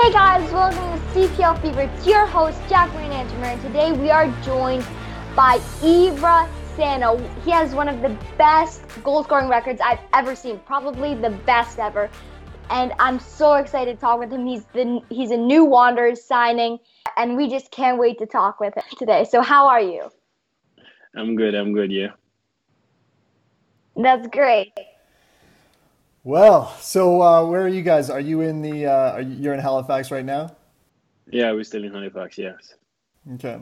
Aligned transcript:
Hey 0.00 0.12
guys, 0.12 0.52
welcome 0.52 1.12
to 1.12 1.28
CPL 1.28 1.60
Fever. 1.60 1.80
It's 1.80 2.06
your 2.06 2.24
host, 2.24 2.60
Jack 2.68 2.88
Green 2.92 3.10
and 3.10 3.60
today 3.62 3.90
we 3.90 4.10
are 4.10 4.28
joined 4.42 4.86
by 5.34 5.58
Ibra 5.80 6.48
Sano. 6.76 7.18
He 7.44 7.50
has 7.50 7.74
one 7.74 7.88
of 7.88 8.00
the 8.00 8.16
best 8.38 8.80
goal 9.02 9.24
scoring 9.24 9.48
records 9.48 9.80
I've 9.84 9.98
ever 10.14 10.36
seen, 10.36 10.60
probably 10.60 11.16
the 11.16 11.30
best 11.30 11.80
ever. 11.80 12.08
And 12.70 12.92
I'm 13.00 13.18
so 13.18 13.54
excited 13.54 13.96
to 13.96 14.00
talk 14.00 14.20
with 14.20 14.30
him. 14.30 14.46
He's 14.46 14.64
the 14.66 15.00
he's 15.10 15.32
a 15.32 15.36
new 15.36 15.64
Wanderers 15.64 16.24
signing, 16.24 16.78
and 17.16 17.36
we 17.36 17.50
just 17.50 17.72
can't 17.72 17.98
wait 17.98 18.18
to 18.18 18.26
talk 18.26 18.60
with 18.60 18.76
him 18.76 18.84
today. 18.98 19.26
So 19.28 19.42
how 19.42 19.66
are 19.66 19.80
you? 19.80 20.10
I'm 21.16 21.34
good. 21.34 21.56
I'm 21.56 21.74
good. 21.74 21.90
Yeah. 21.90 22.12
That's 23.96 24.28
great. 24.28 24.72
Well, 26.24 26.76
so 26.80 27.22
uh, 27.22 27.46
where 27.46 27.62
are 27.62 27.68
you 27.68 27.82
guys? 27.82 28.10
Are 28.10 28.20
you 28.20 28.40
in 28.40 28.62
the? 28.62 28.86
Uh, 28.86 29.12
are 29.12 29.22
you, 29.22 29.36
you're 29.36 29.54
in 29.54 29.60
Halifax 29.60 30.10
right 30.10 30.24
now. 30.24 30.54
Yeah, 31.30 31.52
we're 31.52 31.64
still 31.64 31.84
in 31.84 31.92
Halifax. 31.92 32.38
Yes. 32.38 32.74
Okay. 33.34 33.58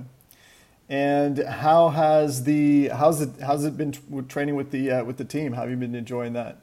And 0.89 1.39
how 1.39 1.89
has 1.89 2.45
the 2.45 2.89
how's 2.89 3.21
it 3.21 3.31
how's 3.41 3.65
it 3.65 3.77
been 3.77 3.93
training 4.29 4.55
with 4.55 4.71
the 4.71 4.91
uh, 4.91 5.05
with 5.05 5.17
the 5.17 5.25
team? 5.25 5.53
How 5.53 5.63
have 5.63 5.71
you 5.71 5.77
been 5.77 5.95
enjoying 5.95 6.33
that? 6.35 6.59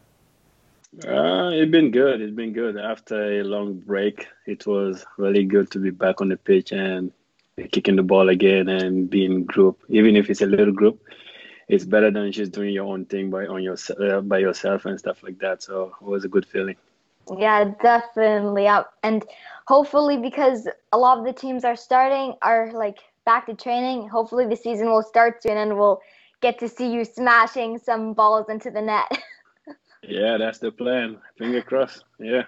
Uh, 1.05 1.49
it's 1.53 1.71
been 1.71 1.91
good. 1.91 2.21
It's 2.21 2.35
been 2.35 2.53
good. 2.53 2.77
After 2.77 3.39
a 3.39 3.43
long 3.43 3.73
break, 3.79 4.27
it 4.45 4.65
was 4.65 5.05
really 5.17 5.43
good 5.43 5.71
to 5.71 5.79
be 5.79 5.89
back 5.89 6.21
on 6.21 6.29
the 6.29 6.37
pitch 6.37 6.71
and 6.71 7.11
kicking 7.71 7.95
the 7.95 8.03
ball 8.03 8.29
again 8.29 8.69
and 8.69 9.09
being 9.09 9.43
group. 9.43 9.79
Even 9.89 10.15
if 10.15 10.29
it's 10.29 10.41
a 10.41 10.45
little 10.45 10.73
group, 10.73 11.01
it's 11.67 11.85
better 11.85 12.11
than 12.11 12.31
just 12.31 12.51
doing 12.51 12.73
your 12.73 12.85
own 12.85 13.05
thing 13.05 13.29
by 13.29 13.45
on 13.45 13.63
your 13.63 13.77
uh, 14.01 14.21
by 14.21 14.39
yourself 14.39 14.85
and 14.85 14.99
stuff 14.99 15.23
like 15.23 15.39
that. 15.39 15.63
So 15.63 15.93
it 16.01 16.05
was 16.05 16.25
a 16.25 16.27
good 16.27 16.45
feeling. 16.45 16.75
Yeah, 17.37 17.71
definitely. 17.81 18.67
And 19.03 19.23
hopefully, 19.67 20.17
because 20.17 20.67
a 20.91 20.97
lot 20.97 21.17
of 21.19 21.25
the 21.25 21.33
teams 21.33 21.63
are 21.63 21.75
starting, 21.75 22.33
are 22.41 22.71
like 22.73 22.99
back 23.25 23.45
to 23.45 23.53
training. 23.53 24.09
Hopefully, 24.09 24.45
the 24.45 24.55
season 24.55 24.87
will 24.87 25.03
start 25.03 25.41
soon, 25.41 25.57
and 25.57 25.77
we'll 25.77 26.01
get 26.41 26.59
to 26.59 26.67
see 26.67 26.91
you 26.91 27.05
smashing 27.05 27.77
some 27.77 28.13
balls 28.13 28.47
into 28.49 28.69
the 28.69 28.81
net. 28.81 29.09
yeah, 30.03 30.37
that's 30.37 30.59
the 30.59 30.71
plan. 30.71 31.17
Finger 31.37 31.61
crossed. 31.61 32.03
Yeah. 32.19 32.43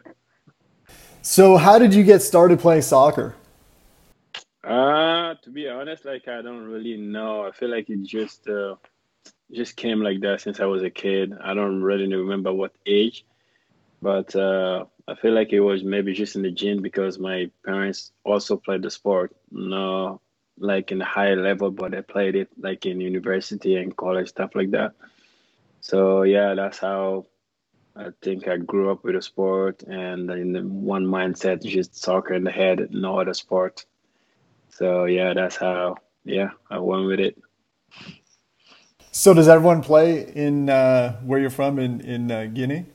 So, 1.22 1.58
how 1.58 1.80
did 1.80 1.94
you 1.94 2.03
get 2.03 2.22
started 2.22 2.59
playing 2.59 2.81
soccer? 2.81 3.36
Uh, 4.64 5.36
to 5.44 5.50
be 5.52 5.70
honest, 5.70 6.06
like 6.06 6.28
I 6.28 6.42
don't 6.42 6.66
really 6.66 6.97
know. 6.97 7.45
I 7.45 7.52
feel 7.52 7.70
like 7.70 7.90
it 7.90 8.03
just 8.03 8.47
uh, 8.50 8.75
just 9.52 9.76
came 9.76 10.02
like 10.02 10.22
that 10.22 10.42
since 10.42 10.60
I 10.60 10.66
was 10.66 10.84
a 10.84 10.90
kid. 10.90 11.34
I 11.42 11.54
don't 11.54 11.82
really 11.82 12.14
remember 12.14 12.54
what 12.54 12.74
age, 12.86 13.26
but 14.02 14.36
uh, 14.36 14.86
I 15.08 15.16
feel 15.16 15.34
like 15.34 15.54
it 15.54 15.60
was 15.60 15.84
maybe 15.84 16.14
just 16.14 16.36
in 16.36 16.42
the 16.42 16.52
gym 16.52 16.82
because 16.82 17.20
my 17.20 17.50
parents 17.66 18.12
also 18.24 18.58
played 18.58 18.82
the 18.82 18.90
sport. 18.90 19.36
No, 19.52 20.22
like 20.58 20.92
in 20.92 21.02
a 21.02 21.06
high 21.06 21.34
level, 21.34 21.72
but 21.72 21.94
I 21.94 22.02
played 22.02 22.36
it 22.36 22.50
like 22.58 22.86
in 22.86 23.02
university 23.02 23.76
and 23.76 23.96
college 23.96 24.30
stuff 24.30 24.52
like 24.56 24.72
that. 24.72 24.94
So 25.82 26.24
yeah, 26.24 26.56
that's 26.56 26.80
how 26.80 27.28
I 27.96 28.08
think 28.22 28.48
I 28.48 28.58
grew 28.58 28.92
up 28.92 29.04
with 29.04 29.16
a 29.16 29.22
sport 29.22 29.84
and 29.84 30.30
in 30.32 30.54
the 30.54 30.62
one 30.62 31.06
mindset, 31.06 31.64
just 31.64 31.96
soccer 31.96 32.34
in 32.34 32.44
the 32.44 32.52
head, 32.52 32.90
no 32.92 33.20
other 33.20 33.34
sport. 33.34 33.86
So 34.70 35.06
yeah, 35.06 35.34
that's 35.34 35.56
how 35.56 35.96
yeah 36.24 36.50
I 36.70 36.80
went 36.80 37.06
with 37.06 37.20
it. 37.20 37.38
So 39.18 39.34
does 39.34 39.48
everyone 39.48 39.82
play 39.82 40.30
in 40.36 40.70
uh, 40.70 41.14
where 41.22 41.40
you're 41.40 41.50
from 41.50 41.80
in 41.80 42.02
in 42.02 42.30
uh, 42.30 42.48
Guinea? 42.54 42.86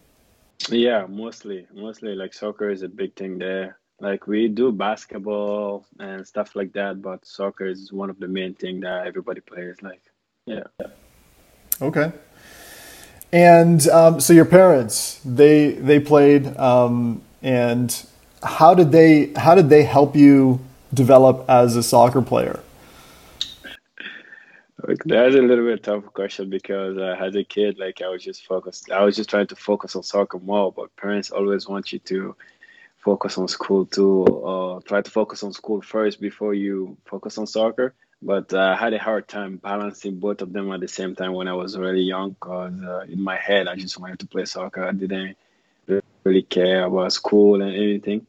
Yeah, 0.69 1.07
mostly, 1.09 1.67
mostly 1.73 2.15
like 2.15 2.35
soccer 2.35 2.69
is 2.69 2.83
a 2.83 2.89
big 2.89 3.17
thing 3.17 3.39
there. 3.39 3.79
Like 4.01 4.27
we 4.27 4.47
do 4.47 4.71
basketball 4.71 5.87
and 5.99 6.27
stuff 6.27 6.55
like 6.55 6.75
that, 6.75 7.01
but 7.01 7.25
soccer 7.25 7.65
is 7.65 7.91
one 7.91 8.11
of 8.11 8.21
the 8.21 8.29
main 8.29 8.53
thing 8.55 8.81
that 8.81 9.07
everybody 9.07 9.41
plays. 9.41 9.77
Like, 9.81 10.03
yeah. 10.45 10.65
Okay. 11.81 12.13
And 13.33 13.89
um, 13.89 14.21
so 14.21 14.35
your 14.35 14.45
parents, 14.45 15.23
they 15.25 15.71
they 15.71 16.01
played, 16.01 16.55
um, 16.59 17.23
and 17.41 17.89
how 18.43 18.75
did 18.75 18.93
they 18.93 19.33
how 19.37 19.55
did 19.55 19.71
they 19.71 19.85
help 19.85 20.15
you 20.15 20.61
develop 20.93 21.49
as 21.49 21.77
a 21.77 21.83
soccer 21.83 22.21
player? 22.21 22.61
That's 25.05 25.35
a 25.35 25.43
little 25.43 25.67
bit 25.67 25.83
tough 25.83 26.05
question 26.13 26.51
because 26.51 26.97
uh, 26.97 27.17
as 27.21 27.37
a 27.37 27.45
kid, 27.45 27.79
like 27.79 28.03
I 28.03 28.09
was 28.09 28.25
just 28.25 28.47
focused. 28.47 28.91
I 28.91 29.03
was 29.05 29.17
just 29.17 29.31
trying 29.31 29.47
to 29.49 29.57
focus 29.57 29.97
on 29.97 30.03
soccer 30.03 30.39
more, 30.39 30.73
but 30.73 30.95
parents 30.97 31.31
always 31.31 31.69
want 31.69 31.93
you 31.93 31.99
to 32.01 32.37
focus 32.99 33.39
on 33.39 33.49
school 33.49 33.87
too, 33.87 34.25
or 34.25 34.83
try 34.83 35.01
to 35.01 35.11
focus 35.11 35.43
on 35.43 35.53
school 35.53 35.81
first 35.81 36.21
before 36.21 36.55
you 36.55 36.97
focus 37.05 37.39
on 37.39 37.47
soccer. 37.47 37.95
But 38.23 38.53
uh, 38.53 38.77
I 38.77 38.77
had 38.77 38.93
a 38.93 38.99
hard 38.99 39.29
time 39.29 39.57
balancing 39.57 40.19
both 40.19 40.43
of 40.43 40.53
them 40.53 40.71
at 40.73 40.81
the 40.81 40.89
same 40.89 41.15
time 41.15 41.33
when 41.33 41.49
I 41.49 41.55
was 41.55 41.79
really 41.79 42.03
young. 42.03 42.37
Cause 42.41 42.75
uh, 42.83 43.05
in 43.09 43.23
my 43.23 43.37
head, 43.37 43.67
I 43.67 43.77
just 43.77 43.99
wanted 43.99 44.19
to 44.19 44.27
play 44.27 44.45
soccer. 44.45 44.85
I 44.85 44.93
didn't 44.93 45.37
really 46.25 46.43
care 46.43 46.85
about 46.85 47.13
school 47.13 47.63
and 47.63 47.75
anything. 47.75 48.27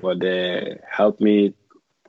But 0.00 0.20
they 0.20 0.78
helped 0.88 1.20
me 1.20 1.54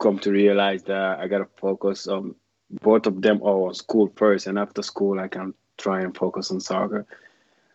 come 0.00 0.18
to 0.20 0.30
realize 0.30 0.84
that 0.84 1.18
I 1.18 1.26
gotta 1.26 1.48
focus 1.56 2.06
on 2.06 2.36
both 2.70 3.06
of 3.06 3.22
them 3.22 3.42
are 3.42 3.74
school 3.74 4.12
first, 4.16 4.46
and 4.46 4.58
after 4.58 4.82
school, 4.82 5.18
I 5.18 5.28
can 5.28 5.54
try 5.76 6.02
and 6.02 6.16
focus 6.16 6.50
on 6.50 6.60
soccer. 6.60 7.06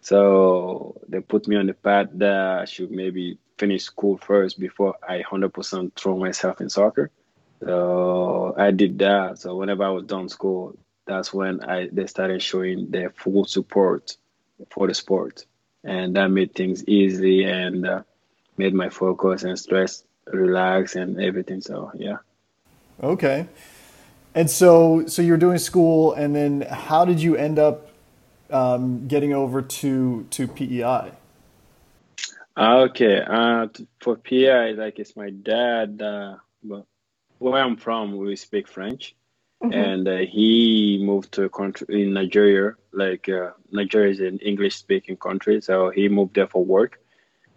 So 0.02 1.00
they 1.08 1.22
put 1.22 1.48
me 1.48 1.56
on 1.56 1.68
the 1.68 1.74
path 1.74 2.10
that 2.16 2.60
I 2.60 2.66
should 2.66 2.92
maybe 2.92 3.38
finish 3.58 3.84
school 3.84 4.18
first 4.18 4.60
before 4.60 4.96
I 5.08 5.22
100% 5.22 5.94
throw 5.96 6.18
myself 6.18 6.60
in 6.60 6.70
soccer. 6.70 7.10
So 7.62 8.54
I 8.58 8.72
did 8.72 9.00
that. 9.00 9.40
So 9.40 9.56
whenever 9.56 9.84
I 9.86 9.90
was 9.90 10.04
done 10.04 10.28
school, 10.28 10.78
that's 11.06 11.34
when 11.34 11.64
I 11.64 11.90
they 11.92 12.08
started 12.08 12.42
showing 12.42 12.92
their 12.92 13.10
full 13.12 13.46
support 13.46 14.18
for 14.70 14.88
the 14.88 14.94
sport, 14.94 15.46
and 15.84 16.16
that 16.16 16.28
made 16.28 16.56
things 16.56 16.88
easy 16.88 17.44
and 17.44 17.86
uh, 17.86 18.04
made 18.58 18.74
my 18.74 18.90
focus 18.90 19.44
and 19.44 19.58
stress 19.60 20.04
relax 20.28 20.96
and 20.96 21.22
everything. 21.22 21.62
So 21.62 21.92
yeah. 21.96 22.18
Okay. 23.02 23.48
And 24.36 24.50
so, 24.50 25.06
so 25.06 25.22
you're 25.22 25.38
doing 25.38 25.60
school, 25.60 26.14
and 26.14 26.36
then 26.36 26.62
how 26.62 27.06
did 27.06 27.22
you 27.22 27.36
end 27.36 27.60
up 27.60 27.90
um, 28.50 29.08
getting 29.08 29.34
over 29.34 29.62
to 29.62 30.26
to 30.32 30.48
PEI? 30.48 31.12
Okay, 32.58 33.22
uh, 33.22 33.68
for 34.02 34.16
PEI, 34.16 34.74
like 34.74 35.00
it's 35.00 35.16
my 35.16 35.30
dad. 35.30 36.02
Uh, 36.02 36.36
where 37.40 37.62
I'm 37.62 37.76
from, 37.76 38.18
we 38.18 38.36
speak 38.36 38.68
French, 38.68 39.16
mm-hmm. 39.64 39.74
and 39.74 40.08
uh, 40.08 40.18
he 40.18 41.02
moved 41.04 41.32
to 41.34 41.44
a 41.44 41.50
country 41.50 42.04
in 42.04 42.14
Nigeria. 42.14 42.76
Like 42.92 43.28
uh, 43.30 43.52
Nigeria 43.72 44.12
is 44.12 44.20
an 44.20 44.40
English-speaking 44.40 45.18
country, 45.18 45.62
so 45.62 45.90
he 45.90 46.08
moved 46.10 46.36
there 46.36 46.48
for 46.48 46.64
work. 46.64 47.03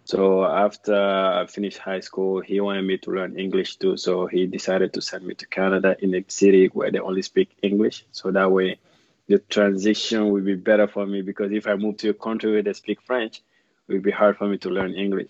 So 0.07 0.45
after 0.45 0.95
I 0.95 1.45
finished 1.47 1.79
high 1.79 1.99
school, 1.99 2.39
he 2.39 2.61
wanted 2.61 2.83
me 2.83 2.97
to 2.99 3.11
learn 3.11 3.37
English 3.37 3.75
too. 3.75 3.97
So 3.97 4.25
he 4.25 4.47
decided 4.47 4.93
to 4.93 5.01
send 5.01 5.25
me 5.27 5.33
to 5.35 5.45
Canada 5.47 5.97
in 5.99 6.15
a 6.15 6.23
city 6.29 6.67
where 6.67 6.89
they 6.89 6.99
only 6.99 7.21
speak 7.21 7.57
English. 7.61 8.05
So 8.13 8.31
that 8.31 8.49
way, 8.49 8.79
the 9.27 9.39
transition 9.39 10.29
would 10.29 10.45
be 10.45 10.55
better 10.55 10.87
for 10.87 11.05
me 11.05 11.23
because 11.23 11.51
if 11.51 11.67
I 11.67 11.75
move 11.75 11.97
to 11.97 12.11
a 12.11 12.13
country 12.13 12.53
where 12.53 12.63
they 12.63 12.71
speak 12.71 13.01
French, 13.01 13.41
it 13.89 13.91
would 13.91 14.01
be 14.01 14.11
hard 14.11 14.37
for 14.37 14.47
me 14.47 14.57
to 14.59 14.69
learn 14.69 14.93
English. 14.93 15.29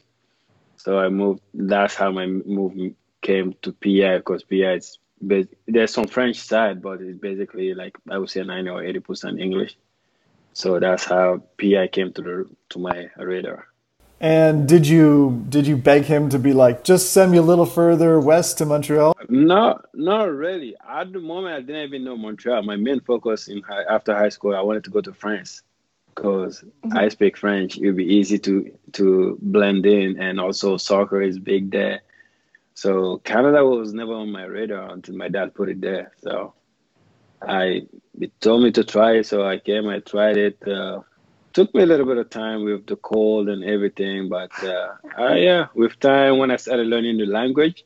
So 0.75 0.99
I 0.99 1.09
moved. 1.09 1.41
That's 1.55 1.95
how 1.95 2.11
my 2.11 2.27
move 2.27 2.93
came 3.23 3.55
to 3.63 3.71
PI 3.71 4.19
because 4.19 4.43
PI 4.43 4.73
is 4.73 4.99
there's 5.19 5.91
some 5.91 6.05
French 6.05 6.37
side, 6.37 6.83
but 6.83 7.01
it's 7.01 7.17
basically 7.17 7.73
like 7.73 7.97
I 8.11 8.19
would 8.19 8.29
say 8.29 8.43
90 8.43 8.69
or 8.69 8.83
80 8.83 8.99
percent 8.99 9.39
English. 9.39 9.75
So 10.53 10.79
that's 10.79 11.05
how 11.05 11.41
PI 11.57 11.87
came 11.87 12.13
to 12.13 12.21
the 12.21 12.49
to 12.69 12.77
my 12.77 13.09
radar. 13.17 13.65
And 14.19 14.67
did 14.67 14.87
you 14.87 15.45
did 15.49 15.67
you 15.67 15.77
beg 15.77 16.05
him 16.05 16.29
to 16.29 16.39
be 16.39 16.51
like, 16.53 16.83
just 16.83 17.13
send 17.13 17.31
me 17.31 17.37
a 17.37 17.43
little 17.43 17.67
further 17.67 18.19
west 18.19 18.57
to 18.57 18.65
Montreal? 18.65 19.15
No, 19.29 19.79
not 19.93 20.31
really. 20.31 20.75
At 20.89 21.13
the 21.13 21.19
moment, 21.19 21.55
I 21.55 21.61
didn't 21.61 21.89
even 21.89 22.03
know 22.03 22.17
Montreal. 22.17 22.63
My 22.63 22.77
main 22.77 22.99
focus 23.01 23.47
in 23.47 23.61
high, 23.61 23.83
after 23.83 24.15
high 24.15 24.29
school, 24.29 24.55
I 24.55 24.61
wanted 24.61 24.83
to 24.85 24.89
go 24.89 25.01
to 25.01 25.13
France 25.13 25.61
because 26.15 26.63
mm-hmm. 26.83 26.97
I 26.97 27.09
speak 27.09 27.37
French. 27.37 27.77
It 27.77 27.85
would 27.85 27.97
be 27.97 28.11
easy 28.11 28.39
to 28.39 28.71
to 28.93 29.37
blend 29.39 29.85
in, 29.85 30.19
and 30.19 30.39
also 30.39 30.77
soccer 30.77 31.21
is 31.21 31.37
big 31.37 31.69
there. 31.69 32.01
So 32.73 33.17
Canada 33.23 33.63
was 33.63 33.93
never 33.93 34.13
on 34.13 34.31
my 34.31 34.45
radar 34.45 34.91
until 34.91 35.15
my 35.15 35.29
dad 35.29 35.53
put 35.53 35.69
it 35.69 35.79
there. 35.79 36.11
So 36.23 36.53
I 37.41 37.83
he 38.19 38.31
told 38.39 38.63
me 38.63 38.71
to 38.71 38.83
try 38.83 39.17
it, 39.17 39.27
so 39.27 39.45
I 39.45 39.59
came. 39.59 39.87
I 39.87 39.99
tried 39.99 40.37
it. 40.37 40.67
Uh, 40.67 41.01
took 41.57 41.73
me 41.73 41.81
a 41.81 41.87
little 41.87 42.05
bit 42.05 42.17
of 42.17 42.29
time 42.29 42.63
with 42.65 42.85
the 42.85 42.95
cold 42.97 43.49
and 43.49 43.63
everything, 43.63 44.29
but 44.29 44.51
uh, 44.63 44.93
uh, 45.17 45.33
yeah, 45.33 45.65
with 45.73 45.99
time 45.99 46.37
when 46.37 46.51
I 46.51 46.57
started 46.57 46.85
learning 46.85 47.17
the 47.17 47.25
language, 47.25 47.83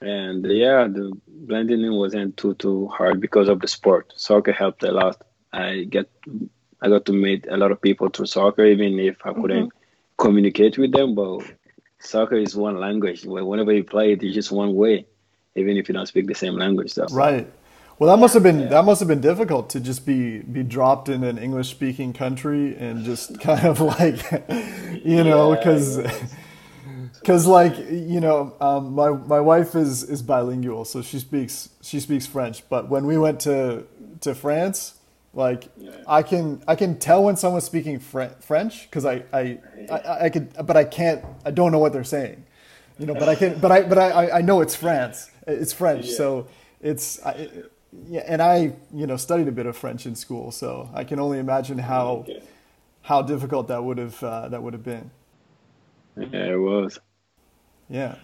and 0.00 0.44
yeah, 0.44 0.88
the 0.88 1.12
blending 1.28 1.82
in 1.82 1.94
wasn't 1.94 2.36
too 2.36 2.54
too 2.54 2.88
hard 2.88 3.20
because 3.20 3.48
of 3.48 3.60
the 3.60 3.68
sport. 3.68 4.12
Soccer 4.16 4.50
helped 4.50 4.82
a 4.82 4.90
lot. 4.90 5.22
I 5.52 5.84
get 5.88 6.10
I 6.82 6.88
got 6.88 7.04
to 7.04 7.12
meet 7.12 7.46
a 7.48 7.56
lot 7.56 7.70
of 7.70 7.80
people 7.80 8.08
through 8.08 8.26
soccer, 8.26 8.64
even 8.64 8.98
if 8.98 9.24
I 9.24 9.34
couldn't 9.34 9.68
mm-hmm. 9.68 10.24
communicate 10.24 10.76
with 10.76 10.90
them. 10.90 11.14
But 11.14 11.44
soccer 12.00 12.38
is 12.46 12.56
one 12.56 12.80
language. 12.80 13.24
Whenever 13.24 13.72
you 13.72 13.84
play 13.84 14.14
it, 14.14 14.24
it's 14.24 14.34
just 14.34 14.50
one 14.50 14.74
way, 14.74 15.06
even 15.54 15.76
if 15.76 15.88
you 15.88 15.94
don't 15.94 16.10
speak 16.12 16.26
the 16.26 16.34
same 16.34 16.56
language. 16.56 16.92
So. 16.92 17.06
Right. 17.12 17.46
Well, 18.00 18.08
that 18.08 18.18
must 18.18 18.32
have 18.32 18.42
been 18.42 18.60
yeah. 18.60 18.68
that 18.68 18.86
must 18.86 18.98
have 19.00 19.08
been 19.08 19.20
difficult 19.20 19.68
to 19.70 19.78
just 19.78 20.06
be 20.06 20.38
be 20.38 20.62
dropped 20.62 21.10
in 21.10 21.22
an 21.22 21.36
English 21.36 21.68
speaking 21.68 22.14
country 22.14 22.74
and 22.78 23.04
just 23.04 23.38
kind 23.48 23.66
of 23.66 23.78
like, 23.78 24.24
you 25.04 25.22
know, 25.22 25.54
because. 25.54 25.98
Yeah, 25.98 26.26
because 27.20 27.46
like 27.60 27.76
you 27.76 28.18
know 28.20 28.54
um, 28.58 28.94
my 28.94 29.10
my 29.10 29.38
wife 29.38 29.74
is 29.74 30.02
is 30.02 30.22
bilingual 30.22 30.86
so 30.86 31.02
she 31.02 31.18
speaks 31.18 31.68
she 31.82 32.00
speaks 32.00 32.26
french 32.26 32.66
but 32.70 32.88
when 32.88 33.04
we 33.04 33.18
went 33.18 33.40
to 33.40 33.84
to 34.22 34.34
france 34.34 34.94
like 35.34 35.68
yeah. 35.76 35.90
i 36.08 36.22
can 36.22 36.62
i 36.66 36.74
can 36.74 36.98
tell 36.98 37.24
when 37.24 37.36
someone's 37.36 37.64
speaking 37.64 37.98
Fre- 37.98 38.34
french 38.40 38.88
because 38.88 39.04
I, 39.04 39.22
I 39.34 39.58
i 39.90 40.24
i 40.24 40.30
could 40.30 40.54
but 40.66 40.78
i 40.78 40.84
can't 40.84 41.22
i 41.44 41.50
don't 41.50 41.72
know 41.72 41.78
what 41.78 41.92
they're 41.92 42.04
saying 42.04 42.42
you 42.98 43.04
know 43.04 43.14
but 43.14 43.28
i 43.28 43.34
can 43.34 43.58
but 43.58 43.70
i 43.70 43.82
but 43.82 43.98
i 43.98 44.38
i 44.38 44.40
know 44.40 44.62
it's 44.62 44.74
france 44.74 45.30
it's 45.46 45.74
french 45.74 46.06
yeah. 46.06 46.16
so 46.16 46.48
it's 46.80 47.20
I, 47.24 47.48
yeah, 48.08 48.22
and 48.26 48.40
I, 48.40 48.72
you 48.94 49.06
know, 49.06 49.16
studied 49.16 49.48
a 49.48 49.52
bit 49.52 49.66
of 49.66 49.76
French 49.76 50.06
in 50.06 50.14
school, 50.14 50.50
so 50.50 50.88
I 50.94 51.04
can 51.04 51.18
only 51.18 51.38
imagine 51.38 51.78
how 51.78 52.24
okay. 52.28 52.42
how 53.02 53.22
difficult 53.22 53.68
that 53.68 53.82
would 53.82 53.98
have 53.98 54.22
uh, 54.22 54.48
that 54.48 54.62
would 54.62 54.72
have 54.72 54.84
been. 54.84 55.10
Yeah, 56.16 56.52
it 56.52 56.60
was. 56.60 56.98
Yeah. 57.88 58.16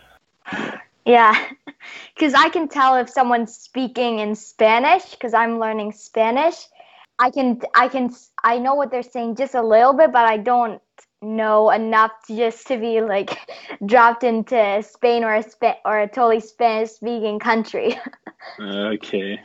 Yeah, 1.05 1.49
because 2.15 2.35
I 2.35 2.49
can 2.49 2.69
tell 2.69 2.97
if 2.97 3.09
someone's 3.09 3.55
speaking 3.55 4.19
in 4.19 4.35
Spanish 4.35 5.11
because 5.13 5.35
I'm 5.35 5.59
learning 5.59 5.93
Spanish. 5.93 6.67
I 7.19 7.31
can 7.31 7.61
I 7.75 7.89
can 7.89 8.15
I 8.45 8.59
know 8.59 8.75
what 8.75 8.91
they're 8.91 9.03
saying 9.03 9.37
just 9.37 9.55
a 9.55 9.63
little 9.63 9.95
bit, 9.95 10.13
but 10.13 10.27
I 10.27 10.37
don't 10.37 10.81
know 11.23 11.71
enough 11.71 12.13
to 12.27 12.37
just 12.37 12.67
to 12.67 12.77
be 12.77 13.01
like 13.01 13.39
dropped 13.87 14.23
into 14.23 14.83
Spain 14.83 15.25
or 15.25 15.35
a 15.35 15.43
Spa- 15.43 15.79
or 15.85 16.01
a 16.01 16.09
totally 16.09 16.41
Spanish 16.41 16.91
speaking 16.91 17.39
country. 17.39 17.99
okay. 18.61 19.41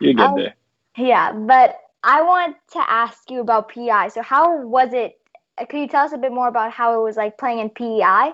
You 0.00 0.14
get 0.14 0.26
um, 0.26 0.36
there. 0.36 0.54
Yeah, 0.96 1.32
but 1.32 1.76
I 2.02 2.22
want 2.22 2.56
to 2.72 2.78
ask 2.78 3.30
you 3.30 3.40
about 3.40 3.68
PEI. 3.68 4.08
So, 4.08 4.22
how 4.22 4.62
was 4.62 4.92
it? 4.92 5.18
Could 5.68 5.80
you 5.80 5.88
tell 5.88 6.04
us 6.04 6.12
a 6.12 6.18
bit 6.18 6.32
more 6.32 6.48
about 6.48 6.72
how 6.72 6.98
it 6.98 7.04
was 7.04 7.16
like 7.16 7.36
playing 7.38 7.58
in 7.58 7.70
PEI? 7.70 8.32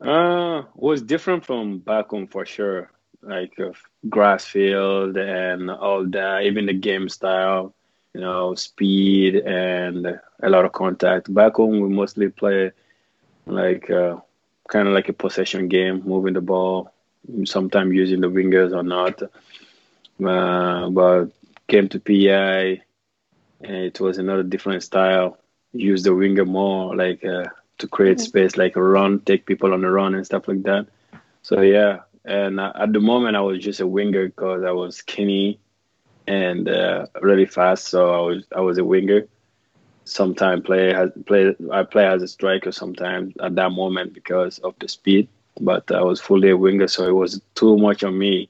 Uh, 0.00 0.62
was 0.74 1.02
different 1.02 1.44
from 1.44 1.78
back 1.78 2.10
home 2.10 2.26
for 2.26 2.44
sure. 2.44 2.90
Like 3.22 3.58
uh, 3.60 3.72
grass 4.08 4.44
field 4.44 5.16
and 5.16 5.70
all 5.70 6.04
that, 6.06 6.42
even 6.42 6.66
the 6.66 6.72
game 6.72 7.08
style, 7.08 7.72
you 8.14 8.20
know, 8.20 8.54
speed 8.56 9.36
and 9.36 10.18
a 10.42 10.50
lot 10.50 10.64
of 10.64 10.72
contact. 10.72 11.32
Back 11.32 11.54
home, 11.54 11.80
we 11.80 11.88
mostly 11.88 12.28
play 12.28 12.72
like 13.46 13.90
uh, 13.90 14.16
kind 14.68 14.88
of 14.88 14.94
like 14.94 15.08
a 15.08 15.12
possession 15.12 15.68
game, 15.68 16.02
moving 16.04 16.34
the 16.34 16.40
ball, 16.40 16.92
sometimes 17.44 17.94
using 17.94 18.20
the 18.20 18.30
wingers 18.30 18.74
or 18.74 18.82
not. 18.82 19.22
Uh, 20.24 20.88
but 20.90 21.26
came 21.68 21.88
to 21.88 22.00
PEI, 22.00 22.82
and 23.62 23.76
it 23.76 24.00
was 24.00 24.18
another 24.18 24.42
different 24.42 24.82
style. 24.82 25.38
Use 25.72 26.02
the 26.02 26.14
winger 26.14 26.44
more, 26.44 26.94
like 26.94 27.24
uh, 27.24 27.44
to 27.78 27.88
create 27.88 28.18
mm-hmm. 28.18 28.26
space, 28.26 28.56
like 28.56 28.76
a 28.76 28.82
run, 28.82 29.20
take 29.20 29.46
people 29.46 29.72
on 29.72 29.80
the 29.80 29.90
run 29.90 30.14
and 30.14 30.26
stuff 30.26 30.48
like 30.48 30.62
that. 30.64 30.86
So 31.42 31.60
yeah, 31.60 32.00
and 32.24 32.60
uh, 32.60 32.72
at 32.76 32.92
the 32.92 33.00
moment 33.00 33.36
I 33.36 33.40
was 33.40 33.58
just 33.58 33.80
a 33.80 33.86
winger 33.86 34.26
because 34.26 34.62
I 34.64 34.70
was 34.70 34.96
skinny 34.96 35.58
and 36.26 36.68
uh, 36.68 37.06
really 37.20 37.46
fast. 37.46 37.88
So 37.88 38.14
I 38.14 38.20
was 38.20 38.44
I 38.56 38.60
was 38.60 38.78
a 38.78 38.84
winger. 38.84 39.26
Sometimes 40.04 40.64
play 40.64 40.92
has 40.92 41.10
play 41.26 41.54
I 41.72 41.82
play 41.84 42.06
as 42.06 42.22
a 42.22 42.28
striker 42.28 42.72
sometimes 42.72 43.34
at 43.40 43.54
that 43.54 43.70
moment 43.70 44.14
because 44.14 44.58
of 44.60 44.74
the 44.78 44.88
speed. 44.88 45.28
But 45.60 45.90
I 45.92 46.02
was 46.02 46.20
fully 46.20 46.50
a 46.50 46.56
winger, 46.56 46.88
so 46.88 47.06
it 47.06 47.12
was 47.12 47.40
too 47.54 47.76
much 47.76 48.02
on 48.04 48.18
me 48.18 48.48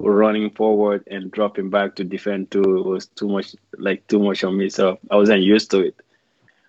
running 0.00 0.50
forward 0.50 1.04
and 1.10 1.30
dropping 1.30 1.70
back 1.70 1.96
to 1.96 2.04
defend 2.04 2.50
too. 2.50 2.78
It 2.78 2.86
was 2.86 3.06
too 3.06 3.28
much 3.28 3.54
like 3.76 4.06
too 4.06 4.18
much 4.18 4.44
on 4.44 4.56
me, 4.56 4.68
so 4.70 4.98
I 5.10 5.16
wasn't 5.16 5.42
used 5.42 5.70
to 5.72 5.80
it. 5.80 5.96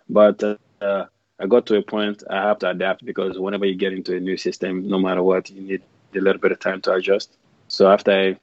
But 0.09 0.43
uh, 0.43 1.05
I 1.39 1.47
got 1.47 1.65
to 1.67 1.77
a 1.77 1.81
point 1.81 2.23
I 2.29 2.41
have 2.47 2.59
to 2.59 2.69
adapt 2.69 3.05
because 3.05 3.39
whenever 3.39 3.65
you 3.65 3.75
get 3.75 3.93
into 3.93 4.15
a 4.15 4.19
new 4.19 4.37
system, 4.37 4.87
no 4.87 4.99
matter 4.99 5.23
what, 5.23 5.49
you 5.49 5.61
need 5.61 5.81
a 6.15 6.19
little 6.19 6.41
bit 6.41 6.51
of 6.51 6.59
time 6.59 6.81
to 6.81 6.93
adjust. 6.93 7.37
So 7.67 7.89
after 7.89 8.11
I, 8.11 8.37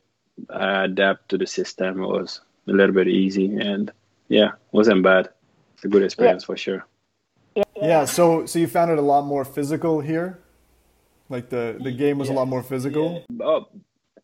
I 0.51 0.85
adapt 0.85 1.29
to 1.31 1.39
the 1.39 1.47
system, 1.47 2.03
it 2.03 2.07
was 2.07 2.41
a 2.69 2.73
little 2.73 2.95
bit 2.95 3.09
easy 3.09 3.57
and 3.57 3.93
yeah, 4.29 4.53
wasn't 4.73 5.03
bad. 5.03 5.29
It's 5.75 5.85
a 5.85 5.89
good 5.89 6.03
experience 6.03 6.45
yeah. 6.45 6.47
for 6.47 6.57
sure. 6.57 6.87
Yeah. 7.55 7.65
yeah. 7.77 8.05
So 8.05 8.47
so 8.47 8.59
you 8.59 8.67
found 8.67 8.91
it 8.91 8.99
a 8.99 9.03
lot 9.03 9.23
more 9.23 9.45
physical 9.45 10.01
here. 10.01 10.39
Like 11.29 11.51
the 11.51 11.79
the 11.83 11.93
game 11.93 12.19
was 12.19 12.29
yeah. 12.29 12.35
a 12.35 12.37
lot 12.37 12.49
more 12.49 12.63
physical. 12.63 13.25
Yeah. 13.29 13.45
Oh, 13.45 13.69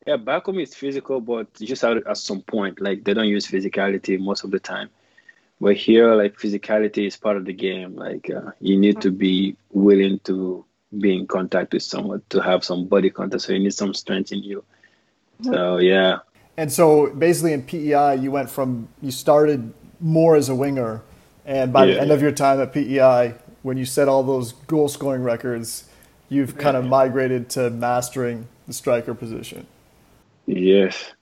yeah. 0.07 0.17
Back 0.17 0.47
home 0.47 0.59
is 0.59 0.75
physical, 0.75 1.21
but 1.21 1.53
just 1.55 1.85
at, 1.85 2.07
at 2.07 2.17
some 2.17 2.43
point, 2.43 2.81
like 2.81 3.05
they 3.05 3.15
don't 3.15 3.29
use 3.29 3.47
physicality 3.47 4.19
most 4.19 4.45
of 4.45 4.51
the 4.51 4.61
time. 4.61 4.91
But 5.61 5.77
here, 5.77 6.15
like 6.15 6.37
physicality 6.37 7.07
is 7.07 7.17
part 7.17 7.37
of 7.37 7.45
the 7.45 7.53
game. 7.53 7.95
Like 7.95 8.31
uh, 8.31 8.51
you 8.61 8.77
need 8.77 9.01
to 9.03 9.11
be 9.11 9.57
willing 9.71 10.19
to 10.25 10.65
be 10.99 11.17
in 11.17 11.27
contact 11.27 11.73
with 11.73 11.83
someone, 11.83 12.23
to 12.31 12.43
have 12.43 12.65
some 12.65 12.87
body 12.87 13.11
contact. 13.11 13.43
So 13.43 13.53
you 13.53 13.61
need 13.61 13.75
some 13.75 13.95
strength 13.95 14.33
in 14.33 14.43
you. 14.43 14.65
So 15.43 15.79
yeah. 15.79 16.19
And 16.57 16.73
so 16.73 17.11
basically 17.15 17.53
in 17.53 17.63
PEI, 17.63 18.17
you 18.17 18.31
went 18.31 18.51
from 18.51 18.89
you 19.01 19.11
started 19.11 19.73
more 20.01 20.37
as 20.37 20.49
a 20.49 20.55
winger, 20.55 21.03
and 21.47 21.73
by 21.73 21.85
yeah, 21.85 21.95
the 21.95 22.01
end 22.01 22.09
yeah. 22.09 22.15
of 22.15 22.23
your 22.23 22.33
time 22.33 22.61
at 22.61 22.73
PEI, 22.73 23.35
when 23.63 23.77
you 23.77 23.85
set 23.85 24.09
all 24.09 24.23
those 24.23 24.53
goal 24.53 24.89
scoring 24.89 25.23
records, 25.23 25.85
you've 26.29 26.59
kind 26.59 26.77
of 26.77 26.85
migrated 26.85 27.49
to 27.51 27.71
mastering 27.71 28.49
the 28.67 28.73
striker 28.73 29.15
position. 29.15 29.67
Yes. 30.47 31.13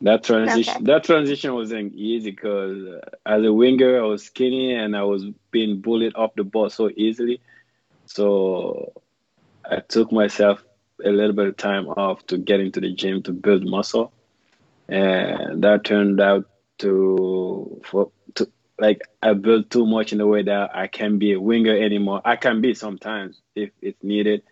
That 0.00 0.22
transition, 0.22 0.74
okay. 0.76 0.84
that 0.84 1.04
transition 1.04 1.54
wasn't 1.54 1.92
easy 1.94 2.30
because 2.30 2.86
uh, 2.86 3.00
as 3.26 3.44
a 3.44 3.52
winger, 3.52 3.98
I 3.98 4.06
was 4.06 4.24
skinny 4.24 4.72
and 4.72 4.96
I 4.96 5.02
was 5.02 5.24
being 5.50 5.80
bullied 5.80 6.14
off 6.14 6.36
the 6.36 6.44
ball 6.44 6.70
so 6.70 6.88
easily. 6.96 7.40
So 8.06 8.92
I 9.68 9.80
took 9.80 10.12
myself 10.12 10.62
a 11.04 11.10
little 11.10 11.32
bit 11.34 11.48
of 11.48 11.56
time 11.56 11.88
off 11.88 12.24
to 12.28 12.38
get 12.38 12.60
into 12.60 12.80
the 12.80 12.92
gym 12.92 13.22
to 13.24 13.32
build 13.32 13.66
muscle, 13.66 14.12
and 14.88 15.62
that 15.64 15.84
turned 15.84 16.20
out 16.20 16.48
to 16.78 17.80
for 17.84 18.12
to 18.36 18.48
like 18.78 19.02
I 19.20 19.32
built 19.32 19.68
too 19.68 19.84
much 19.84 20.12
in 20.12 20.18
the 20.18 20.26
way 20.28 20.42
that 20.44 20.76
I 20.76 20.86
can't 20.86 21.18
be 21.18 21.32
a 21.32 21.40
winger 21.40 21.76
anymore. 21.76 22.22
I 22.24 22.36
can 22.36 22.60
be 22.60 22.74
sometimes 22.74 23.40
if 23.56 23.70
it's 23.82 24.02
needed, 24.04 24.42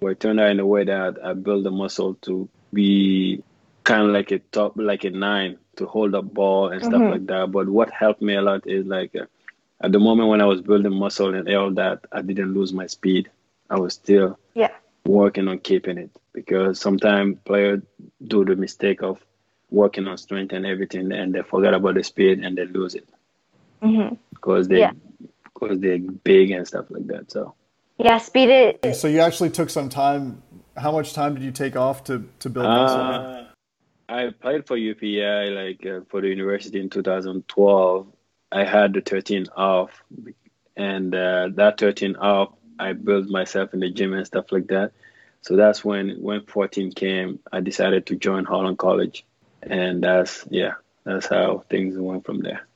but 0.00 0.08
it 0.08 0.20
turned 0.20 0.40
out 0.40 0.50
in 0.50 0.58
a 0.58 0.66
way 0.66 0.84
that 0.84 1.24
I 1.24 1.34
built 1.34 1.62
the 1.62 1.70
muscle 1.70 2.14
to 2.22 2.48
be 2.72 3.42
kind 3.88 4.02
of 4.02 4.10
like 4.10 4.30
a 4.32 4.38
top, 4.38 4.74
like 4.76 5.04
a 5.04 5.10
nine 5.10 5.56
to 5.76 5.86
hold 5.86 6.14
up 6.14 6.32
ball 6.34 6.68
and 6.68 6.82
stuff 6.82 7.00
mm-hmm. 7.00 7.12
like 7.12 7.26
that. 7.26 7.50
But 7.50 7.68
what 7.68 7.90
helped 7.90 8.20
me 8.20 8.34
a 8.34 8.42
lot 8.42 8.66
is 8.66 8.86
like 8.86 9.16
uh, 9.16 9.24
at 9.80 9.92
the 9.92 9.98
moment 9.98 10.28
when 10.28 10.42
I 10.42 10.44
was 10.44 10.60
building 10.60 10.92
muscle 10.92 11.34
and 11.34 11.48
all 11.54 11.72
that, 11.72 12.04
I 12.12 12.20
didn't 12.20 12.52
lose 12.52 12.72
my 12.72 12.86
speed. 12.86 13.30
I 13.70 13.78
was 13.78 13.94
still 13.94 14.38
yeah 14.54 14.72
working 15.06 15.48
on 15.48 15.58
keeping 15.58 15.96
it 15.96 16.10
because 16.34 16.78
sometimes 16.78 17.38
players 17.44 17.80
do 18.26 18.44
the 18.44 18.56
mistake 18.56 19.02
of 19.02 19.18
working 19.70 20.06
on 20.06 20.18
strength 20.18 20.52
and 20.52 20.66
everything 20.66 21.10
and 21.12 21.34
they 21.34 21.42
forget 21.42 21.72
about 21.72 21.94
the 21.94 22.04
speed 22.04 22.40
and 22.44 22.58
they 22.58 22.66
lose 22.66 22.94
it 22.94 23.08
mm-hmm. 23.82 24.14
because 24.30 24.68
they 24.68 24.80
yeah. 24.80 24.92
because 25.44 25.78
they're 25.80 25.98
big 25.98 26.50
and 26.50 26.66
stuff 26.66 26.86
like 26.90 27.06
that. 27.06 27.30
So 27.30 27.54
yeah, 27.96 28.18
speed 28.18 28.50
it. 28.50 28.96
So 28.96 29.08
you 29.08 29.20
actually 29.20 29.50
took 29.50 29.70
some 29.70 29.88
time. 29.88 30.42
How 30.76 30.92
much 30.92 31.14
time 31.14 31.34
did 31.34 31.42
you 31.42 31.52
take 31.52 31.74
off 31.74 32.04
to 32.04 32.28
to 32.40 32.50
build 32.50 32.66
muscle? 32.66 33.00
Uh, 33.00 33.37
I 34.08 34.30
played 34.30 34.66
for 34.66 34.76
UPI 34.76 35.54
like 35.54 35.86
uh, 35.86 36.00
for 36.08 36.20
the 36.20 36.28
university 36.28 36.80
in 36.80 36.88
2012. 36.88 38.06
I 38.50 38.64
had 38.64 38.94
the 38.94 39.02
13 39.02 39.46
off, 39.54 39.90
and 40.76 41.14
uh, 41.14 41.50
that 41.54 41.78
13 41.78 42.16
off, 42.16 42.54
I 42.78 42.94
built 42.94 43.28
myself 43.28 43.74
in 43.74 43.80
the 43.80 43.90
gym 43.90 44.14
and 44.14 44.26
stuff 44.26 44.50
like 44.50 44.68
that. 44.68 44.92
So 45.42 45.56
that's 45.56 45.84
when 45.84 46.22
when 46.22 46.46
14 46.46 46.92
came, 46.92 47.38
I 47.52 47.60
decided 47.60 48.06
to 48.06 48.16
join 48.16 48.44
Holland 48.44 48.78
College, 48.78 49.26
and 49.62 50.02
that's 50.02 50.46
yeah, 50.50 50.74
that's 51.04 51.26
how 51.26 51.64
things 51.68 51.98
went 51.98 52.24
from 52.24 52.40
there. 52.40 52.66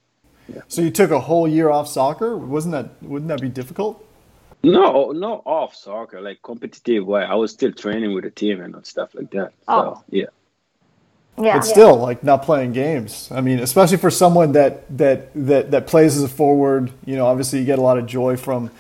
Yeah. 0.53 0.63
So 0.69 0.83
you 0.83 0.91
took 0.91 1.11
a 1.11 1.21
whole 1.21 1.49
year 1.49 1.71
off 1.71 1.89
soccer? 1.89 2.37
Wasn't 2.37 2.73
that 2.73 3.03
wouldn't 3.03 3.29
that 3.29 3.41
be 3.41 3.49
difficult? 3.49 4.05
No, 4.63 5.11
no 5.11 5.43
off 5.45 5.75
soccer, 5.75 6.21
like 6.21 6.43
competitive 6.43 7.07
way. 7.07 7.25
I 7.25 7.35
was 7.35 7.53
still 7.53 7.73
training 7.73 8.15
with 8.15 8.25
the 8.25 8.31
team 8.31 8.61
and 8.61 8.87
stuff 8.87 9.15
like 9.15 9.31
that. 9.31 9.53
Oh. 9.67 9.95
So 9.95 10.05
yeah. 10.11 10.27
Yeah. 11.39 11.57
But 11.57 11.65
still, 11.65 11.97
yeah. 11.97 12.03
like 12.03 12.23
not 12.23 12.43
playing 12.43 12.73
games. 12.73 13.31
I 13.33 13.41
mean, 13.41 13.59
especially 13.61 13.97
for 13.97 14.11
someone 14.11 14.53
that 14.53 14.85
that 14.99 15.31
that 15.35 15.71
that 15.71 15.87
plays 15.87 16.17
as 16.17 16.23
a 16.23 16.29
forward, 16.29 16.93
you 17.07 17.17
know, 17.17 17.27
obviously 17.27 17.59
you 17.59 17.65
get 17.65 17.79
a 17.79 17.83
lot 17.83 17.99
of 17.99 18.07
joy 18.07 18.37
from 18.37 18.71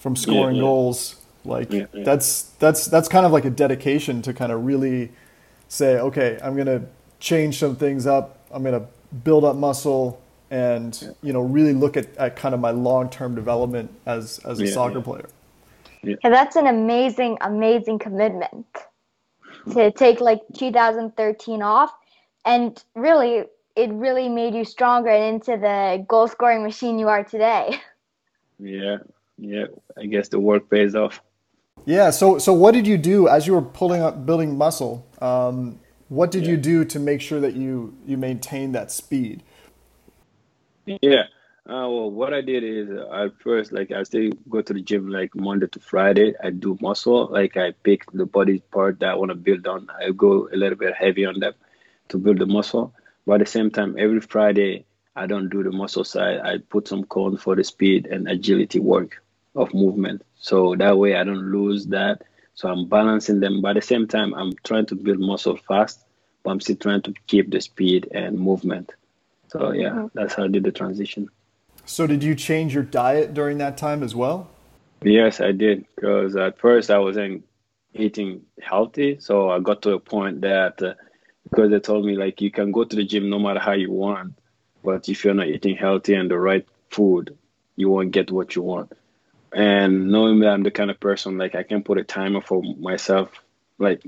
from 0.00 0.16
scoring 0.16 0.56
yeah, 0.56 0.62
yeah. 0.62 0.68
goals. 0.68 1.16
Like 1.44 1.70
that's 1.92 2.42
that's 2.58 2.86
that's 2.86 3.08
kind 3.08 3.24
of 3.24 3.32
like 3.32 3.44
a 3.44 3.50
dedication 3.50 4.22
to 4.22 4.34
kind 4.34 4.50
of 4.52 4.64
really 4.64 5.10
say, 5.68 5.98
okay, 5.98 6.38
I'm 6.42 6.56
gonna 6.56 6.82
change 7.20 7.58
some 7.58 7.76
things 7.76 8.06
up. 8.06 8.44
I'm 8.50 8.62
gonna 8.64 8.86
build 9.24 9.44
up 9.44 9.56
muscle 9.56 10.20
and 10.50 11.14
you 11.22 11.32
know 11.32 11.40
really 11.40 11.72
look 11.72 11.96
at, 11.96 12.14
at 12.16 12.34
kind 12.36 12.54
of 12.54 12.60
my 12.60 12.72
long 12.72 13.08
term 13.08 13.34
development 13.34 13.90
as 14.04 14.40
as 14.40 14.60
a 14.60 14.66
soccer 14.66 15.00
player. 15.00 15.28
Yeah. 16.02 16.16
yeah, 16.24 16.30
that's 16.30 16.56
an 16.56 16.66
amazing, 16.66 17.38
amazing 17.42 17.98
commitment 17.98 18.66
to 19.72 19.90
take 19.92 20.20
like 20.20 20.40
2013 20.56 21.62
off, 21.62 21.92
and 22.44 22.82
really, 22.94 23.44
it 23.76 23.90
really 23.90 24.28
made 24.28 24.54
you 24.54 24.64
stronger 24.64 25.08
and 25.08 25.34
into 25.34 25.56
the 25.60 26.04
goal 26.08 26.28
scoring 26.28 26.62
machine 26.62 26.98
you 26.98 27.08
are 27.08 27.24
today. 27.24 27.78
Yeah, 28.62 28.98
yeah. 29.38 29.64
I 29.96 30.04
guess 30.04 30.28
the 30.28 30.38
work 30.38 30.68
pays 30.68 30.94
off. 30.94 31.22
Yeah. 31.86 32.10
So, 32.10 32.36
so 32.36 32.52
what 32.52 32.72
did 32.72 32.86
you 32.86 32.98
do 32.98 33.26
as 33.26 33.46
you 33.46 33.54
were 33.54 33.62
pulling 33.62 34.02
up, 34.02 34.26
building 34.26 34.58
muscle? 34.58 35.06
Um, 35.22 35.80
what 36.08 36.30
did 36.30 36.44
yeah. 36.44 36.50
you 36.50 36.56
do 36.58 36.84
to 36.84 36.98
make 36.98 37.22
sure 37.22 37.40
that 37.40 37.54
you 37.54 37.96
you 38.04 38.18
maintained 38.18 38.74
that 38.74 38.90
speed? 38.90 39.42
Yeah. 40.84 41.22
Uh, 41.66 41.86
well, 41.88 42.10
what 42.10 42.34
I 42.34 42.40
did 42.40 42.64
is 42.64 42.90
uh, 42.90 43.24
at 43.24 43.38
first, 43.38 43.70
like 43.72 43.92
I 43.92 44.02
still 44.02 44.32
go 44.48 44.60
to 44.60 44.74
the 44.74 44.80
gym 44.80 45.08
like 45.08 45.34
Monday 45.36 45.68
to 45.68 45.78
Friday. 45.78 46.34
I 46.42 46.50
do 46.50 46.76
muscle, 46.80 47.28
like 47.30 47.56
I 47.56 47.72
pick 47.84 48.10
the 48.12 48.26
body 48.26 48.58
part 48.72 48.98
that 49.00 49.10
I 49.10 49.14
want 49.14 49.30
to 49.30 49.36
build 49.36 49.66
on. 49.66 49.88
I 50.00 50.10
go 50.10 50.48
a 50.52 50.56
little 50.56 50.76
bit 50.76 50.94
heavy 50.94 51.24
on 51.24 51.38
that 51.40 51.54
to 52.10 52.18
build 52.18 52.38
the 52.38 52.46
muscle. 52.46 52.94
But 53.26 53.40
at 53.40 53.46
the 53.46 53.50
same 53.50 53.70
time, 53.70 53.96
every 53.98 54.20
Friday 54.20 54.84
I 55.16 55.26
don't 55.26 55.48
do 55.48 55.62
the 55.62 55.72
muscle 55.72 56.04
side. 56.04 56.40
I 56.40 56.58
put 56.58 56.88
some 56.88 57.04
cone 57.04 57.36
for 57.36 57.56
the 57.56 57.64
speed 57.64 58.06
and 58.06 58.28
agility 58.28 58.78
work 58.78 59.22
of 59.54 59.74
movement. 59.74 60.22
So 60.38 60.74
that 60.76 60.98
way 60.98 61.16
I 61.16 61.24
don't 61.24 61.50
lose 61.52 61.86
that. 61.86 62.22
So 62.54 62.68
I'm 62.68 62.88
balancing 62.88 63.40
them. 63.40 63.60
But 63.60 63.70
at 63.70 63.74
the 63.76 63.86
same 63.86 64.06
time, 64.06 64.34
I'm 64.34 64.52
trying 64.64 64.86
to 64.86 64.94
build 64.94 65.18
muscle 65.18 65.56
fast, 65.56 66.04
but 66.42 66.50
I'm 66.50 66.60
still 66.60 66.76
trying 66.76 67.02
to 67.02 67.14
keep 67.26 67.50
the 67.50 67.60
speed 67.60 68.08
and 68.12 68.38
movement. 68.38 68.92
So 69.48 69.72
yeah, 69.72 70.08
that's 70.14 70.34
how 70.34 70.44
I 70.44 70.48
did 70.48 70.64
the 70.64 70.72
transition. 70.72 71.28
So, 71.84 72.06
did 72.06 72.22
you 72.22 72.36
change 72.36 72.72
your 72.72 72.84
diet 72.84 73.34
during 73.34 73.58
that 73.58 73.76
time 73.76 74.02
as 74.02 74.14
well? 74.14 74.48
Yes, 75.02 75.40
I 75.40 75.50
did. 75.50 75.86
Because 75.96 76.36
at 76.36 76.58
first 76.58 76.90
I 76.90 76.98
wasn't 76.98 77.44
eating 77.94 78.42
healthy. 78.62 79.18
So, 79.18 79.50
I 79.50 79.58
got 79.58 79.82
to 79.82 79.94
a 79.94 79.98
point 79.98 80.42
that 80.42 80.80
uh, 80.80 80.94
because 81.50 81.70
they 81.70 81.80
told 81.80 82.04
me, 82.04 82.16
like, 82.16 82.40
you 82.40 82.50
can 82.50 82.72
go 82.72 82.84
to 82.84 82.96
the 82.96 83.04
gym 83.04 83.28
no 83.28 83.38
matter 83.38 83.60
how 83.60 83.72
you 83.72 83.90
want. 83.90 84.38
But 84.82 85.08
if 85.08 85.24
you're 85.24 85.34
not 85.34 85.48
eating 85.48 85.76
healthy 85.76 86.14
and 86.14 86.30
the 86.30 86.38
right 86.38 86.66
food, 86.90 87.36
you 87.76 87.90
won't 87.90 88.12
get 88.12 88.30
what 88.30 88.54
you 88.54 88.62
want. 88.62 88.92
And 89.52 90.10
knowing 90.10 90.40
that 90.40 90.50
I'm 90.50 90.62
the 90.62 90.70
kind 90.70 90.90
of 90.90 91.00
person, 91.00 91.38
like, 91.38 91.54
I 91.54 91.62
can 91.62 91.82
put 91.82 91.98
a 91.98 92.04
timer 92.04 92.40
for 92.40 92.62
myself, 92.78 93.30
like, 93.78 94.02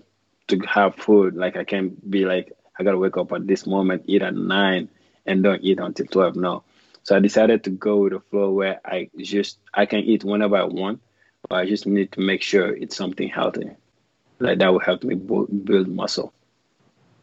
to 0.49 0.59
have 0.61 0.97
food. 0.97 1.35
Like, 1.35 1.57
I 1.57 1.65
can 1.65 1.97
be 2.09 2.25
like, 2.25 2.53
I 2.79 2.85
got 2.85 2.93
to 2.93 2.99
wake 2.99 3.17
up 3.17 3.33
at 3.33 3.47
this 3.47 3.67
moment, 3.67 4.05
eat 4.07 4.23
at 4.23 4.35
nine, 4.35 4.89
and 5.27 5.43
don't 5.43 5.63
eat 5.63 5.79
until 5.79 6.07
12. 6.07 6.37
No 6.37 6.65
so 7.05 7.17
I 7.17 7.21
decided 7.21 7.65
to 7.65 7.71
go 7.71 7.99
with 7.99 8.13
a 8.13 8.21
flow 8.21 8.53
where 8.53 8.81
I 8.85 9.11
just 9.17 9.59
I 9.75 9.87
can 9.87 10.01
eat 10.01 10.25
whenever 10.25 10.57
I 10.57 10.65
want, 10.65 11.01
but 11.49 11.57
I 11.57 11.67
just 11.67 11.87
need 11.87 12.13
to 12.13 12.21
make 12.21 12.43
sure 12.43 12.75
it's 12.75 12.97
something 12.97 13.29
healthy. 13.29 13.71
Like 14.39 14.59
that 14.61 14.73
will 14.73 14.81
help 14.81 15.03
me 15.03 15.15
build 15.17 15.89
muscle. 15.89 16.33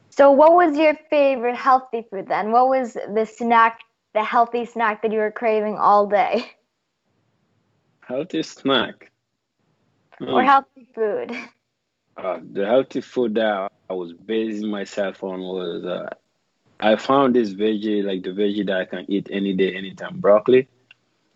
So, 0.09 0.31
what 0.31 0.53
was 0.53 0.77
your 0.77 0.95
favorite 1.09 1.55
healthy 1.55 2.05
food 2.09 2.27
then? 2.27 2.51
What 2.51 2.67
was 2.69 2.93
the 2.93 3.25
snack, 3.25 3.79
the 4.13 4.23
healthy 4.23 4.65
snack 4.65 5.01
that 5.01 5.11
you 5.11 5.19
were 5.19 5.31
craving 5.31 5.77
all 5.77 6.07
day? 6.07 6.45
Healthy 8.01 8.43
snack. 8.43 9.11
Or 10.19 10.41
hmm. 10.41 10.47
healthy 10.47 10.87
food. 10.95 11.31
Uh, 12.17 12.39
the 12.51 12.65
healthy 12.65 13.01
food 13.01 13.35
that 13.35 13.71
I 13.89 13.93
was 13.93 14.13
basing 14.13 14.69
myself 14.69 15.23
on 15.23 15.39
was 15.39 15.85
uh, 15.85 16.09
I 16.79 16.95
found 16.95 17.35
this 17.35 17.51
veggie, 17.51 18.03
like 18.03 18.23
the 18.23 18.31
veggie 18.31 18.65
that 18.65 18.77
I 18.77 18.85
can 18.85 19.05
eat 19.09 19.27
any 19.31 19.53
day, 19.53 19.75
anytime. 19.75 20.19
Broccoli. 20.19 20.67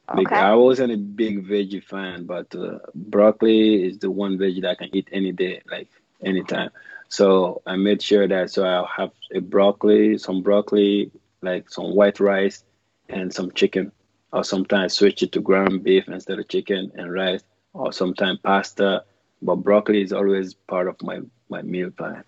Okay. 0.09 0.35
I 0.35 0.53
wasn't 0.55 0.91
a 0.91 0.97
big 0.97 1.47
veggie 1.47 1.83
fan, 1.83 2.25
but 2.25 2.53
uh, 2.55 2.79
broccoli 2.93 3.87
is 3.87 3.99
the 3.99 4.11
one 4.11 4.37
veggie 4.37 4.61
that 4.61 4.71
I 4.71 4.75
can 4.75 4.95
eat 4.95 5.07
any 5.11 5.31
day, 5.31 5.61
like 5.69 5.89
anytime. 6.23 6.69
So 7.13 7.61
I 7.67 7.75
made 7.75 8.01
sure 8.01 8.27
that 8.27 8.49
so 8.49 8.65
I'll 8.65 8.87
have 8.87 9.11
a 9.35 9.39
broccoli, 9.39 10.17
some 10.17 10.41
broccoli, 10.41 11.11
like 11.43 11.69
some 11.69 11.93
white 11.93 12.19
rice, 12.19 12.63
and 13.07 13.31
some 13.31 13.51
chicken. 13.51 13.91
Or 14.31 14.43
sometimes 14.43 14.93
switch 14.93 15.21
it 15.21 15.31
to 15.33 15.39
ground 15.39 15.83
beef 15.83 16.07
instead 16.07 16.39
of 16.39 16.47
chicken 16.47 16.91
and 16.95 17.13
rice, 17.13 17.43
or 17.73 17.93
sometimes 17.93 18.39
pasta. 18.39 19.03
But 19.43 19.57
broccoli 19.57 20.01
is 20.01 20.11
always 20.11 20.55
part 20.55 20.87
of 20.87 20.95
my 21.03 21.19
my 21.49 21.61
meal 21.61 21.91
plan. 21.91 22.23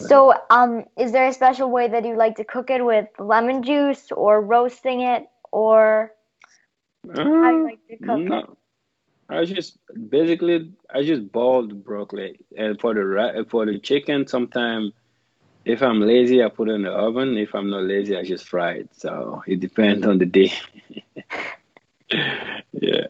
So, 0.00 0.34
um, 0.50 0.86
is 0.98 1.12
there 1.12 1.28
a 1.28 1.32
special 1.32 1.70
way 1.70 1.86
that 1.86 2.04
you 2.04 2.16
like 2.16 2.34
to 2.38 2.44
cook 2.44 2.68
it 2.68 2.84
with 2.84 3.06
lemon 3.20 3.62
juice 3.62 4.10
or 4.10 4.42
roasting 4.42 5.02
it, 5.02 5.28
or 5.52 6.10
uh, 7.08 7.24
how 7.24 7.50
you 7.50 7.62
like 7.62 7.86
to 7.90 7.96
cook 7.96 8.18
no. 8.18 8.38
it? 8.38 8.44
I 9.30 9.44
just 9.44 9.78
basically 10.10 10.72
I 10.92 11.02
just 11.02 11.30
boiled 11.30 11.84
broccoli, 11.84 12.40
and 12.56 12.80
for 12.80 12.94
the 12.94 13.46
for 13.48 13.64
the 13.64 13.78
chicken, 13.78 14.26
sometimes 14.26 14.92
if 15.64 15.82
I'm 15.82 16.00
lazy, 16.00 16.42
I 16.42 16.48
put 16.48 16.68
it 16.68 16.72
in 16.72 16.82
the 16.82 16.90
oven. 16.90 17.36
If 17.36 17.54
I'm 17.54 17.70
not 17.70 17.82
lazy, 17.84 18.16
I 18.16 18.24
just 18.24 18.48
fry 18.48 18.72
it. 18.72 18.88
So 18.96 19.42
it 19.46 19.60
depends 19.60 20.06
on 20.06 20.18
the 20.18 20.26
day. 20.26 20.52
yeah. 22.72 23.06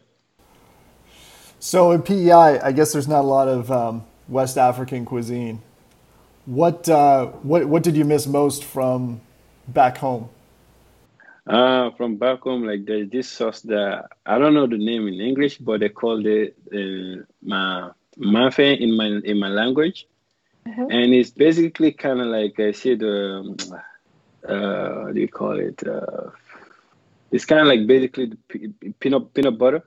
So 1.59 1.91
in 1.91 2.01
PEI, 2.01 2.59
I 2.59 2.71
guess 2.71 2.91
there's 2.91 3.07
not 3.07 3.21
a 3.21 3.27
lot 3.27 3.47
of 3.47 3.71
um, 3.71 4.03
West 4.27 4.57
African 4.57 5.05
cuisine. 5.05 5.61
What 6.45 6.89
uh, 6.89 7.27
what 7.27 7.65
what 7.65 7.83
did 7.83 7.95
you 7.95 8.05
miss 8.05 8.27
most 8.27 8.63
from 8.63 9.21
back 9.67 9.97
home? 9.97 10.29
Uh, 11.47 11.89
from 11.91 12.17
back 12.17 12.41
home, 12.41 12.63
like 12.65 12.85
there's 12.85 13.09
this 13.09 13.27
sauce 13.27 13.61
that 13.61 14.09
I 14.25 14.37
don't 14.37 14.53
know 14.53 14.67
the 14.67 14.77
name 14.77 15.07
in 15.07 15.15
English, 15.15 15.57
but 15.57 15.79
they 15.79 15.89
call 15.89 16.23
it 16.25 16.55
uh, 16.71 17.23
ma 17.41 17.91
mafe 18.17 18.79
in 18.79 18.95
my 18.95 19.07
in 19.23 19.39
my 19.39 19.47
language, 19.49 20.05
mm-hmm. 20.67 20.91
and 20.91 21.13
it's 21.13 21.31
basically 21.31 21.93
kind 21.93 22.21
of 22.21 22.27
like 22.27 22.59
I 22.59 22.71
see 22.73 22.93
the 22.93 23.79
uh, 24.47 25.05
what 25.05 25.15
do 25.15 25.19
you 25.19 25.27
call 25.27 25.59
it? 25.59 25.81
Uh, 25.85 26.29
it's 27.31 27.45
kind 27.45 27.61
of 27.61 27.67
like 27.67 27.87
basically 27.87 28.25
the 28.25 28.93
peanut 28.99 29.33
peanut 29.33 29.57
butter. 29.57 29.83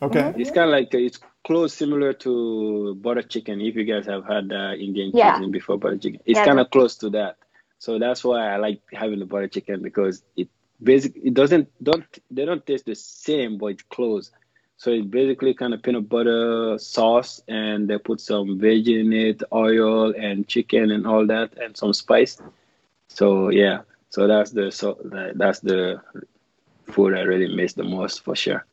Okay. 0.00 0.20
Mm-hmm. 0.20 0.40
It's 0.40 0.50
kind 0.50 0.70
of 0.70 0.70
like 0.70 0.94
it's 0.94 1.18
close 1.44 1.74
similar 1.74 2.14
to 2.14 2.94
butter 2.94 3.22
chicken. 3.22 3.60
If 3.60 3.76
you 3.76 3.84
guys 3.84 4.06
have 4.06 4.24
had 4.24 4.50
uh, 4.52 4.72
Indian 4.72 5.10
yeah. 5.12 5.32
cuisine 5.32 5.50
before 5.50 5.76
butter 5.76 5.98
chicken, 5.98 6.20
it's 6.24 6.38
yeah. 6.38 6.46
kind 6.46 6.60
of 6.60 6.70
close 6.70 6.96
to 6.96 7.10
that. 7.10 7.36
So 7.78 7.98
that's 7.98 8.24
why 8.24 8.52
I 8.52 8.56
like 8.56 8.80
having 8.92 9.18
the 9.18 9.26
butter 9.26 9.48
chicken 9.48 9.82
because 9.82 10.22
it 10.36 10.48
basically 10.82 11.22
it 11.22 11.34
doesn't 11.34 11.68
don't 11.82 12.04
they 12.30 12.44
don't 12.44 12.64
taste 12.66 12.86
the 12.86 12.94
same, 12.94 13.58
but 13.58 13.66
it's 13.66 13.82
close. 13.84 14.30
So 14.76 14.90
it's 14.90 15.06
basically 15.06 15.54
kind 15.54 15.74
of 15.74 15.82
peanut 15.82 16.08
butter 16.08 16.78
sauce, 16.78 17.42
and 17.48 17.88
they 17.88 17.98
put 17.98 18.20
some 18.20 18.60
veg 18.60 18.88
in 18.88 19.12
it, 19.12 19.42
oil 19.52 20.14
and 20.16 20.46
chicken 20.46 20.92
and 20.92 21.06
all 21.06 21.26
that, 21.26 21.58
and 21.58 21.76
some 21.76 21.92
spice. 21.92 22.40
So 23.08 23.48
yeah, 23.48 23.80
so 24.10 24.26
that's 24.28 24.52
the 24.52 24.70
so 24.70 24.98
that's 25.34 25.60
the 25.60 26.00
food 26.86 27.14
I 27.14 27.22
really 27.22 27.54
miss 27.54 27.72
the 27.72 27.84
most 27.84 28.22
for 28.24 28.36
sure. 28.36 28.64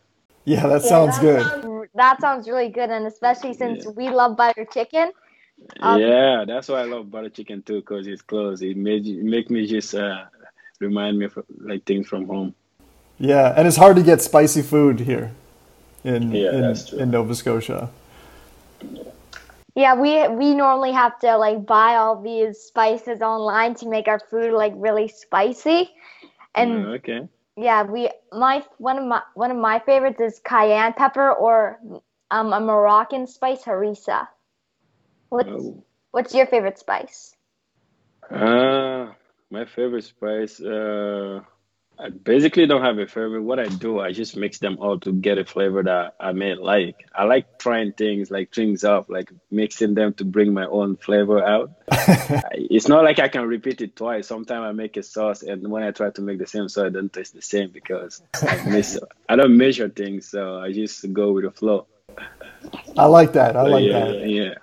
Yeah, 0.45 0.67
that 0.67 0.83
sounds 0.83 1.15
that 1.15 1.21
good. 1.21 1.63
Sounds, 1.63 1.89
that 1.95 2.21
sounds 2.21 2.47
really 2.47 2.69
good, 2.69 2.91
and 2.91 3.07
especially 3.07 3.53
since 3.53 3.85
yeah. 3.85 3.91
we 3.91 4.09
love 4.09 4.37
butter 4.37 4.65
chicken. 4.65 5.11
Um, 5.79 5.99
yeah, 5.99 6.43
that's 6.45 6.67
why 6.67 6.81
I 6.81 6.85
love 6.85 7.09
butter 7.09 7.29
chicken 7.29 7.63
too, 7.63 7.81
cause 7.81 8.05
it's 8.05 8.21
close. 8.21 8.61
It 8.61 8.77
made 8.77 9.07
it 9.07 9.23
make 9.23 9.49
me 9.49 9.65
just 9.65 9.95
uh, 9.95 10.25
remind 10.79 11.19
me 11.19 11.25
of 11.25 11.37
like 11.59 11.85
things 11.85 12.07
from 12.07 12.27
home. 12.27 12.55
Yeah, 13.17 13.53
and 13.55 13.67
it's 13.67 13.77
hard 13.77 13.95
to 13.95 14.03
get 14.03 14.21
spicy 14.21 14.61
food 14.61 14.99
here 14.99 15.31
in 16.03 16.31
yeah, 16.31 16.51
in, 16.51 16.99
in 16.99 17.11
Nova 17.11 17.35
Scotia. 17.35 17.89
Yeah, 19.75 19.95
we 19.95 20.27
we 20.29 20.53
normally 20.53 20.91
have 20.91 21.19
to 21.19 21.37
like 21.37 21.65
buy 21.65 21.95
all 21.95 22.21
these 22.21 22.59
spices 22.59 23.21
online 23.21 23.75
to 23.75 23.87
make 23.87 24.07
our 24.07 24.19
food 24.19 24.53
like 24.53 24.73
really 24.75 25.07
spicy. 25.07 25.91
And 26.53 26.85
uh, 26.85 26.89
okay 26.89 27.27
yeah, 27.57 27.83
we 27.83 28.09
my 28.31 28.63
one 28.77 28.97
of 28.97 29.05
my 29.05 29.21
one 29.33 29.51
of 29.51 29.57
my 29.57 29.79
favorites 29.79 30.19
is 30.19 30.39
cayenne 30.39 30.93
pepper 30.93 31.31
or 31.31 31.79
um, 32.31 32.53
a 32.53 32.59
Moroccan 32.59 33.27
spice 33.27 33.63
harissa. 33.63 34.27
What's 35.29 35.49
oh. 35.49 35.83
what's 36.11 36.33
your 36.33 36.47
favorite 36.47 36.77
spice? 36.77 37.35
Uh 38.29 39.11
my 39.51 39.65
favorite 39.65 40.03
spice 40.03 40.59
uh 40.61 41.41
I 41.97 42.09
basically 42.09 42.67
don't 42.67 42.81
have 42.81 42.97
a 42.97 43.07
favorite. 43.07 43.43
What 43.43 43.59
I 43.59 43.67
do, 43.67 43.99
I 43.99 44.11
just 44.11 44.35
mix 44.35 44.59
them 44.59 44.77
all 44.79 44.99
to 44.99 45.13
get 45.13 45.37
a 45.37 45.45
flavor 45.45 45.81
that 45.83 46.15
I 46.19 46.33
may 46.33 46.55
like. 46.55 47.07
I 47.13 47.23
like 47.23 47.57
trying 47.57 47.93
things, 47.93 48.29
like 48.29 48.53
things 48.53 48.83
up, 48.83 49.09
like 49.09 49.31
mixing 49.49 49.93
them 49.93 50.13
to 50.15 50.25
bring 50.25 50.53
my 50.53 50.65
own 50.65 50.97
flavor 50.97 51.43
out. 51.43 51.71
it's 52.51 52.87
not 52.87 53.03
like 53.03 53.19
I 53.19 53.29
can 53.29 53.45
repeat 53.47 53.81
it 53.81 53.95
twice. 53.95 54.27
Sometimes 54.27 54.63
I 54.63 54.71
make 54.73 54.97
a 54.97 55.03
sauce, 55.03 55.41
and 55.41 55.69
when 55.69 55.83
I 55.83 55.91
try 55.91 56.09
to 56.09 56.21
make 56.21 56.39
the 56.39 56.47
same 56.47 56.67
sauce, 56.67 56.87
it 56.87 56.93
doesn't 56.93 57.13
taste 57.13 57.33
the 57.33 57.41
same 57.41 57.69
because 57.71 58.21
I 58.33 58.63
miss. 58.69 58.99
I 59.29 59.37
don't 59.37 59.57
measure 59.57 59.87
things, 59.87 60.27
so 60.27 60.59
I 60.59 60.73
just 60.73 61.13
go 61.13 61.31
with 61.31 61.45
the 61.45 61.51
flow. 61.51 61.87
I 62.97 63.05
like 63.05 63.33
that. 63.33 63.55
I 63.55 63.63
like 63.63 63.85
yeah, 63.85 63.99
that. 63.99 64.29
Yeah. 64.29 64.53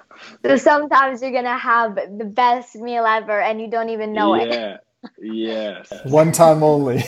So 0.47 0.57
sometimes 0.57 1.23
you're 1.23 1.33
gonna 1.33 1.59
have 1.59 1.97
the 1.97 2.25
best 2.27 2.77
meal 2.77 3.07
ever, 3.07 3.41
and 3.41 3.61
you 3.61 3.71
don't 3.71 3.91
even 3.91 4.15
know 4.15 4.35
yeah. 4.35 4.37
it. 4.37 4.51
Yeah 4.53 4.79
Yes. 5.19 6.03
One 6.05 6.33
time 6.33 6.63
only. 6.63 6.99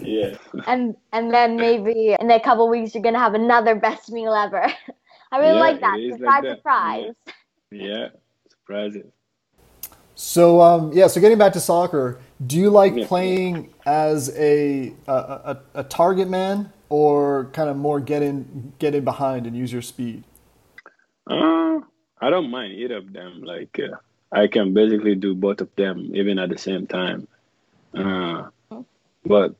yeah. 0.00 0.34
And 0.66 0.96
and 1.12 1.32
then 1.34 1.60
maybe 1.60 2.16
in 2.18 2.30
a 2.30 2.40
couple 2.40 2.68
weeks 2.70 2.94
you're 2.94 3.02
gonna 3.02 3.18
have 3.18 3.34
another 3.34 3.76
best 3.76 4.10
meal 4.12 4.34
ever. 4.34 4.62
I 5.32 5.38
really 5.38 5.58
Yeah, 5.58 5.60
like 5.60 5.80
that. 5.80 6.00
Surprise, 6.08 6.20
like 6.20 6.40
that. 6.42 6.60
surprise. 6.62 7.14
Yeah. 7.72 8.08
Surprising. 8.50 9.12
So 10.14 10.60
um, 10.62 10.92
yeah, 10.94 11.08
so 11.08 11.20
getting 11.20 11.38
back 11.38 11.52
to 11.54 11.60
soccer, 11.60 12.20
do 12.46 12.56
you 12.56 12.70
like 12.70 13.00
Yeah. 13.00 13.02
playing 13.02 13.72
as 13.86 14.30
a 14.36 14.94
a, 15.08 15.12
a 15.12 15.58
a 15.76 15.84
target 15.84 16.28
man 16.28 16.72
or 16.88 17.46
kind 17.52 17.70
of 17.70 17.76
more 17.76 18.00
get 18.00 18.22
in 18.22 18.72
get 18.78 18.94
in 18.94 19.04
behind 19.04 19.46
and 19.46 19.56
use 19.56 19.72
your 19.72 19.82
speed? 19.82 20.24
Uh, 21.30 21.80
I 22.20 22.30
don't 22.30 22.50
mind 22.50 22.72
either 22.74 22.96
of 22.96 23.12
them. 23.12 23.42
Like 23.42 23.78
uh, 23.78 23.96
I 24.32 24.46
can 24.46 24.74
basically 24.74 25.14
do 25.14 25.34
both 25.34 25.60
of 25.60 25.74
them 25.76 26.10
even 26.14 26.38
at 26.38 26.48
the 26.48 26.58
same 26.58 26.86
time. 26.86 27.28
Uh, 27.94 28.48
but 29.24 29.54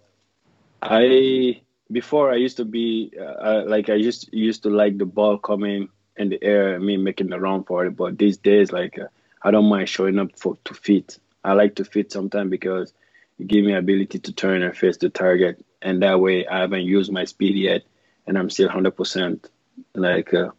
I 0.83 1.61
before 1.91 2.33
I 2.33 2.37
used 2.37 2.57
to 2.57 2.65
be 2.65 3.13
uh, 3.19 3.23
uh, 3.23 3.65
like 3.67 3.89
I 3.89 3.95
used 3.95 4.29
used 4.33 4.63
to 4.65 4.71
like 4.71 4.99
the 4.99 5.07
ball 5.07 5.39
coming 5.39 5.89
in 6.17 6.31
the 6.31 6.43
air 6.43 6.75
and 6.75 6.85
me 6.85 6.97
making 6.97 7.29
the 7.29 7.39
run 7.39 7.65
for 7.65 7.87
it. 7.87 7.97
But 7.97 8.19
these 8.19 8.39
days, 8.39 8.73
like 8.73 8.99
uh, 8.99 9.09
I 9.43 9.51
don't 9.51 9.69
mind 9.69 9.89
showing 9.89 10.19
up 10.19 10.39
for 10.39 10.57
to 10.65 10.75
fit. 10.75 11.19
I 11.45 11.53
like 11.53 11.77
to 11.77 11.85
fit 11.85 12.11
sometimes 12.11 12.51
because 12.51 12.93
it 13.39 13.47
give 13.47 13.65
me 13.65 13.75
ability 13.75 14.19
to 14.21 14.33
turn 14.33 14.63
and 14.63 14.77
face 14.77 14.97
the 14.97 15.11
target, 15.11 15.65
and 15.83 16.03
that 16.03 16.21
way 16.21 16.47
I 16.47 16.61
haven't 16.61 16.85
used 16.85 17.13
my 17.13 17.25
speed 17.25 17.57
yet, 17.57 17.83
and 18.27 18.39
I'm 18.39 18.51
still 18.51 18.69
hundred 18.69 18.97
percent 18.97 19.49
like 19.95 20.33
uh, 20.33 20.51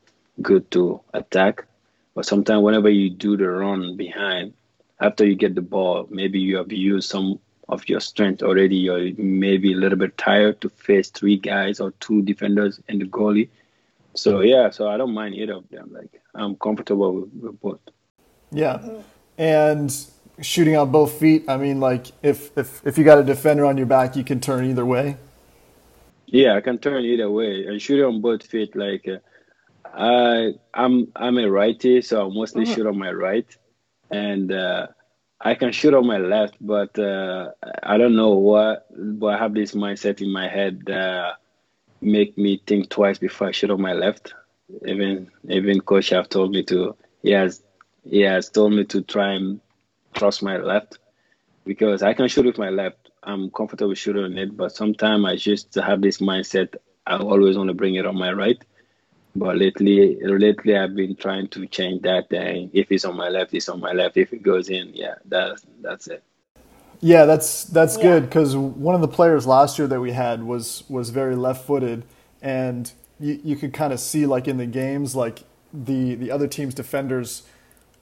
good 0.41 0.69
to 0.71 1.01
attack. 1.13 1.65
But 2.17 2.25
sometimes 2.25 2.63
whenever 2.63 2.89
you 2.89 3.11
do 3.11 3.37
the 3.37 3.47
run 3.47 3.95
behind, 3.95 4.53
after 4.99 5.23
you 5.23 5.35
get 5.35 5.53
the 5.53 5.61
ball, 5.61 6.07
maybe 6.09 6.39
you 6.39 6.57
have 6.57 6.71
used 6.71 7.11
some 7.11 7.39
of 7.69 7.87
your 7.87 7.99
strength 7.99 8.41
already. 8.41 8.75
You're 8.75 9.13
maybe 9.19 9.73
a 9.73 9.75
little 9.75 9.99
bit 9.99 10.17
tired 10.17 10.59
to 10.61 10.69
face 10.69 11.11
three 11.11 11.37
guys 11.37 11.79
or 11.79 11.91
two 11.99 12.23
defenders 12.23 12.81
and 12.89 12.99
the 12.99 13.05
goalie. 13.05 13.49
So 14.15 14.39
yeah, 14.39 14.71
so 14.71 14.87
I 14.87 14.97
don't 14.97 15.13
mind 15.13 15.35
either 15.35 15.53
of 15.53 15.69
them. 15.69 15.91
Like 15.93 16.19
I'm 16.33 16.55
comfortable 16.55 17.13
with, 17.13 17.29
with 17.33 17.61
both. 17.61 17.81
Yeah, 18.51 18.81
and 19.37 19.95
shooting 20.41 20.75
on 20.75 20.91
both 20.91 21.19
feet. 21.19 21.45
I 21.47 21.57
mean, 21.57 21.79
like 21.79 22.07
if 22.23 22.57
if 22.57 22.81
if 22.83 22.97
you 22.97 23.03
got 23.03 23.19
a 23.19 23.23
defender 23.23 23.63
on 23.63 23.77
your 23.77 23.85
back, 23.85 24.15
you 24.15 24.23
can 24.23 24.39
turn 24.39 24.65
either 24.65 24.87
way. 24.87 25.17
Yeah, 26.25 26.55
I 26.55 26.61
can 26.61 26.79
turn 26.79 27.05
either 27.05 27.29
way 27.29 27.67
and 27.67 27.79
shoot 27.79 28.03
on 28.03 28.21
both 28.21 28.43
feet. 28.43 28.75
Like 28.75 29.07
uh, 29.07 29.19
I, 29.93 30.53
I'm 30.73 31.11
I'm 31.15 31.37
a 31.37 31.49
righty, 31.49 32.01
so 32.01 32.25
I 32.25 32.33
mostly 32.33 32.65
shoot 32.65 32.85
on 32.87 32.97
my 32.97 33.11
right, 33.11 33.47
and 34.11 34.51
uh, 34.51 34.87
I 35.41 35.55
can 35.55 35.71
shoot 35.71 35.93
on 35.93 36.07
my 36.07 36.17
left. 36.17 36.55
But 36.61 36.97
uh, 36.99 37.51
I 37.83 37.97
don't 37.97 38.15
know 38.15 38.33
what, 38.33 38.87
but 39.19 39.27
I 39.27 39.37
have 39.37 39.53
this 39.53 39.73
mindset 39.73 40.21
in 40.21 40.31
my 40.31 40.47
head 40.47 40.83
that 40.87 41.35
make 42.01 42.37
me 42.37 42.61
think 42.67 42.89
twice 42.89 43.17
before 43.17 43.47
I 43.47 43.51
shoot 43.51 43.71
on 43.71 43.81
my 43.81 43.93
left. 43.93 44.33
Even 44.85 45.29
even 45.49 45.81
coach 45.81 46.09
have 46.09 46.29
told 46.29 46.51
me 46.51 46.63
to. 46.63 46.95
He 47.23 47.31
has 47.31 47.63
he 48.03 48.21
has 48.21 48.49
told 48.49 48.73
me 48.73 48.85
to 48.85 49.01
try 49.01 49.33
and 49.33 49.59
trust 50.13 50.43
my 50.43 50.57
left 50.57 50.99
because 51.65 52.01
I 52.03 52.13
can 52.13 52.27
shoot 52.27 52.45
with 52.45 52.57
my 52.57 52.69
left. 52.69 53.09
I'm 53.23 53.49
comfortable 53.51 53.93
shooting 53.93 54.23
on 54.23 54.37
it, 54.37 54.55
but 54.55 54.71
sometimes 54.71 55.25
I 55.25 55.35
just 55.35 55.75
have 55.75 56.01
this 56.01 56.17
mindset. 56.19 56.75
I 57.05 57.17
always 57.17 57.57
want 57.57 57.69
to 57.69 57.73
bring 57.73 57.95
it 57.95 58.05
on 58.05 58.17
my 58.17 58.31
right. 58.33 58.63
But 59.37 59.57
lately, 59.57 60.17
lately 60.23 60.77
I've 60.77 60.95
been 60.95 61.15
trying 61.15 61.49
to 61.49 61.67
change 61.67 62.03
that. 62.03 62.31
And 62.33 62.71
if 62.73 62.91
it's 62.91 63.05
on 63.05 63.17
my 63.17 63.29
left, 63.29 63.53
it's 63.53 63.69
on 63.69 63.79
my 63.81 63.93
left. 63.93 64.17
If 64.17 64.33
it 64.33 64.43
goes 64.43 64.69
in, 64.69 64.91
yeah, 64.93 65.15
that's 65.25 65.65
that's 65.81 66.07
it. 66.07 66.23
Yeah, 67.01 67.25
that's 67.25 67.65
that's 67.65 67.97
Yeah. 67.97 67.97
good 67.97 68.23
because 68.25 68.55
one 68.55 68.95
of 68.95 69.01
the 69.01 69.07
players 69.09 69.47
last 69.47 69.79
year 69.79 69.87
that 69.87 70.01
we 70.01 70.11
had 70.11 70.43
was 70.43 70.83
was 70.89 71.11
very 71.11 71.35
left-footed, 71.35 72.05
and 72.41 72.91
you 73.19 73.39
you 73.43 73.55
could 73.57 73.73
kind 73.73 73.93
of 73.93 73.99
see 73.99 74.25
like 74.27 74.47
in 74.47 74.57
the 74.57 74.67
games 74.67 75.15
like 75.15 75.43
the 75.73 76.15
the 76.15 76.31
other 76.31 76.47
team's 76.47 76.73
defenders 76.75 77.43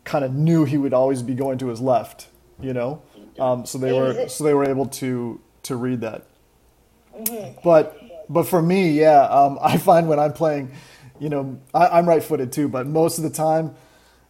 kind 0.05 0.25
of 0.25 0.33
knew 0.33 0.65
he 0.65 0.77
would 0.77 0.93
always 0.93 1.23
be 1.23 1.35
going 1.35 1.57
to 1.59 1.67
his 1.67 1.81
left, 1.81 2.27
you 2.61 2.73
know, 2.73 3.01
um, 3.39 3.65
so 3.65 3.77
they 3.77 3.93
were 3.93 4.21
so 4.27 4.43
they 4.43 4.53
were 4.53 4.65
able 4.69 4.87
to 4.87 5.41
to 5.63 5.75
read 5.75 6.01
that. 6.01 6.25
But 7.63 8.01
but 8.29 8.43
for 8.43 8.61
me, 8.61 8.91
yeah, 8.91 9.23
um, 9.23 9.59
I 9.63 9.77
find 9.77 10.07
when 10.07 10.19
I'm 10.19 10.33
playing, 10.33 10.71
you 11.19 11.29
know, 11.29 11.59
I, 11.73 11.87
I'm 11.87 12.07
right-footed 12.07 12.51
too, 12.51 12.69
but 12.69 12.87
most 12.87 13.17
of 13.17 13.23
the 13.23 13.29
time, 13.31 13.75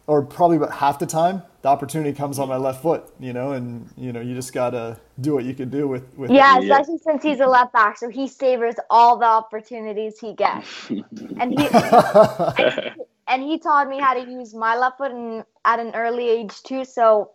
or 0.06 0.22
probably 0.22 0.58
about 0.58 0.72
half 0.72 0.98
the 0.98 1.06
time, 1.06 1.42
the 1.62 1.68
opportunity 1.68 2.12
comes 2.12 2.38
on 2.38 2.48
my 2.48 2.56
left 2.56 2.82
foot, 2.82 3.10
you 3.20 3.32
know, 3.32 3.52
and 3.52 3.88
you 3.96 4.12
know 4.12 4.20
you 4.20 4.34
just 4.34 4.52
gotta 4.54 5.00
do 5.20 5.34
what 5.34 5.44
you 5.44 5.54
can 5.54 5.70
do 5.70 5.88
with 5.88 6.04
with. 6.16 6.32
Yeah, 6.32 6.58
Yeah. 6.58 6.80
especially 6.80 6.98
since 6.98 7.22
he's 7.22 7.40
a 7.40 7.46
left 7.46 7.72
back, 7.72 7.98
so 7.98 8.08
he 8.10 8.28
savors 8.28 8.76
all 8.90 9.18
the 9.18 9.26
opportunities 9.26 10.18
he 10.20 10.34
gets. 10.34 10.90
and 11.40 11.52
he 11.52 11.70
and 13.28 13.42
he 13.42 13.58
taught 13.58 13.88
me 13.88 14.00
how 14.00 14.14
to 14.14 14.20
use 14.30 14.54
my 14.54 14.76
left 14.76 14.98
foot 14.98 15.12
in, 15.12 15.44
at 15.64 15.80
an 15.80 15.94
early 15.94 16.28
age 16.28 16.62
too. 16.64 16.84
So 16.84 17.32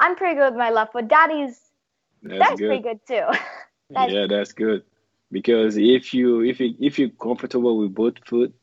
I'm 0.00 0.16
pretty 0.16 0.36
good 0.36 0.50
with 0.52 0.58
my 0.58 0.70
left 0.70 0.92
foot. 0.92 1.08
Daddy's 1.08 1.60
That's 2.22 2.50
that's 2.50 2.52
good. 2.52 2.82
pretty 2.82 2.82
good 2.82 3.00
too. 3.08 3.22
That's- 3.94 4.16
yeah, 4.16 4.26
that's 4.28 4.52
good. 4.52 4.84
Because 5.32 5.76
if 5.78 6.14
you 6.14 6.42
if 6.42 6.60
you 6.60 6.74
if 6.80 6.98
you're 6.98 7.10
comfortable 7.10 7.78
with 7.78 7.94
both 7.94 8.14
foot, 8.26 8.54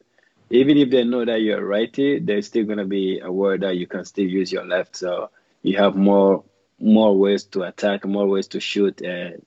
even 0.52 0.78
if 0.78 0.90
they 0.90 1.04
know 1.04 1.26
that 1.26 1.42
you're 1.42 1.66
righty, 1.66 2.20
they're 2.20 2.42
still 2.42 2.66
gonna 2.66 2.86
be 2.86 3.20
aware 3.20 3.58
that 3.58 3.78
you 3.78 3.88
can 3.88 4.06
still 4.06 4.28
use 4.28 4.52
your 4.52 4.66
left. 4.66 4.96
So 4.96 5.30
you 5.64 5.78
have 5.78 5.96
more 5.96 6.44
more 6.80 7.18
ways 7.18 7.44
to 7.46 7.64
attack, 7.64 8.06
more 8.06 8.28
ways 8.28 8.48
to 8.50 8.60
shoot, 8.60 9.02
and 9.02 9.44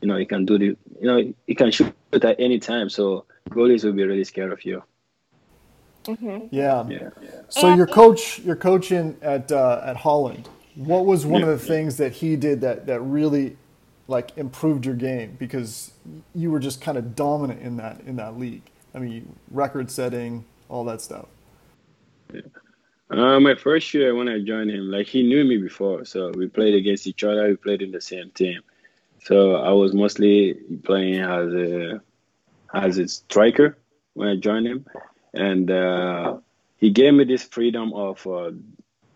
you 0.00 0.08
know 0.08 0.16
you 0.16 0.26
can 0.26 0.44
do 0.44 0.58
the 0.58 0.66
you 1.00 1.06
know 1.06 1.32
you 1.46 1.54
can 1.54 1.70
shoot 1.70 1.94
at 2.12 2.40
any 2.40 2.58
time. 2.58 2.90
So 2.90 3.24
goalies 3.50 3.84
will 3.84 3.92
be 3.92 4.04
really 4.04 4.24
scared 4.24 4.52
of 4.52 4.64
you. 4.64 4.82
Yeah. 6.50 6.88
Yeah. 6.88 7.10
So 7.48 7.74
your 7.74 7.86
coach, 7.86 8.38
your 8.40 8.56
coach 8.56 8.92
in 8.92 9.16
at 9.22 9.52
uh, 9.52 9.82
at 9.84 9.96
Holland, 9.96 10.48
what 10.74 11.04
was 11.06 11.26
one 11.26 11.42
of 11.42 11.48
the 11.48 11.58
things 11.58 11.96
that 11.98 12.12
he 12.12 12.36
did 12.36 12.60
that 12.62 12.86
that 12.86 13.00
really 13.00 13.56
like 14.08 14.36
improved 14.38 14.86
your 14.86 14.94
game 14.94 15.36
because 15.38 15.92
you 16.34 16.50
were 16.50 16.58
just 16.58 16.80
kind 16.80 16.96
of 16.96 17.14
dominant 17.14 17.60
in 17.60 17.76
that 17.76 18.00
in 18.06 18.16
that 18.16 18.38
league. 18.38 18.62
I 18.94 18.98
mean, 18.98 19.34
record 19.50 19.90
setting, 19.90 20.44
all 20.68 20.84
that 20.84 21.00
stuff. 21.00 21.26
Uh, 23.10 23.40
my 23.40 23.54
first 23.54 23.94
year 23.94 24.14
when 24.14 24.28
I 24.28 24.40
joined 24.40 24.70
him, 24.70 24.90
like 24.90 25.06
he 25.06 25.22
knew 25.22 25.44
me 25.44 25.56
before, 25.56 26.04
so 26.04 26.30
we 26.36 26.46
played 26.46 26.74
against 26.74 27.06
each 27.06 27.24
other. 27.24 27.48
We 27.48 27.56
played 27.56 27.80
in 27.80 27.90
the 27.90 28.00
same 28.00 28.30
team, 28.32 28.60
so 29.24 29.56
I 29.56 29.72
was 29.72 29.94
mostly 29.94 30.54
playing 30.84 31.20
as 31.20 31.52
a 31.54 32.00
as 32.74 32.98
a 32.98 33.08
striker 33.08 33.78
when 34.12 34.28
I 34.28 34.36
joined 34.36 34.66
him, 34.66 34.84
and 35.32 35.70
uh, 35.70 36.36
he 36.76 36.90
gave 36.90 37.14
me 37.14 37.24
this 37.24 37.44
freedom 37.44 37.94
of 37.94 38.26
uh, 38.26 38.50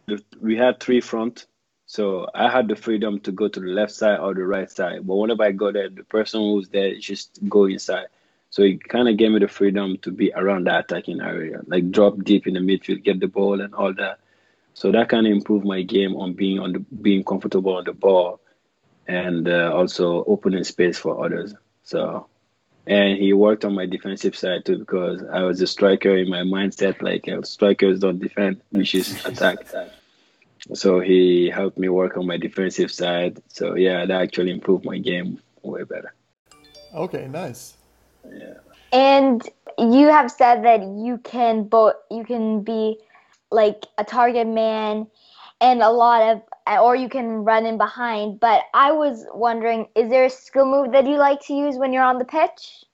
the, 0.06 0.22
we 0.40 0.56
had 0.56 0.80
three 0.80 1.02
front, 1.02 1.44
so 1.84 2.26
I 2.34 2.48
had 2.48 2.68
the 2.68 2.76
freedom 2.76 3.20
to 3.20 3.32
go 3.32 3.46
to 3.48 3.60
the 3.60 3.66
left 3.66 3.92
side 3.92 4.20
or 4.20 4.32
the 4.32 4.46
right 4.46 4.70
side. 4.70 5.06
But 5.06 5.16
whenever 5.16 5.42
I 5.42 5.52
go 5.52 5.70
there, 5.70 5.90
the 5.90 6.04
person 6.04 6.40
who's 6.40 6.68
there 6.68 6.94
just 6.98 7.40
go 7.46 7.66
inside. 7.66 8.06
So 8.52 8.62
he 8.62 8.76
kind 8.76 9.08
of 9.08 9.16
gave 9.16 9.30
me 9.32 9.38
the 9.38 9.48
freedom 9.48 9.96
to 10.02 10.10
be 10.10 10.30
around 10.36 10.66
that 10.66 10.84
attacking 10.84 11.22
area, 11.22 11.60
like 11.66 11.90
drop 11.90 12.22
deep 12.22 12.46
in 12.46 12.52
the 12.52 12.60
midfield, 12.60 13.02
get 13.02 13.18
the 13.18 13.26
ball 13.26 13.62
and 13.62 13.74
all 13.74 13.94
that. 13.94 14.18
So 14.74 14.92
that 14.92 15.08
kind 15.08 15.26
of 15.26 15.32
improved 15.32 15.64
my 15.64 15.80
game 15.80 16.14
on 16.16 16.34
being 16.34 16.58
on 16.58 16.74
the 16.74 16.80
being 17.00 17.24
comfortable 17.24 17.74
on 17.76 17.84
the 17.84 17.94
ball, 17.94 18.40
and 19.06 19.48
uh, 19.48 19.72
also 19.74 20.22
opening 20.24 20.64
space 20.64 20.98
for 20.98 21.24
others. 21.24 21.54
So, 21.82 22.28
and 22.86 23.16
he 23.16 23.32
worked 23.32 23.64
on 23.64 23.74
my 23.74 23.86
defensive 23.86 24.36
side 24.36 24.66
too 24.66 24.80
because 24.80 25.24
I 25.32 25.40
was 25.44 25.62
a 25.62 25.66
striker 25.66 26.14
in 26.14 26.28
my 26.28 26.42
mindset. 26.42 27.00
Like 27.00 27.26
uh, 27.28 27.40
strikers 27.40 28.00
don't 28.00 28.18
defend, 28.18 28.60
which 28.70 28.94
is 28.94 29.18
attack. 29.24 29.66
So 30.74 31.00
he 31.00 31.48
helped 31.48 31.78
me 31.78 31.88
work 31.88 32.18
on 32.18 32.26
my 32.26 32.36
defensive 32.36 32.92
side. 32.92 33.42
So 33.48 33.76
yeah, 33.76 34.04
that 34.04 34.20
actually 34.20 34.50
improved 34.50 34.84
my 34.84 34.98
game 34.98 35.40
way 35.62 35.84
better. 35.84 36.12
Okay, 36.94 37.28
nice. 37.28 37.78
And 38.92 39.48
you 39.78 40.08
have 40.08 40.30
said 40.30 40.64
that 40.64 40.82
you 40.82 41.18
can 41.18 41.64
both 41.64 41.94
you 42.10 42.24
can 42.24 42.62
be 42.62 42.98
like 43.50 43.86
a 43.98 44.04
target 44.04 44.46
man 44.46 45.06
and 45.60 45.82
a 45.82 45.90
lot 45.90 46.22
of 46.22 46.42
or 46.80 46.94
you 46.96 47.08
can 47.08 47.44
run 47.44 47.66
in 47.66 47.78
behind. 47.78 48.40
But 48.40 48.62
I 48.74 48.92
was 48.92 49.26
wondering, 49.34 49.88
is 49.94 50.08
there 50.10 50.24
a 50.24 50.30
skill 50.30 50.66
move 50.66 50.92
that 50.92 51.06
you 51.06 51.16
like 51.16 51.40
to 51.46 51.54
use 51.54 51.76
when 51.76 51.92
you're 51.92 52.02
on 52.04 52.18
the 52.18 52.24
pitch? 52.24 52.84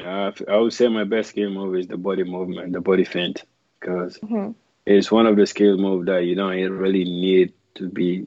Uh, 0.00 0.32
I 0.48 0.56
would 0.56 0.72
say 0.72 0.88
my 0.88 1.04
best 1.04 1.30
skill 1.30 1.50
move 1.50 1.76
is 1.76 1.86
the 1.86 1.96
body 1.96 2.24
movement, 2.24 2.72
the 2.72 2.80
body 2.80 3.04
feint, 3.04 3.44
because 3.80 4.18
Mhm. 4.22 4.54
it's 4.86 5.10
one 5.10 5.26
of 5.26 5.36
the 5.36 5.46
skill 5.46 5.76
moves 5.76 6.06
that 6.06 6.24
you 6.24 6.34
don't 6.34 6.70
really 6.72 7.04
need 7.04 7.52
to 7.74 7.88
be 7.88 8.26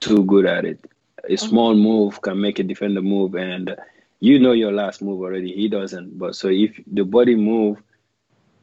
too 0.00 0.24
good 0.24 0.46
at 0.46 0.64
it. 0.64 0.80
A 1.28 1.36
small 1.36 1.74
move 1.74 2.20
can 2.22 2.40
make 2.40 2.58
a 2.58 2.62
defender 2.64 3.02
move, 3.02 3.34
and 3.34 3.76
you 4.24 4.38
know 4.38 4.52
your 4.52 4.72
last 4.72 5.02
move 5.02 5.20
already. 5.20 5.52
He 5.52 5.68
doesn't, 5.68 6.18
but 6.18 6.34
so 6.34 6.48
if 6.48 6.80
the 6.86 7.04
body 7.04 7.36
move, 7.36 7.82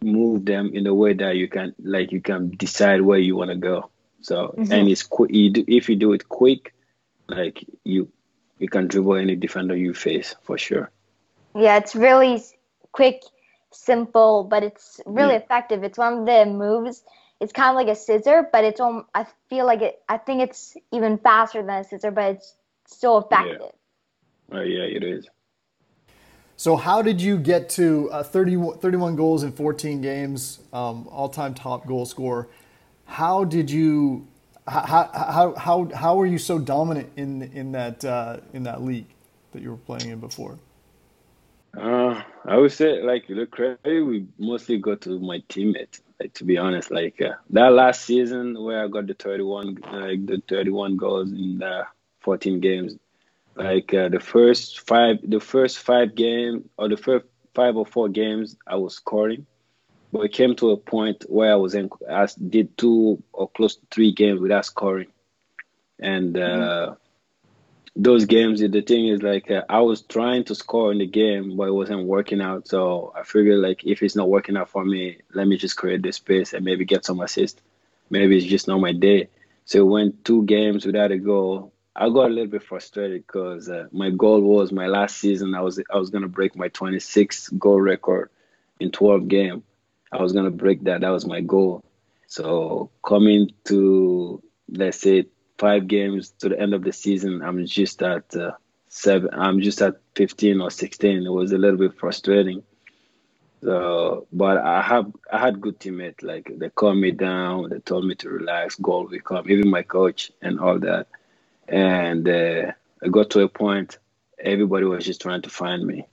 move 0.01 0.43
them 0.43 0.71
in 0.73 0.87
a 0.87 0.93
way 0.93 1.13
that 1.13 1.35
you 1.35 1.47
can, 1.47 1.75
like 1.83 2.11
you 2.11 2.19
can 2.19 2.49
decide 2.49 3.01
where 3.01 3.19
you 3.19 3.35
want 3.35 3.51
to 3.51 3.57
go. 3.57 3.91
So 4.21 4.55
and 4.57 4.89
it's 4.89 5.03
quick. 5.03 5.31
You 5.31 5.51
do, 5.51 5.63
if 5.67 5.87
you 5.87 5.95
do 5.95 6.13
it 6.13 6.27
quick, 6.27 6.73
like 7.27 7.63
you 7.83 8.11
you 8.57 8.69
can 8.69 8.87
dribble 8.87 9.17
any 9.17 9.35
defender 9.35 9.75
you 9.75 9.93
face 9.93 10.35
for 10.41 10.57
sure. 10.57 10.89
Yeah, 11.55 11.77
it's 11.77 11.95
really 11.95 12.41
quick, 12.91 13.21
simple, 13.71 14.43
but 14.43 14.63
it's 14.63 14.99
really 15.05 15.33
yeah. 15.33 15.41
effective. 15.41 15.83
It's 15.83 15.97
one 15.97 16.19
of 16.19 16.25
the 16.25 16.45
moves. 16.45 17.03
It's 17.39 17.53
kind 17.53 17.69
of 17.69 17.75
like 17.75 17.87
a 17.87 17.95
scissor, 17.95 18.49
but 18.51 18.63
it's 18.63 18.79
on. 18.79 19.05
I 19.13 19.27
feel 19.47 19.67
like 19.67 19.81
it. 19.83 20.01
I 20.09 20.17
think 20.17 20.41
it's 20.41 20.75
even 20.91 21.19
faster 21.19 21.61
than 21.61 21.81
a 21.81 21.83
scissor, 21.83 22.09
but 22.09 22.35
it's 22.35 22.55
still 22.87 23.19
effective. 23.19 23.61
Yeah, 24.51 24.57
uh, 24.57 24.63
yeah 24.63 24.85
it 24.97 25.03
is. 25.03 25.27
So, 26.61 26.75
how 26.75 27.01
did 27.01 27.19
you 27.19 27.39
get 27.39 27.69
to 27.69 28.07
uh, 28.11 28.21
30, 28.21 28.77
31 28.81 29.15
goals 29.15 29.41
in 29.41 29.51
14 29.51 29.99
games, 29.99 30.59
um, 30.71 31.07
all 31.09 31.27
time 31.27 31.55
top 31.55 31.87
goal 31.87 32.05
scorer? 32.05 32.49
How 33.05 33.45
did 33.45 33.71
you 33.71 34.27
how 34.67 35.09
how 35.11 35.55
how 35.55 35.89
how 35.91 36.15
were 36.17 36.27
you 36.27 36.37
so 36.37 36.59
dominant 36.59 37.09
in 37.15 37.41
in 37.41 37.71
that 37.71 38.05
uh, 38.05 38.41
in 38.53 38.61
that 38.61 38.83
league 38.83 39.07
that 39.53 39.63
you 39.63 39.71
were 39.71 39.77
playing 39.77 40.11
in 40.11 40.19
before? 40.19 40.59
Uh, 41.75 42.21
I 42.45 42.57
would 42.57 42.71
say 42.71 43.01
like 43.01 43.25
the 43.27 43.47
credit 43.47 43.79
we 43.83 44.27
mostly 44.37 44.77
go 44.77 44.93
to 44.93 45.19
my 45.19 45.41
teammates. 45.49 46.03
Like 46.19 46.35
to 46.35 46.43
be 46.43 46.59
honest, 46.59 46.91
like 46.91 47.19
uh, 47.23 47.37
that 47.49 47.73
last 47.73 48.03
season 48.03 48.63
where 48.63 48.83
I 48.83 48.87
got 48.87 49.07
the 49.07 49.15
thirty 49.15 49.41
one 49.41 49.79
like 49.91 50.27
the 50.27 50.43
thirty 50.47 50.69
one 50.69 50.95
goals 50.95 51.31
in 51.31 51.57
the 51.57 51.87
fourteen 52.19 52.59
games. 52.59 52.97
Like 53.55 53.93
uh, 53.93 54.09
the 54.09 54.19
first 54.19 54.81
five, 54.81 55.17
the 55.23 55.39
first 55.39 55.79
five 55.79 56.15
games 56.15 56.65
or 56.77 56.89
the 56.89 56.97
first 56.97 57.25
five 57.53 57.75
or 57.75 57.85
four 57.85 58.09
games, 58.09 58.55
I 58.65 58.75
was 58.75 58.95
scoring 58.95 59.45
but 60.11 60.21
it 60.21 60.33
came 60.33 60.55
to 60.57 60.71
a 60.71 60.77
point 60.77 61.25
where 61.29 61.51
I 61.51 61.55
was 61.55 61.73
in, 61.73 61.89
I 62.09 62.27
did 62.49 62.77
two 62.77 63.23
or 63.31 63.49
close 63.49 63.75
to 63.75 63.85
three 63.91 64.11
games 64.11 64.41
without 64.41 64.65
scoring, 64.65 65.07
and 65.99 66.35
uh, 66.37 66.39
mm-hmm. 66.41 66.93
those 67.95 68.25
games. 68.25 68.59
The 68.59 68.81
thing 68.81 69.07
is, 69.07 69.21
like, 69.21 69.49
uh, 69.49 69.63
I 69.69 69.79
was 69.79 70.01
trying 70.01 70.43
to 70.45 70.55
score 70.55 70.91
in 70.91 70.97
the 70.97 71.07
game, 71.07 71.55
but 71.55 71.69
it 71.69 71.73
wasn't 71.73 72.05
working 72.07 72.41
out. 72.41 72.67
So 72.67 73.13
I 73.15 73.23
figured, 73.23 73.59
like, 73.59 73.85
if 73.85 74.03
it's 74.03 74.15
not 74.15 74.29
working 74.29 74.57
out 74.57 74.69
for 74.69 74.83
me, 74.83 75.19
let 75.33 75.47
me 75.47 75.55
just 75.55 75.77
create 75.77 76.01
this 76.01 76.17
space 76.17 76.53
and 76.53 76.65
maybe 76.65 76.83
get 76.83 77.05
some 77.05 77.21
assist. 77.21 77.61
Maybe 78.09 78.37
it's 78.37 78.45
just 78.45 78.67
not 78.67 78.81
my 78.81 78.91
day. 78.91 79.29
So 79.63 79.85
went 79.85 80.25
two 80.25 80.43
games 80.43 80.85
without 80.85 81.11
a 81.11 81.17
goal. 81.17 81.71
I 81.95 82.09
got 82.09 82.27
a 82.27 82.33
little 82.33 82.47
bit 82.47 82.63
frustrated 82.63 83.27
because 83.27 83.69
uh, 83.69 83.87
my 83.91 84.11
goal 84.11 84.41
was 84.41 84.71
my 84.71 84.87
last 84.87 85.17
season. 85.17 85.55
I 85.55 85.61
was 85.61 85.79
I 85.93 85.97
was 85.97 86.09
gonna 86.11 86.29
break 86.29 86.55
my 86.55 86.69
26 86.69 87.49
goal 87.51 87.81
record 87.81 88.29
in 88.79 88.91
12 88.91 89.27
games 89.29 89.63
I 90.11 90.21
was 90.21 90.33
gonna 90.33 90.51
break 90.51 90.83
that. 90.85 91.01
That 91.01 91.09
was 91.09 91.25
my 91.27 91.41
goal. 91.41 91.83
So 92.27 92.91
coming 93.05 93.51
to 93.65 94.43
let's 94.69 95.01
say 95.01 95.25
five 95.59 95.87
games 95.87 96.31
to 96.39 96.49
the 96.49 96.59
end 96.59 96.73
of 96.73 96.83
the 96.83 96.93
season, 96.93 97.41
I'm 97.43 97.65
just 97.65 98.01
at 98.03 98.35
uh, 98.35 98.51
seven. 98.89 99.29
I'm 99.33 99.61
just 99.61 99.81
at 99.81 99.95
15 100.15 100.61
or 100.61 100.71
16. 100.71 101.25
It 101.25 101.29
was 101.29 101.51
a 101.51 101.57
little 101.57 101.77
bit 101.79 101.97
frustrating. 101.99 102.63
So, 103.63 104.27
but 104.33 104.57
I 104.59 104.81
have 104.81 105.11
I 105.31 105.39
had 105.39 105.61
good 105.61 105.79
teammates. 105.79 106.23
Like 106.23 106.51
they 106.57 106.69
calmed 106.71 107.01
me 107.01 107.11
down. 107.11 107.69
They 107.69 107.79
told 107.79 108.05
me 108.05 108.15
to 108.17 108.29
relax. 108.29 108.75
Goal 108.77 109.07
will 109.07 109.19
come. 109.21 109.49
Even 109.49 109.69
my 109.69 109.83
coach 109.83 110.31
and 110.41 110.59
all 110.59 110.79
that. 110.79 111.07
And 111.71 112.27
uh, 112.27 112.71
I 113.03 113.07
got 113.09 113.31
to 113.31 113.41
a 113.41 113.49
point. 113.49 113.97
Everybody 114.43 114.85
was 114.85 115.05
just 115.05 115.21
trying 115.21 115.41
to 115.43 115.49
find 115.49 115.85
me. 115.85 116.05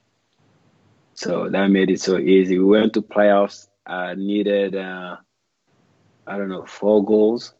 So 1.14 1.48
that 1.50 1.66
made 1.68 1.90
it 1.90 2.00
so 2.00 2.16
easy. 2.16 2.58
We 2.58 2.64
went 2.64 2.94
to 2.94 3.02
playoffs 3.02 3.66
I 3.88 4.14
needed, 4.14 4.76
uh, 4.76 5.16
I 6.26 6.36
don't 6.36 6.50
know, 6.50 6.66
four 6.66 7.02
goals 7.02 7.54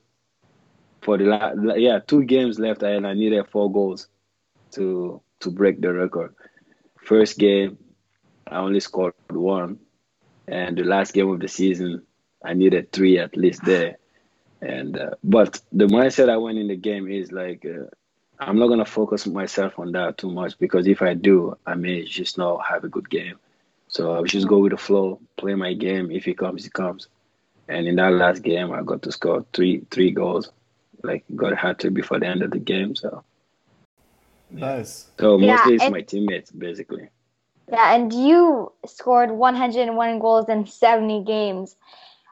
for 1.00 1.16
the 1.16 1.24
last, 1.24 1.56
yeah, 1.78 2.00
two 2.06 2.22
games 2.24 2.58
left, 2.58 2.82
and 2.82 3.06
I 3.06 3.14
needed 3.14 3.48
four 3.48 3.72
goals 3.72 4.08
to 4.72 5.22
to 5.40 5.50
break 5.50 5.80
the 5.80 5.92
record. 5.92 6.34
First 7.00 7.38
game, 7.38 7.78
I 8.46 8.58
only 8.58 8.80
scored 8.80 9.14
one, 9.30 9.78
and 10.46 10.76
the 10.76 10.84
last 10.84 11.14
game 11.14 11.30
of 11.30 11.40
the 11.40 11.48
season, 11.48 12.02
I 12.44 12.52
needed 12.52 12.92
three 12.92 13.18
at 13.18 13.34
least 13.34 13.64
there. 13.64 13.96
And 14.60 14.98
uh, 14.98 15.10
but 15.22 15.60
the 15.72 15.86
mindset 15.86 16.28
I 16.28 16.36
went 16.36 16.58
in 16.58 16.68
the 16.68 16.76
game 16.76 17.08
is 17.08 17.30
like 17.30 17.64
uh, 17.64 17.84
I'm 18.40 18.58
not 18.58 18.68
gonna 18.68 18.84
focus 18.84 19.26
myself 19.26 19.78
on 19.78 19.92
that 19.92 20.18
too 20.18 20.30
much 20.30 20.58
because 20.58 20.86
if 20.86 21.02
I 21.02 21.14
do, 21.14 21.56
I 21.66 21.74
may 21.74 22.04
just 22.04 22.38
not 22.38 22.64
have 22.66 22.84
a 22.84 22.88
good 22.88 23.08
game. 23.08 23.38
So 23.88 24.18
I 24.18 24.22
just 24.22 24.48
go 24.48 24.58
with 24.58 24.72
the 24.72 24.76
flow, 24.76 25.20
play 25.36 25.54
my 25.54 25.72
game. 25.72 26.10
If 26.10 26.28
it 26.28 26.38
comes, 26.38 26.66
it 26.66 26.72
comes. 26.72 27.08
And 27.68 27.86
in 27.86 27.96
that 27.96 28.12
last 28.12 28.42
game, 28.42 28.72
I 28.72 28.82
got 28.82 29.02
to 29.02 29.12
score 29.12 29.44
three 29.52 29.84
three 29.90 30.10
goals. 30.10 30.50
Like 31.02 31.24
got 31.36 31.52
a 31.52 31.56
hat 31.56 31.78
trick 31.78 31.94
before 31.94 32.18
the 32.18 32.26
end 32.26 32.42
of 32.42 32.50
the 32.50 32.58
game. 32.58 32.96
So 32.96 33.22
nice. 34.50 35.08
So 35.20 35.38
mostly 35.38 35.76
yeah, 35.76 35.84
it's 35.84 35.92
my 35.92 36.02
teammates 36.02 36.50
basically. 36.50 37.08
Yeah, 37.70 37.94
and 37.94 38.12
you 38.12 38.72
scored 38.86 39.30
101 39.30 40.18
goals 40.20 40.48
in 40.48 40.66
70 40.66 41.24
games, 41.24 41.76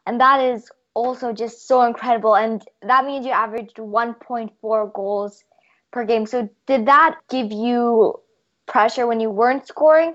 and 0.06 0.18
that 0.18 0.40
is 0.40 0.70
also 0.96 1.32
just 1.32 1.68
so 1.68 1.82
incredible. 1.82 2.34
And 2.34 2.64
that 2.82 3.04
means 3.04 3.26
you 3.26 3.32
averaged 3.32 3.76
1.4 3.76 4.92
goals 4.92 5.44
per 5.92 6.04
game. 6.04 6.26
So 6.26 6.48
did 6.66 6.86
that 6.86 7.18
give 7.28 7.52
you 7.52 8.18
pressure 8.66 9.06
when 9.06 9.20
you 9.20 9.30
weren't 9.30 9.66
scoring? 9.68 10.14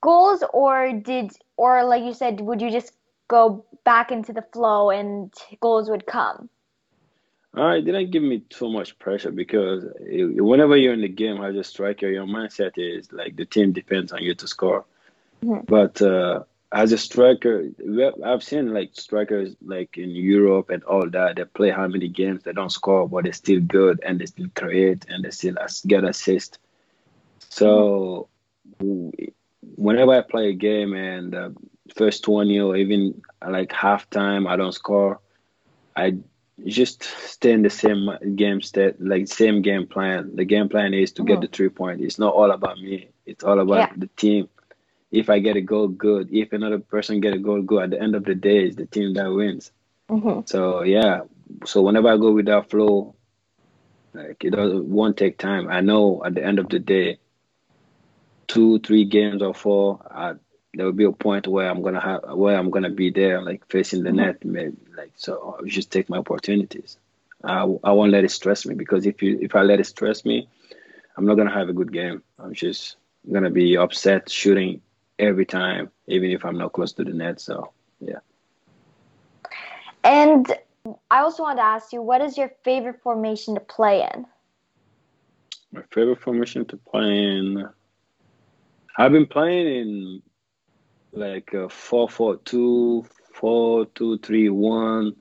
goals 0.00 0.42
or 0.52 0.92
did 0.92 1.32
or 1.56 1.84
like 1.84 2.02
you 2.02 2.14
said 2.14 2.40
would 2.40 2.60
you 2.60 2.70
just 2.70 2.92
go 3.28 3.64
back 3.84 4.10
into 4.10 4.32
the 4.32 4.42
flow 4.52 4.90
and 4.90 5.32
goals 5.60 5.90
would 5.90 6.06
come 6.06 6.48
uh, 7.56 7.70
it 7.70 7.82
didn't 7.82 8.10
give 8.12 8.22
me 8.22 8.40
too 8.48 8.70
much 8.70 8.96
pressure 8.98 9.32
because 9.32 9.84
it, 10.00 10.42
whenever 10.42 10.76
you're 10.76 10.94
in 10.94 11.00
the 11.00 11.08
game 11.08 11.42
as 11.42 11.56
a 11.56 11.64
striker, 11.64 12.08
your 12.08 12.24
mindset 12.24 12.70
is 12.76 13.10
like 13.10 13.34
the 13.34 13.44
team 13.44 13.72
depends 13.72 14.12
on 14.12 14.22
you 14.22 14.36
to 14.36 14.46
score. 14.46 14.84
Mm-hmm. 15.44 15.64
But 15.66 16.00
uh, 16.00 16.44
as 16.72 16.92
a 16.92 16.98
striker, 16.98 17.68
I've 18.24 18.44
seen 18.44 18.72
like 18.72 18.90
strikers 18.92 19.56
like 19.64 19.98
in 19.98 20.10
Europe 20.10 20.70
and 20.70 20.84
all 20.84 21.08
that. 21.10 21.36
They 21.36 21.44
play 21.44 21.70
how 21.70 21.88
many 21.88 22.08
games 22.08 22.44
they 22.44 22.52
don't 22.52 22.70
score, 22.70 23.08
but 23.08 23.24
they're 23.24 23.32
still 23.32 23.60
good 23.60 24.00
and 24.06 24.20
they 24.20 24.26
still 24.26 24.48
create 24.54 25.04
and 25.08 25.24
they 25.24 25.30
still 25.30 25.56
get 25.86 26.04
assist. 26.04 26.58
So 27.48 28.28
whenever 28.78 30.12
I 30.12 30.20
play 30.20 30.50
a 30.50 30.54
game 30.54 30.94
and 30.94 31.34
uh, 31.34 31.50
first 31.96 32.22
20 32.22 32.60
or 32.60 32.76
even 32.76 33.20
like 33.46 33.70
halftime, 33.70 34.48
I 34.48 34.56
don't 34.56 34.72
score, 34.72 35.20
I 35.96 36.18
just 36.64 37.02
stay 37.02 37.52
in 37.52 37.62
the 37.62 37.70
same 37.70 38.10
game 38.36 38.62
state, 38.62 39.00
like 39.00 39.26
same 39.26 39.62
game 39.62 39.88
plan. 39.88 40.36
The 40.36 40.44
game 40.44 40.68
plan 40.68 40.94
is 40.94 41.10
to 41.12 41.24
get 41.24 41.40
the 41.40 41.48
three 41.48 41.68
point. 41.68 42.00
It's 42.00 42.18
not 42.18 42.34
all 42.34 42.52
about 42.52 42.78
me. 42.78 43.08
It's 43.26 43.42
all 43.42 43.58
about 43.58 43.76
yeah. 43.76 43.92
the 43.96 44.06
team. 44.16 44.48
If 45.10 45.28
I 45.28 45.40
get 45.40 45.56
a 45.56 45.60
goal, 45.60 45.88
good. 45.88 46.32
If 46.32 46.52
another 46.52 46.78
person 46.78 47.20
get 47.20 47.34
a 47.34 47.38
goal, 47.38 47.62
good. 47.62 47.84
At 47.84 47.90
the 47.90 48.00
end 48.00 48.14
of 48.14 48.24
the 48.24 48.34
day, 48.34 48.64
it's 48.64 48.76
the 48.76 48.86
team 48.86 49.14
that 49.14 49.32
wins. 49.32 49.72
Mm-hmm. 50.08 50.40
So 50.46 50.82
yeah. 50.82 51.22
So 51.66 51.82
whenever 51.82 52.08
I 52.08 52.16
go 52.16 52.32
with 52.32 52.46
that 52.46 52.70
flow, 52.70 53.14
like 54.12 54.44
it 54.44 54.50
doesn't 54.50 54.84
won't 54.84 55.16
take 55.16 55.38
time. 55.38 55.68
I 55.68 55.80
know 55.80 56.24
at 56.24 56.34
the 56.34 56.44
end 56.44 56.58
of 56.58 56.68
the 56.68 56.78
day, 56.78 57.18
two, 58.46 58.78
three 58.80 59.04
games 59.04 59.42
or 59.42 59.54
four, 59.54 60.00
I, 60.10 60.34
there 60.74 60.86
will 60.86 60.92
be 60.92 61.04
a 61.04 61.12
point 61.12 61.48
where 61.48 61.68
I'm 61.68 61.82
gonna 61.82 62.00
have 62.00 62.22
where 62.36 62.56
I'm 62.56 62.70
gonna 62.70 62.90
be 62.90 63.10
there, 63.10 63.42
like 63.42 63.66
facing 63.68 64.02
the 64.02 64.10
mm-hmm. 64.10 64.16
net, 64.18 64.44
maybe, 64.44 64.76
like 64.96 65.12
so. 65.16 65.56
I 65.58 65.68
just 65.68 65.90
take 65.90 66.08
my 66.08 66.18
opportunities. 66.18 66.98
I, 67.42 67.62
I 67.82 67.92
won't 67.92 68.12
let 68.12 68.24
it 68.24 68.30
stress 68.30 68.66
me 68.66 68.74
because 68.74 69.06
if 69.06 69.22
you 69.22 69.38
if 69.40 69.54
I 69.54 69.62
let 69.62 69.80
it 69.80 69.86
stress 69.86 70.24
me, 70.24 70.48
I'm 71.16 71.26
not 71.26 71.36
gonna 71.36 71.52
have 71.52 71.68
a 71.68 71.72
good 71.72 71.92
game. 71.92 72.22
I'm 72.38 72.54
just 72.54 72.96
gonna 73.30 73.50
be 73.50 73.76
upset 73.76 74.30
shooting 74.30 74.80
every 75.20 75.46
time, 75.46 75.90
even 76.08 76.30
if 76.30 76.44
I'm 76.44 76.58
not 76.58 76.72
close 76.72 76.92
to 76.94 77.04
the 77.04 77.12
net. 77.12 77.40
So 77.40 77.72
yeah. 78.00 78.20
And 80.02 80.52
I 81.10 81.20
also 81.20 81.42
want 81.42 81.58
to 81.58 81.62
ask 81.62 81.92
you, 81.92 82.00
what 82.02 82.20
is 82.22 82.36
your 82.38 82.50
favorite 82.64 83.00
formation 83.02 83.54
to 83.54 83.60
play 83.60 84.08
in? 84.12 84.26
My 85.72 85.82
favorite 85.92 86.20
formation 86.20 86.64
to 86.66 86.76
play 86.76 87.22
in. 87.22 87.68
I've 88.96 89.12
been 89.12 89.26
playing 89.26 89.66
in 89.66 90.22
like 91.12 91.54
uh, 91.54 91.68
four 91.68 92.08
four 92.08 92.36
two, 92.36 93.04
four 93.34 93.86
two 93.86 94.18
three 94.18 94.48
one. 94.48 95.14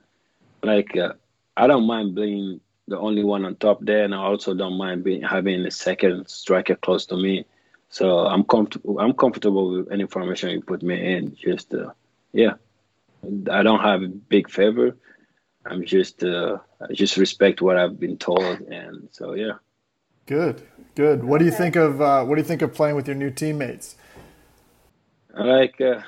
Like 0.64 0.96
uh, 0.98 1.14
I 1.56 1.68
don't 1.68 1.86
mind 1.86 2.16
being 2.16 2.62
the 2.88 2.98
only 2.98 3.24
one 3.24 3.46
on 3.46 3.56
top 3.56 3.80
there, 3.82 4.04
and 4.06 4.16
I 4.16 4.18
also 4.18 4.54
don't 4.56 4.78
mind 4.78 5.04
being 5.04 5.22
having 5.22 5.66
a 5.66 5.72
second 5.72 6.28
striker 6.30 6.76
close 6.76 7.06
to 7.08 7.16
me. 7.16 7.46
So 7.90 8.20
I'm 8.20 8.44
comfortable. 8.44 9.00
I'm 9.00 9.14
comfortable 9.14 9.72
with 9.72 9.92
any 9.92 10.06
formation 10.06 10.52
you 10.52 10.62
put 10.62 10.84
me 10.84 11.14
in. 11.16 11.36
Just 11.36 11.74
uh, 11.74 11.92
yeah, 12.34 12.54
I 13.52 13.64
don't 13.64 13.82
have 13.82 14.04
a 14.04 14.08
big 14.08 14.50
favor. 14.50 14.96
I'm 15.66 15.86
just 15.86 16.24
uh, 16.24 16.58
I 16.82 16.94
just 16.94 17.18
respect 17.18 17.62
what 17.62 17.78
I've 17.78 18.00
been 18.00 18.18
told, 18.18 18.62
and 18.62 19.10
so 19.12 19.34
yeah. 19.34 19.54
Good, 20.28 20.62
good. 20.94 21.24
What 21.24 21.40
do 21.40 21.46
you 21.46 21.52
think 21.52 21.76
of 21.76 22.00
uh, 22.00 22.24
what 22.24 22.36
do 22.36 22.42
you 22.42 22.48
think 22.48 22.62
of 22.62 22.74
playing 22.76 22.96
with 22.96 23.08
your 23.08 23.16
new 23.16 23.32
teammates? 23.32 23.96
Like, 25.34 25.82
uh, 25.82 26.02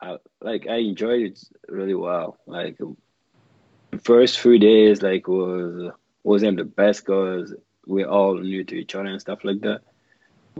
I, 0.00 0.18
like 0.42 0.66
I 0.66 0.76
enjoyed 0.76 1.22
it 1.22 1.38
really 1.68 1.94
well. 1.94 2.38
Like, 2.46 2.78
the 3.90 3.98
first 3.98 4.38
few 4.38 4.58
days, 4.58 5.00
like 5.00 5.26
was 5.26 5.92
wasn't 6.22 6.58
the 6.58 6.64
best 6.64 7.06
because 7.06 7.54
we're 7.86 8.08
all 8.08 8.34
new 8.36 8.64
to 8.64 8.74
each 8.74 8.94
other 8.94 9.06
and 9.06 9.20
stuff 9.20 9.44
like 9.44 9.60
that. 9.62 9.80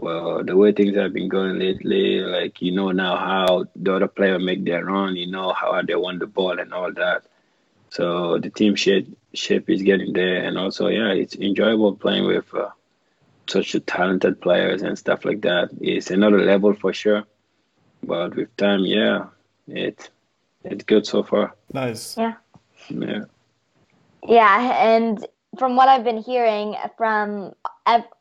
Well, 0.01 0.45
the 0.45 0.55
way 0.55 0.71
things 0.71 0.95
have 0.95 1.11
been 1.11 1.27
going 1.27 1.59
lately, 1.59 2.21
like 2.21 2.61
you 2.61 2.71
know 2.71 2.91
now 2.91 3.17
how 3.17 3.65
the 3.75 3.95
other 3.95 4.07
player 4.07 4.39
make 4.39 4.63
their 4.63 4.85
run, 4.85 5.17
you 5.17 5.27
know 5.29 5.51
how 5.51 5.81
they 5.81 5.95
want 5.95 6.19
the 6.19 6.27
ball 6.27 6.57
and 6.57 6.73
all 6.73 6.93
that. 6.93 7.23
So 7.89 8.37
the 8.37 8.49
team 8.49 8.75
shape 8.75 9.07
shape 9.33 9.69
is 9.69 9.81
getting 9.81 10.13
there, 10.13 10.43
and 10.45 10.57
also 10.57 10.87
yeah, 10.87 11.11
it's 11.11 11.35
enjoyable 11.35 11.95
playing 11.95 12.25
with 12.27 12.53
uh, 12.53 12.69
such 13.47 13.75
talented 13.87 14.39
players 14.39 14.83
and 14.83 14.97
stuff 14.97 15.25
like 15.25 15.41
that. 15.41 15.69
It's 15.81 16.11
another 16.11 16.39
level 16.45 16.73
for 16.73 16.93
sure, 16.93 17.25
but 18.01 18.35
with 18.37 18.55
time, 18.55 18.85
yeah, 18.85 19.25
it 19.67 20.09
it's 20.63 20.85
good 20.85 21.05
so 21.05 21.23
far. 21.23 21.55
Nice. 21.73 22.15
Yeah. 22.15 22.35
Yeah. 22.87 23.25
Yeah, 24.25 24.95
and 24.95 25.27
from 25.57 25.75
what 25.75 25.89
I've 25.89 26.05
been 26.05 26.21
hearing 26.21 26.77
from 26.95 27.53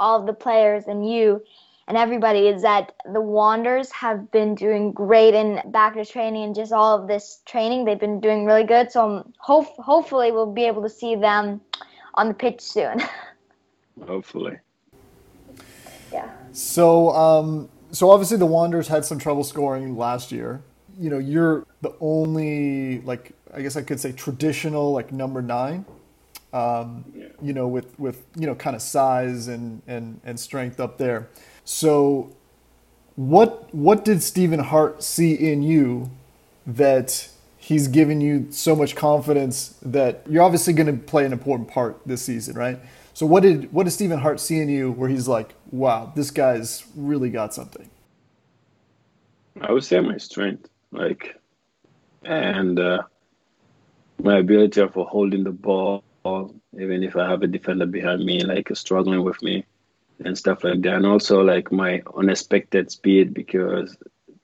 all 0.01 0.25
the 0.25 0.33
players 0.33 0.85
and 0.89 1.09
you 1.09 1.43
and 1.89 1.97
everybody 1.97 2.49
is 2.49 2.61
that 2.63 2.93
the 3.11 3.21
Wanderers 3.21 3.91
have 3.93 4.31
been 4.31 4.55
doing 4.55 4.93
great 4.93 5.33
in 5.33 5.63
back 5.73 5.95
to 5.95 6.05
training 6.05 6.45
and 6.45 6.55
just 6.55 6.71
all 6.71 7.01
of 7.01 7.09
this 7.09 7.41
training. 7.47 7.87
They've 7.87 7.99
been 7.99 8.21
doing 8.21 8.45
really 8.45 8.65
good. 8.65 8.93
So 8.93 9.27
hope, 9.39 9.75
hopefully 9.79 10.31
we'll 10.31 10.53
be 10.53 10.65
able 10.65 10.83
to 10.83 10.91
see 10.91 11.17
them 11.17 11.63
on 12.13 12.29
the 12.29 12.35
pitch 12.35 12.61
soon. 12.61 13.03
hopefully. 14.07 14.59
Yeah. 16.13 16.31
So, 16.53 17.11
um, 17.13 17.71
so 17.91 18.11
obviously 18.11 18.37
the 18.37 18.47
Wanderers 18.47 18.89
had 18.89 19.07
some 19.07 19.19
trouble 19.19 19.43
scoring 19.43 19.97
last 19.97 20.31
year. 20.31 20.61
You 20.99 21.09
know, 21.09 21.19
you're 21.19 21.67
the 21.81 21.95
only 22.01 23.01
like 23.01 23.33
I 23.55 23.63
guess 23.63 23.77
I 23.77 23.83
could 23.83 23.99
say 23.99 24.13
traditional 24.13 24.93
like 24.93 25.11
number 25.11 25.41
nine. 25.41 25.87
Um, 26.53 27.05
yeah. 27.15 27.29
You 27.41 27.55
know, 27.55 27.67
with 27.67 27.99
with 27.99 28.27
you 28.37 28.47
know 28.47 28.55
kind 28.55 28.77
of 28.77 28.83
size 28.83 29.49
and 29.49 29.81
and 29.87 30.21
and 30.25 30.39
strength 30.39 30.81
up 30.81 30.99
there. 30.99 31.29
So, 31.71 32.35
what 33.15 33.73
what 33.75 34.03
did 34.03 34.23
Stephen 34.23 34.59
Hart 34.59 35.03
see 35.03 35.35
in 35.35 35.63
you 35.63 36.11
that 36.67 37.29
he's 37.59 37.89
given 37.89 38.23
you 38.23 38.47
so 38.51 38.75
much 38.75 38.97
confidence 38.97 39.77
that 39.83 40.23
you're 40.27 40.43
obviously 40.43 40.73
going 40.73 40.87
to 40.87 40.95
play 40.95 41.27
an 41.27 41.33
important 41.35 41.69
part 41.69 42.01
this 42.07 42.23
season, 42.23 42.57
right? 42.57 42.79
So, 43.13 43.27
what 43.27 43.43
did 43.43 43.71
what 43.71 43.85
did 43.85 43.91
Stephen 43.91 44.19
Hart 44.19 44.41
see 44.41 44.61
in 44.61 44.71
you 44.71 44.93
where 44.93 45.11
he's 45.11 45.29
like, 45.29 45.53
"Wow, 45.71 46.11
this 46.17 46.31
guy's 46.31 46.87
really 46.97 47.29
got 47.29 47.53
something"? 47.53 47.91
I 49.61 49.71
would 49.71 49.85
say 49.85 50.01
my 50.01 50.17
strength, 50.17 50.71
like, 50.91 51.39
and 52.25 52.81
uh, 52.81 53.03
my 54.23 54.39
ability 54.39 54.89
for 54.89 55.05
holding 55.05 55.45
the 55.45 55.53
ball, 55.53 56.03
even 56.73 57.03
if 57.03 57.15
I 57.15 57.29
have 57.29 57.43
a 57.43 57.47
defender 57.47 57.85
behind 57.85 58.25
me, 58.25 58.43
like 58.43 58.71
struggling 58.75 59.23
with 59.23 59.43
me 59.43 59.67
and 60.25 60.37
stuff 60.37 60.65
like 60.65 60.83
that. 60.83 60.95
And 60.95 61.07
also 61.07 61.43
like 61.43 61.71
my 61.71 62.03
unexpected 62.17 62.91
speed 62.91 63.35
because 63.35 63.97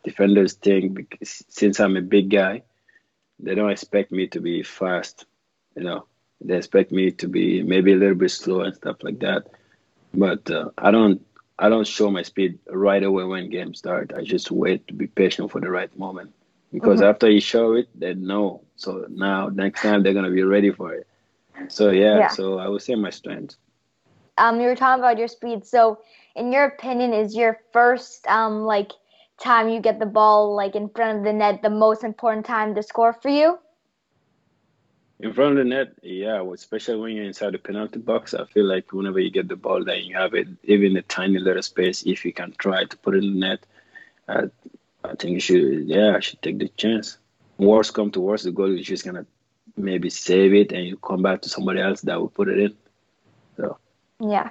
defenders 0.05 0.55
think 0.55 1.19
since 1.23 1.81
I'm 1.81 1.97
a 1.97 2.03
big 2.03 2.31
guy, 2.31 2.63
they 3.39 3.55
don't 3.55 3.71
expect 3.71 4.13
me 4.13 4.27
to 4.29 4.41
be 4.41 4.63
fast. 4.63 5.27
You 5.77 5.85
know, 5.85 6.07
they 6.41 6.57
expect 6.57 6.93
me 6.93 7.11
to 7.13 7.29
be 7.29 7.63
maybe 7.63 7.93
a 7.93 7.97
little 7.97 8.15
bit 8.15 8.31
slow 8.31 8.61
and 8.61 8.75
stuff 8.75 8.97
like 9.03 9.19
that. 9.21 9.49
But 10.13 10.49
uh, 10.51 10.71
I 10.79 10.91
don't. 10.91 11.25
I 11.57 11.69
don't 11.69 11.87
show 11.87 12.11
my 12.11 12.23
speed 12.23 12.59
right 12.69 13.03
away 13.03 13.23
when 13.23 13.49
games 13.49 13.79
start. 13.79 14.13
I 14.17 14.25
just 14.25 14.51
wait 14.51 14.89
to 14.89 14.95
be 14.95 15.07
patient 15.07 15.53
for 15.53 15.61
the 15.61 15.71
right 15.71 15.97
moment. 15.97 16.35
Because 16.73 16.99
mm-hmm. 16.99 17.11
after 17.11 17.31
you 17.31 17.41
show 17.41 17.75
it, 17.75 17.89
they 17.95 18.15
know. 18.15 18.63
So 18.75 19.07
now 19.09 19.51
next 19.51 19.83
time 19.83 20.03
they're 20.03 20.15
gonna 20.15 20.33
be 20.33 20.43
ready 20.43 20.73
for 20.73 20.93
it. 20.95 21.07
So 21.69 21.91
yeah, 21.91 22.19
yeah. 22.19 22.29
so 22.29 22.59
I 22.59 22.67
would 22.67 22.83
say 22.83 22.97
my 22.97 23.11
strength 23.11 23.57
um, 24.39 24.61
you 24.61 24.67
were 24.67 24.77
talking 24.77 25.03
about 25.03 25.19
your 25.19 25.29
speed. 25.29 25.65
So, 25.65 25.99
in 26.35 26.53
your 26.53 26.65
opinion, 26.65 27.13
is 27.13 27.35
your 27.35 27.61
first 27.73 28.27
um, 28.27 28.65
like 28.65 28.93
time 29.39 29.69
you 29.69 29.81
get 29.81 29.99
the 29.99 30.07
ball 30.07 30.55
like 30.55 30.75
in 30.75 30.89
front 30.89 31.19
of 31.19 31.25
the 31.25 31.33
net 31.33 31.63
the 31.63 31.71
most 31.71 32.05
important 32.05 32.47
time 32.47 32.75
to 32.75 32.83
score 32.83 33.13
for 33.13 33.29
you? 33.29 33.59
In 35.21 35.33
front 35.33 35.53
of 35.53 35.59
the 35.59 35.65
net, 35.65 35.93
yeah, 36.03 36.43
especially 36.53 36.97
when 36.97 37.13
you're 37.13 37.25
inside 37.25 37.53
the 37.55 37.59
penalty 37.59 38.01
box. 38.01 38.35
I 38.35 38.45
feel 38.47 38.65
like 38.65 38.93
whenever 38.93 39.21
you 39.21 39.31
get 39.31 39.49
the 39.49 39.57
ball, 39.57 39.85
then 39.85 40.05
you 40.05 40.17
have 40.17 40.35
it 40.35 40.49
even 40.65 40.97
a 40.97 41.03
tiny 41.03 41.39
little 41.39 41.63
space. 41.63 42.03
If 42.05 42.25
you 42.25 42.33
can 42.33 42.53
try 42.59 42.85
to 42.85 42.97
put 42.99 43.15
it 43.15 43.25
in 43.25 43.35
the 43.35 43.47
net, 43.47 43.67
uh, 44.29 44.47
I 45.05 45.15
think 45.15 45.35
you 45.35 45.41
should. 45.41 45.87
Yeah, 45.87 46.17
I 46.17 46.21
should 46.21 46.43
take 46.43 46.59
the 46.59 46.69
chance. 46.69 47.19
Worst 47.59 47.95
come 47.95 48.11
to 48.11 48.21
worst, 48.21 48.45
the 48.45 48.51
goal 48.51 48.77
is 48.77 48.87
just 48.87 49.05
gonna 49.05 49.25
maybe 49.77 50.11
save 50.11 50.53
it, 50.53 50.73
and 50.73 50.85
you 50.87 50.97
come 50.97 51.23
back 51.23 51.43
to 51.43 51.49
somebody 51.49 51.81
else 51.81 52.01
that 52.03 52.21
will 52.21 52.29
put 52.29 52.49
it 52.49 52.59
in. 52.59 52.75
So 53.57 53.79
yeah. 54.31 54.51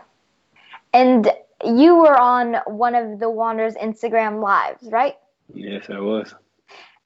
And 0.93 1.29
you 1.65 1.95
were 1.95 2.17
on 2.17 2.57
one 2.67 2.95
of 2.95 3.19
the 3.19 3.29
Wanderers 3.29 3.75
Instagram 3.75 4.41
lives, 4.41 4.89
right? 4.91 5.15
Yes, 5.53 5.89
I 5.89 5.99
was. 5.99 6.33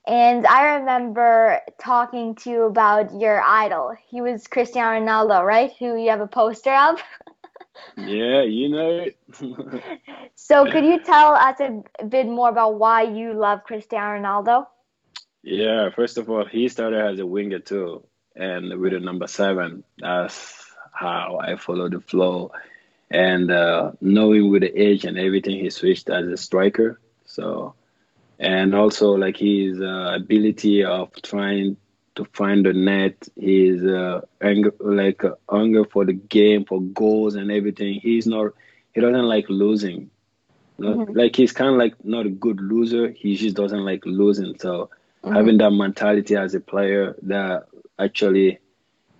And 0.07 0.47
I 0.47 0.77
remember 0.77 1.59
talking 1.79 2.35
to 2.35 2.49
you 2.49 2.63
about 2.63 3.19
your 3.19 3.41
idol. 3.41 3.93
He 4.07 4.21
was 4.21 4.47
Cristiano 4.47 4.99
Ronaldo, 4.99 5.45
right? 5.45 5.73
Who 5.79 5.97
you 5.97 6.09
have 6.09 6.21
a 6.21 6.27
poster 6.27 6.73
of? 6.73 7.03
yeah, 7.97 8.41
you 8.43 8.69
know 8.69 9.05
it. 9.05 9.17
so, 10.35 10.65
could 10.71 10.85
you 10.85 11.03
tell 11.03 11.33
us 11.33 11.59
a 11.59 12.05
bit 12.05 12.25
more 12.25 12.49
about 12.49 12.75
why 12.75 13.03
you 13.03 13.33
love 13.33 13.63
Cristiano 13.65 14.21
Ronaldo? 14.21 14.67
Yeah, 15.43 15.89
first 15.89 16.17
of 16.17 16.29
all, 16.29 16.45
he 16.45 16.69
started 16.69 17.05
as 17.05 17.19
a 17.19 17.25
winger 17.25 17.59
too, 17.59 18.05
and 18.35 18.79
with 18.79 18.93
a 18.93 18.99
number 18.99 19.27
seven. 19.27 19.83
That's 19.97 20.66
how 20.97 21.39
I 21.39 21.55
follow 21.55 21.89
the 21.89 21.99
flow, 21.99 22.51
and 23.09 23.51
uh, 23.51 23.91
knowing 24.01 24.49
with 24.49 24.63
the 24.63 24.81
age 24.81 25.05
and 25.05 25.17
everything, 25.17 25.59
he 25.59 25.69
switched 25.69 26.09
as 26.09 26.27
a 26.27 26.37
striker. 26.37 26.99
So, 27.25 27.75
and 28.39 28.73
also 28.73 29.13
like 29.13 29.37
his 29.37 29.79
uh, 29.79 30.13
ability 30.15 30.83
of 30.83 31.11
trying 31.21 31.77
to 32.15 32.25
find 32.33 32.65
the 32.65 32.73
net, 32.73 33.27
his 33.35 33.83
uh, 33.83 34.21
anger, 34.41 34.73
like 34.79 35.23
uh, 35.23 35.35
hunger 35.47 35.85
for 35.85 36.03
the 36.03 36.13
game, 36.13 36.65
for 36.65 36.81
goals 36.81 37.35
and 37.35 37.51
everything. 37.51 37.99
He's 38.01 38.25
not, 38.25 38.53
he 38.93 39.01
doesn't 39.01 39.27
like 39.27 39.45
losing. 39.49 40.09
mm-hmm. 40.79 41.13
Like 41.13 41.35
he's 41.35 41.51
kind 41.51 41.71
of 41.71 41.77
like 41.77 42.03
not 42.03 42.25
a 42.25 42.29
good 42.29 42.59
loser. 42.59 43.09
He 43.09 43.35
just 43.35 43.55
doesn't 43.55 43.85
like 43.85 44.05
losing. 44.05 44.57
So 44.59 44.89
mm-hmm. 45.23 45.35
having 45.35 45.57
that 45.59 45.71
mentality 45.71 46.35
as 46.35 46.55
a 46.55 46.59
player 46.59 47.15
that 47.23 47.67
actually 47.99 48.59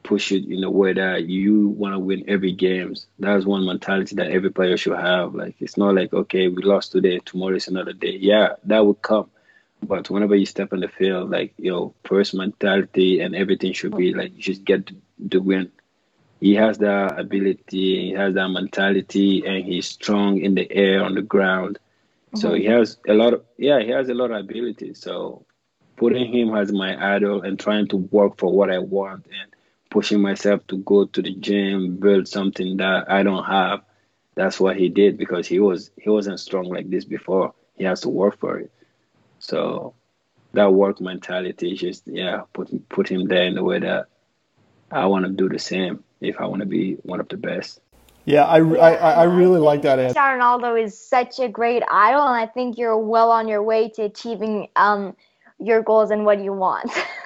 push 0.08 0.32
it 0.32 0.46
in 0.50 0.64
a 0.64 0.72
way 0.72 0.94
that 0.94 1.26
you 1.26 1.68
want 1.68 1.94
to 1.94 2.00
win 2.00 2.24
every 2.30 2.54
games. 2.54 3.08
That's 3.20 3.46
one 3.46 3.66
mentality 3.66 4.16
that 4.16 4.32
every 4.32 4.50
player 4.50 4.78
should 4.78 4.98
have. 4.98 5.36
Like 5.36 5.56
it's 5.60 5.76
not 5.78 5.96
like 5.96 6.14
okay, 6.14 6.48
we 6.48 6.64
lost 6.64 6.94
today, 6.94 7.20
tomorrow 7.20 7.56
is 7.56 7.68
another 7.68 7.92
day. 7.92 8.18
Yeah, 8.20 8.54
that 8.64 8.86
would 8.86 9.02
come. 9.02 9.30
But 9.84 10.10
whenever 10.10 10.36
you 10.36 10.46
step 10.46 10.72
on 10.72 10.80
the 10.80 10.88
field, 10.88 11.30
like 11.30 11.54
your 11.58 11.94
first 12.06 12.34
mentality 12.34 13.20
and 13.20 13.36
everything 13.36 13.74
should 13.74 13.96
be 13.96 14.14
like 14.14 14.34
you 14.36 14.42
just 14.42 14.64
get 14.64 14.90
the 15.20 15.40
win. 15.40 15.72
He 16.40 16.56
has 16.56 16.78
that 16.78 17.20
ability, 17.20 18.08
he 18.08 18.12
has 18.12 18.36
that 18.36 18.48
mentality, 18.48 19.46
and 19.46 19.66
he's 19.66 19.88
strong 19.88 20.40
in 20.40 20.56
the 20.56 20.72
air, 20.72 21.04
on 21.04 21.16
the 21.16 21.22
ground. 21.22 21.80
Mm-hmm. 21.80 22.40
So 22.40 22.54
he 22.54 22.66
has 22.66 22.98
a 23.08 23.14
lot 23.14 23.34
of 23.34 23.44
yeah, 23.58 23.82
he 23.82 23.90
has 23.90 24.08
a 24.08 24.14
lot 24.14 24.32
of 24.32 24.38
ability. 24.38 24.94
So 24.94 25.46
putting 25.98 26.32
him 26.32 26.56
as 26.56 26.72
my 26.72 27.16
idol 27.16 27.42
and 27.42 27.60
trying 27.60 27.88
to 27.90 27.98
work 27.98 28.38
for 28.38 28.54
what 28.54 28.72
I 28.72 28.80
want 28.80 29.26
and 29.26 29.52
pushing 29.90 30.22
myself 30.22 30.66
to 30.68 30.78
go 30.78 31.06
to 31.06 31.22
the 31.22 31.34
gym, 31.34 31.98
build 31.98 32.28
something 32.28 32.78
that 32.78 33.10
I 33.10 33.24
don't 33.24 33.46
have. 33.46 33.82
That's 34.36 34.60
what 34.60 34.78
he 34.78 34.90
did 34.90 35.18
because 35.18 35.48
he 35.48 35.60
was 35.60 35.92
he 35.98 36.10
wasn't 36.10 36.40
strong 36.40 36.66
like 36.66 36.90
this 36.90 37.06
before. 37.06 37.54
He 37.76 37.84
has 37.86 38.02
to 38.02 38.10
work 38.10 38.40
for 38.40 38.60
it. 38.60 38.72
So 39.40 39.94
that 40.54 40.74
work 40.74 41.02
mentality 41.02 41.76
just 41.76 42.08
yeah 42.08 42.42
put 42.54 42.90
put 42.90 43.08
him 43.10 43.28
there 43.28 43.46
in 43.46 43.56
the 43.56 43.64
way 43.64 43.80
that 43.80 44.08
I 44.92 45.06
want 45.08 45.26
to 45.26 45.32
do 45.32 45.50
the 45.50 45.60
same 45.60 46.04
if 46.22 46.40
I 46.40 46.46
want 46.46 46.62
to 46.62 46.66
be 46.66 46.96
one 47.04 47.20
of 47.20 47.28
the 47.30 47.38
best. 47.38 47.80
Yeah, 48.26 48.44
I, 48.44 48.58
I, 48.60 48.92
I 48.92 49.24
really 49.24 49.60
like 49.60 49.84
that 49.84 50.00
answer. 50.00 50.20
Ronaldo 50.20 50.84
is 50.84 51.00
such 51.00 51.40
a 51.40 51.48
great 51.48 51.82
idol, 51.90 52.28
and 52.28 52.36
I 52.36 52.46
think 52.46 52.78
you're 52.78 52.98
well 52.98 53.32
on 53.32 53.48
your 53.48 53.64
way 53.64 53.88
to 53.92 54.04
achieving 54.04 54.68
um, 54.76 55.16
your 55.60 55.82
goals 55.82 56.12
and 56.12 56.26
what 56.26 56.44
you 56.44 56.52
want. 56.52 56.92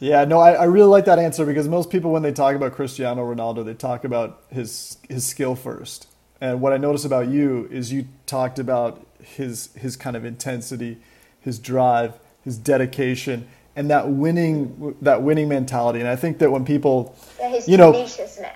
Yeah, 0.00 0.24
no, 0.24 0.38
I, 0.40 0.52
I 0.52 0.64
really 0.64 0.88
like 0.88 1.04
that 1.04 1.18
answer 1.18 1.44
because 1.44 1.68
most 1.68 1.90
people, 1.90 2.10
when 2.10 2.22
they 2.22 2.32
talk 2.32 2.56
about 2.56 2.72
Cristiano 2.72 3.22
Ronaldo, 3.22 3.64
they 3.64 3.74
talk 3.74 4.04
about 4.04 4.42
his 4.50 4.96
his 5.08 5.26
skill 5.26 5.54
first. 5.54 6.08
And 6.40 6.62
what 6.62 6.72
I 6.72 6.78
notice 6.78 7.04
about 7.04 7.28
you 7.28 7.68
is 7.70 7.92
you 7.92 8.06
talked 8.24 8.58
about 8.58 9.06
his 9.22 9.68
his 9.74 9.96
kind 9.96 10.16
of 10.16 10.24
intensity, 10.24 10.96
his 11.38 11.58
drive, 11.58 12.14
his 12.42 12.56
dedication, 12.56 13.46
and 13.76 13.90
that 13.90 14.08
winning 14.08 14.96
that 15.02 15.22
winning 15.22 15.50
mentality. 15.50 16.00
And 16.00 16.08
I 16.08 16.16
think 16.16 16.38
that 16.38 16.50
when 16.50 16.64
people, 16.64 17.14
yeah, 17.38 17.60
you 17.66 17.76
know, 17.76 18.08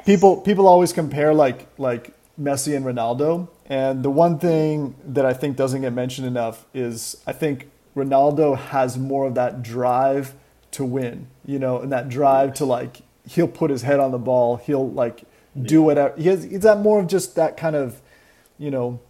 people 0.07 0.39
people 0.39 0.67
always 0.67 0.95
compare 0.95 1.35
like 1.35 1.69
like 1.79 2.15
Messi 2.41 2.75
and 2.75 2.87
Ronaldo. 2.87 3.49
And 3.67 4.03
the 4.03 4.11
one 4.11 4.39
thing 4.39 4.95
that 5.05 5.27
I 5.27 5.33
think 5.35 5.57
doesn't 5.57 5.83
get 5.83 5.93
mentioned 5.93 6.27
enough 6.27 6.67
is 6.75 7.23
I 7.27 7.33
think 7.33 7.71
Ronaldo 7.95 8.57
has 8.57 8.99
more 8.99 9.27
of 9.27 9.35
that 9.35 9.63
drive 9.63 10.35
to 10.75 10.85
win, 10.85 11.29
you 11.45 11.59
know, 11.59 11.81
and 11.81 11.93
that 11.93 12.09
drive 12.09 12.55
to 12.55 12.65
like 12.65 13.03
he'll 13.27 13.49
put 13.49 13.71
his 13.71 13.83
head 13.83 14.01
on 14.01 14.11
the 14.11 14.19
ball, 14.19 14.57
he'll 14.57 14.91
like 14.91 15.25
do 15.61 15.83
whatever. 15.83 16.15
He 16.17 16.29
has, 16.29 16.45
he's 16.45 16.61
that 16.61 16.81
more 16.81 17.01
of 17.01 17.07
just 17.07 17.37
that 17.37 17.57
kind 17.57 17.77
of, 17.77 18.01
you 18.59 18.71
know, 18.71 19.01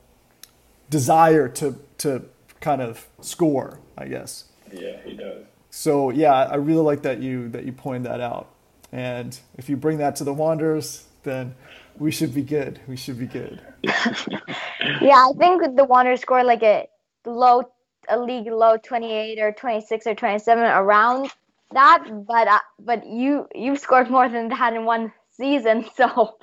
desire 0.90 1.48
to 1.48 1.78
to 1.98 2.24
kind 2.60 2.82
of 2.82 3.08
score, 3.20 3.80
I 3.96 4.06
guess. 4.06 4.44
Yeah, 4.72 5.00
he 5.04 5.14
does. 5.14 5.44
So 5.70 6.10
yeah, 6.10 6.32
I 6.32 6.56
really 6.56 6.82
like 6.82 7.02
that 7.02 7.20
you 7.20 7.48
that 7.48 7.64
you 7.64 7.72
pointed 7.72 8.04
that 8.04 8.20
out. 8.20 8.50
And 8.92 9.38
if 9.56 9.68
you 9.68 9.76
bring 9.76 9.98
that 9.98 10.16
to 10.16 10.24
the 10.24 10.34
Wanderers, 10.34 11.06
then 11.22 11.54
we 11.98 12.10
should 12.10 12.34
be 12.34 12.42
good. 12.42 12.78
We 12.86 12.96
should 12.96 13.18
be 13.18 13.26
good. 13.26 13.60
yeah, 13.82 15.26
I 15.28 15.32
think 15.38 15.76
the 15.76 15.84
Wanderers 15.84 16.20
scored 16.20 16.46
like 16.46 16.62
a 16.62 16.86
low, 17.24 17.62
a 18.08 18.18
league 18.18 18.46
low 18.46 18.76
28 18.76 19.40
or 19.40 19.52
26 19.52 20.06
or 20.06 20.14
27 20.14 20.62
around 20.62 21.30
that. 21.72 22.06
But 22.26 22.48
uh, 22.48 22.60
but 22.78 23.06
you 23.06 23.46
you've 23.54 23.78
scored 23.78 24.10
more 24.10 24.28
than 24.28 24.48
that 24.48 24.74
in 24.74 24.84
one 24.84 25.12
season, 25.30 25.84
so 25.96 26.36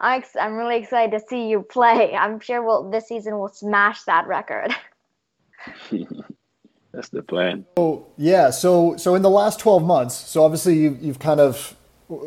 I'm 0.00 0.18
ex- 0.18 0.36
I'm 0.40 0.54
really 0.54 0.76
excited 0.76 1.18
to 1.18 1.24
see 1.26 1.48
you 1.48 1.62
play. 1.62 2.14
I'm 2.14 2.40
sure 2.40 2.62
we'll 2.62 2.90
this 2.90 3.08
season 3.08 3.38
will 3.38 3.48
smash 3.48 4.02
that 4.02 4.26
record. 4.26 4.74
That's 6.92 7.08
the 7.08 7.22
plan. 7.22 7.64
Oh 7.76 8.06
yeah, 8.16 8.50
so 8.50 8.96
so 8.96 9.14
in 9.14 9.22
the 9.22 9.30
last 9.30 9.58
12 9.58 9.82
months, 9.82 10.14
so 10.14 10.44
obviously 10.44 10.78
you, 10.78 10.96
you've 11.00 11.18
kind 11.18 11.40
of 11.40 11.76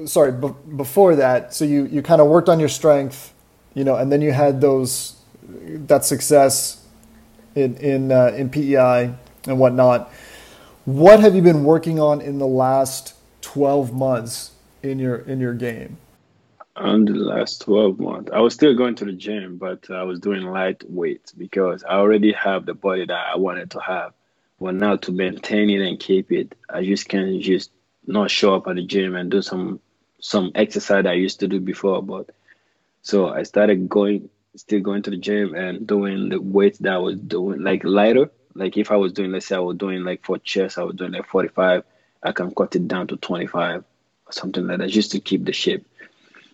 sorry, 0.05 0.31
b- 0.31 0.53
before 0.75 1.15
that, 1.15 1.53
so 1.53 1.65
you, 1.65 1.85
you 1.85 2.01
kind 2.01 2.21
of 2.21 2.27
worked 2.27 2.49
on 2.49 2.59
your 2.59 2.69
strength, 2.69 3.33
you 3.73 3.83
know, 3.83 3.95
and 3.95 4.11
then 4.11 4.21
you 4.21 4.31
had 4.31 4.61
those 4.61 5.15
that 5.47 6.03
success 6.03 6.85
in 7.55 7.77
in 7.77 8.11
uh, 8.11 8.33
in 8.35 8.49
PEI 8.49 9.13
and 9.45 9.59
whatnot. 9.59 10.11
What 10.87 11.19
have 11.19 11.35
you 11.35 11.41
been 11.41 11.65
working 11.65 11.99
on 11.99 12.21
in 12.21 12.39
the 12.39 12.47
last 12.47 13.13
twelve 13.41 13.93
months 13.93 14.51
in 14.81 14.99
your 14.99 15.17
in 15.17 15.41
your 15.41 15.53
game? 15.53 15.97
On 16.77 17.03
the 17.03 17.11
last 17.11 17.63
twelve 17.63 17.99
months, 17.99 18.31
I 18.33 18.39
was 18.39 18.53
still 18.53 18.73
going 18.73 18.95
to 18.95 19.03
the 19.03 19.11
gym, 19.11 19.57
but 19.57 19.91
I 19.91 20.03
was 20.03 20.21
doing 20.21 20.43
light 20.43 20.81
weights 20.89 21.33
because 21.33 21.83
I 21.83 21.95
already 21.95 22.31
have 22.31 22.65
the 22.65 22.73
body 22.73 23.05
that 23.05 23.25
I 23.33 23.35
wanted 23.35 23.69
to 23.71 23.81
have. 23.81 24.13
But 24.61 24.75
now 24.75 24.95
to 24.95 25.11
maintain 25.11 25.69
it 25.69 25.85
and 25.85 25.99
keep 25.99 26.31
it, 26.31 26.55
I 26.69 26.85
just 26.85 27.09
can't 27.09 27.41
just 27.41 27.69
not 28.05 28.31
show 28.31 28.55
up 28.55 28.65
at 28.69 28.77
the 28.77 28.83
gym 28.85 29.13
and 29.13 29.29
do 29.29 29.41
some 29.41 29.81
some 30.21 30.53
exercise 30.55 31.05
I 31.05 31.15
used 31.15 31.41
to 31.41 31.49
do 31.49 31.59
before. 31.59 32.01
But 32.01 32.29
so 33.01 33.27
I 33.27 33.43
started 33.43 33.89
going, 33.89 34.29
still 34.55 34.79
going 34.79 35.01
to 35.01 35.09
the 35.09 35.17
gym 35.17 35.53
and 35.53 35.85
doing 35.85 36.29
the 36.29 36.39
weights 36.39 36.79
that 36.79 36.93
I 36.93 36.97
was 36.97 37.17
doing, 37.17 37.61
like 37.61 37.83
lighter. 37.83 38.31
Like 38.57 38.77
if 38.77 38.91
I 38.91 38.95
was 38.95 39.13
doing, 39.13 39.31
let's 39.31 39.47
say 39.47 39.55
I 39.55 39.59
was 39.59 39.77
doing 39.77 40.03
like 40.03 40.25
for 40.25 40.37
chest, 40.39 40.77
I 40.77 40.83
was 40.83 40.95
doing 40.95 41.11
like 41.13 41.27
45. 41.27 41.83
I 42.23 42.31
can 42.31 42.53
cut 42.55 42.75
it 42.75 42.87
down 42.87 43.07
to 43.07 43.17
25 43.17 43.83
or 44.25 44.31
something 44.31 44.67
like 44.67 44.79
that, 44.79 44.89
just 44.89 45.11
to 45.13 45.19
keep 45.19 45.45
the 45.45 45.53
shape. 45.53 45.85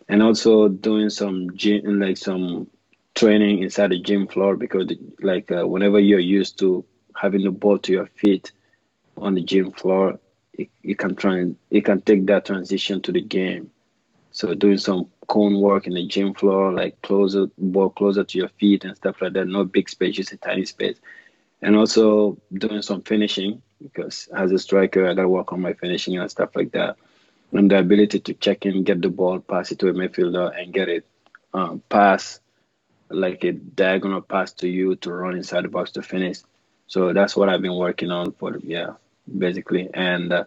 And 0.10 0.22
also 0.22 0.68
doing 0.68 1.10
some 1.10 1.56
gym, 1.56 2.00
like 2.00 2.18
some 2.18 2.68
training 3.16 3.60
inside 3.63 3.92
the 3.92 4.00
gym 4.00 4.28
floor 4.28 4.56
because 4.58 4.92
like 5.22 5.52
uh, 5.52 5.68
whenever 5.68 6.00
you're 6.00 6.20
used 6.20 6.60
to 6.60 6.86
having 7.16 7.44
the 7.44 7.52
ball 7.52 7.78
to 7.80 7.92
your 7.94 8.08
feet 8.08 8.52
on 9.18 9.36
the 9.36 9.42
gym 9.42 9.72
floor 9.72 10.20
it, 10.54 10.70
it 10.84 10.98
can 10.98 11.16
try 11.16 11.46
it 11.72 11.86
can 11.86 12.02
take 12.02 12.26
that 12.28 12.46
transition 12.46 13.02
to 13.02 13.12
the 13.12 13.22
game. 13.22 13.72
So 14.32 14.54
doing 14.56 14.78
some 14.80 15.08
cone 15.28 15.60
work 15.62 15.88
in 15.88 15.94
the 15.94 16.08
gym 16.08 16.34
floor, 16.34 16.74
like 16.74 17.02
closer 17.02 17.48
ball 17.58 17.89
closer 17.89 18.24
to 18.24 18.38
your 18.38 18.50
feet 18.60 18.86
and 18.86 18.96
stuff 18.96 19.22
like 19.22 19.34
that. 19.34 19.48
No 19.48 19.63
big 19.66 19.89
space, 19.89 20.16
just 20.16 20.34
a 20.34 20.38
tiny 20.38 20.66
space. 20.66 20.98
And 21.63 21.76
also 21.76 22.38
doing 22.54 22.82
some 22.82 23.02
finishing 23.02 23.62
because 23.82 24.28
as 24.36 24.52
a 24.52 24.60
striker, 24.60 25.08
I 25.08 25.13
gotta 25.13 25.30
work 25.30 25.54
on 25.54 25.62
my 25.62 25.73
finishing 25.73 26.17
and 26.17 26.30
stuff 26.30 26.56
like 26.56 26.71
that. 26.73 26.97
And 27.52 27.71
the 27.71 27.80
ability 27.80 28.19
to 28.19 28.34
check 28.34 28.65
in, 28.65 28.84
get 28.84 29.02
the 29.02 29.10
ball, 29.10 29.39
pass 29.39 29.71
it 29.71 29.80
to 29.80 29.88
a 29.88 29.93
midfielder, 29.93 30.60
and 30.60 30.73
get 30.73 30.89
it 30.89 31.06
um, 31.54 31.82
pass 31.89 32.39
like 33.10 33.43
a 33.43 33.52
diagonal 33.52 34.21
pass 34.21 34.54
to 34.54 34.67
you 34.67 34.95
to 34.97 35.13
run 35.13 35.36
inside 35.36 35.63
the 35.63 35.69
box 35.69 35.91
to 35.91 36.02
finish. 36.02 36.39
So 36.88 37.13
that's 37.13 37.36
what 37.36 37.49
I've 37.49 37.62
been 37.62 37.78
working 37.78 38.12
on 38.12 38.32
for 38.34 38.58
yeah 38.63 38.93
basically, 39.38 39.89
and 39.93 40.34
uh, 40.34 40.43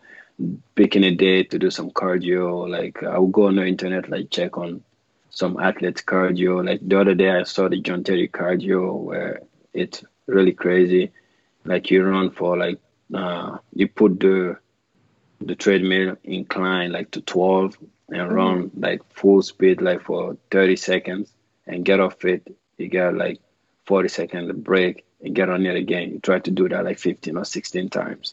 picking 0.74 1.04
a 1.04 1.14
day 1.14 1.44
to 1.44 1.58
do 1.58 1.70
some 1.70 1.90
cardio. 1.90 2.68
Like 2.68 3.02
I 3.02 3.18
will 3.18 3.28
go 3.28 3.46
on 3.46 3.56
the 3.56 3.66
internet, 3.66 4.10
like 4.10 4.30
check 4.30 4.58
on 4.58 4.82
some 5.30 5.58
athletes 5.60 6.02
cardio. 6.02 6.64
Like 6.64 6.80
the 6.86 7.00
other 7.00 7.14
day, 7.14 7.30
I 7.30 7.44
saw 7.44 7.68
the 7.68 7.80
John 7.80 8.04
Terry 8.04 8.28
cardio 8.28 8.94
where 8.94 9.40
it's 9.72 10.04
really 10.26 10.52
crazy. 10.52 11.12
Like 11.64 11.90
you 11.90 12.04
run 12.04 12.30
for 12.30 12.56
like 12.56 12.78
uh, 13.14 13.58
you 13.72 13.88
put 13.88 14.20
the 14.20 14.58
the 15.40 15.54
treadmill 15.54 16.16
incline 16.24 16.92
like 16.92 17.10
to 17.10 17.20
12 17.20 17.76
and 18.08 18.18
mm-hmm. 18.18 18.34
run 18.34 18.70
like 18.78 19.02
full 19.12 19.42
speed 19.42 19.82
like 19.82 20.00
for 20.02 20.36
30 20.50 20.76
seconds 20.76 21.30
and 21.66 21.84
get 21.84 22.00
off 22.00 22.24
it 22.24 22.56
you 22.78 22.88
get 22.88 23.14
like 23.14 23.38
40 23.84 24.08
seconds 24.08 24.50
break 24.52 25.04
and 25.22 25.34
get 25.34 25.50
on 25.50 25.66
it 25.66 25.76
again 25.76 26.10
you 26.12 26.20
try 26.20 26.38
to 26.38 26.50
do 26.50 26.70
that 26.70 26.86
like 26.86 26.98
15 26.98 27.36
or 27.36 27.44
16 27.44 27.90
times 27.90 28.32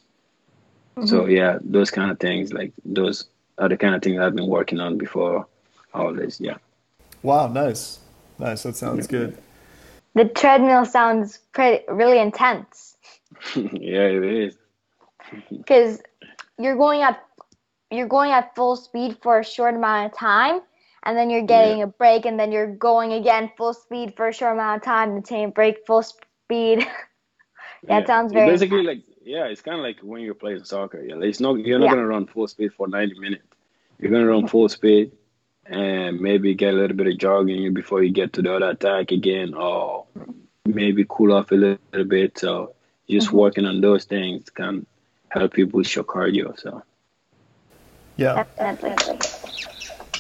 Mm-hmm. 0.96 1.08
So 1.08 1.26
yeah, 1.26 1.58
those 1.62 1.90
kind 1.90 2.12
of 2.12 2.20
things, 2.20 2.54
like 2.54 2.72
those 2.86 3.26
are 3.58 3.70
the 3.70 3.78
kind 3.78 3.96
of 3.96 4.02
things 4.02 4.20
I've 4.20 4.36
been 4.36 4.48
working 4.48 4.80
on 4.80 4.98
before 4.98 5.48
all 5.94 6.14
this. 6.14 6.40
Yeah. 6.40 6.58
Wow, 7.24 7.48
nice, 7.48 8.00
nice. 8.38 8.64
That 8.64 8.76
sounds 8.76 9.08
yeah. 9.08 9.12
good. 9.12 9.38
The 10.16 10.26
treadmill 10.26 10.86
sounds 10.86 11.40
pretty 11.54 11.84
really 11.90 12.20
intense. 12.20 12.96
yeah, 13.56 14.08
it 14.08 14.24
is. 14.24 14.58
Because 15.50 16.02
you're 16.60 16.78
going 16.78 17.02
at 17.02 17.24
you're 17.90 18.08
going 18.08 18.32
at 18.32 18.56
full 18.56 18.76
speed 18.76 19.18
for 19.22 19.40
a 19.40 19.44
short 19.44 19.76
amount 19.76 20.12
of 20.12 20.18
time, 20.18 20.62
and 21.04 21.18
then 21.18 21.30
you're 21.30 21.46
getting 21.46 21.80
yeah. 21.80 21.86
a 21.86 21.88
break, 21.88 22.26
and 22.26 22.40
then 22.40 22.52
you're 22.52 22.76
going 22.76 23.14
again 23.14 23.52
full 23.58 23.74
speed 23.74 24.14
for 24.16 24.28
a 24.28 24.34
short 24.34 24.54
amount 24.54 24.82
of 24.82 24.86
time, 24.86 25.12
and 25.12 25.32
a 25.32 25.48
break 25.48 25.86
full 25.88 26.04
speed. 26.04 26.80
yeah, 26.80 26.86
yeah, 27.88 28.00
it 28.00 28.08
sounds 28.08 28.34
very 28.34 28.52
basically 28.52 28.80
intense. 28.80 29.06
like 29.08 29.18
yeah, 29.26 29.46
it's 29.46 29.62
kind 29.62 29.78
of 29.78 29.84
like 29.84 30.00
when 30.02 30.22
you're 30.22 30.36
playing 30.36 30.64
soccer. 30.64 31.04
Yeah, 31.04 31.16
it's 31.22 31.40
not 31.40 31.58
you're 31.60 31.80
not 31.80 31.86
yeah. 31.86 31.92
gonna 31.92 32.08
run 32.08 32.28
full 32.28 32.48
speed 32.48 32.74
for 32.74 32.88
90 32.88 33.20
minutes. 33.20 33.48
You're 34.00 34.12
gonna 34.12 34.28
run 34.28 34.48
full 34.48 34.70
speed 34.70 35.12
and 35.66 36.20
maybe 36.20 36.54
get 36.54 36.74
a 36.74 36.78
little 36.78 36.96
bit 36.96 37.08
of 37.08 37.18
jogging 37.18 37.74
before 37.74 38.04
you 38.04 38.12
get 38.12 38.34
to 38.34 38.42
the 38.42 38.56
other 38.56 38.70
attack 38.70 39.12
again, 39.12 39.54
or 39.54 40.06
maybe 40.66 41.06
cool 41.08 41.34
off 41.34 41.52
a 41.52 41.56
little, 41.56 41.78
little 41.92 42.08
bit. 42.08 42.38
So 42.38 42.74
just 43.10 43.28
mm-hmm. 43.28 43.38
working 43.38 43.66
on 43.66 43.82
those 43.82 44.06
things 44.06 44.50
can 44.50 44.86
help 45.30 45.58
you 45.58 45.68
boost 45.68 45.96
your 45.96 46.04
cardio. 46.04 46.60
So 46.60 46.84
yeah, 48.18 48.46
definitely. 48.58 49.20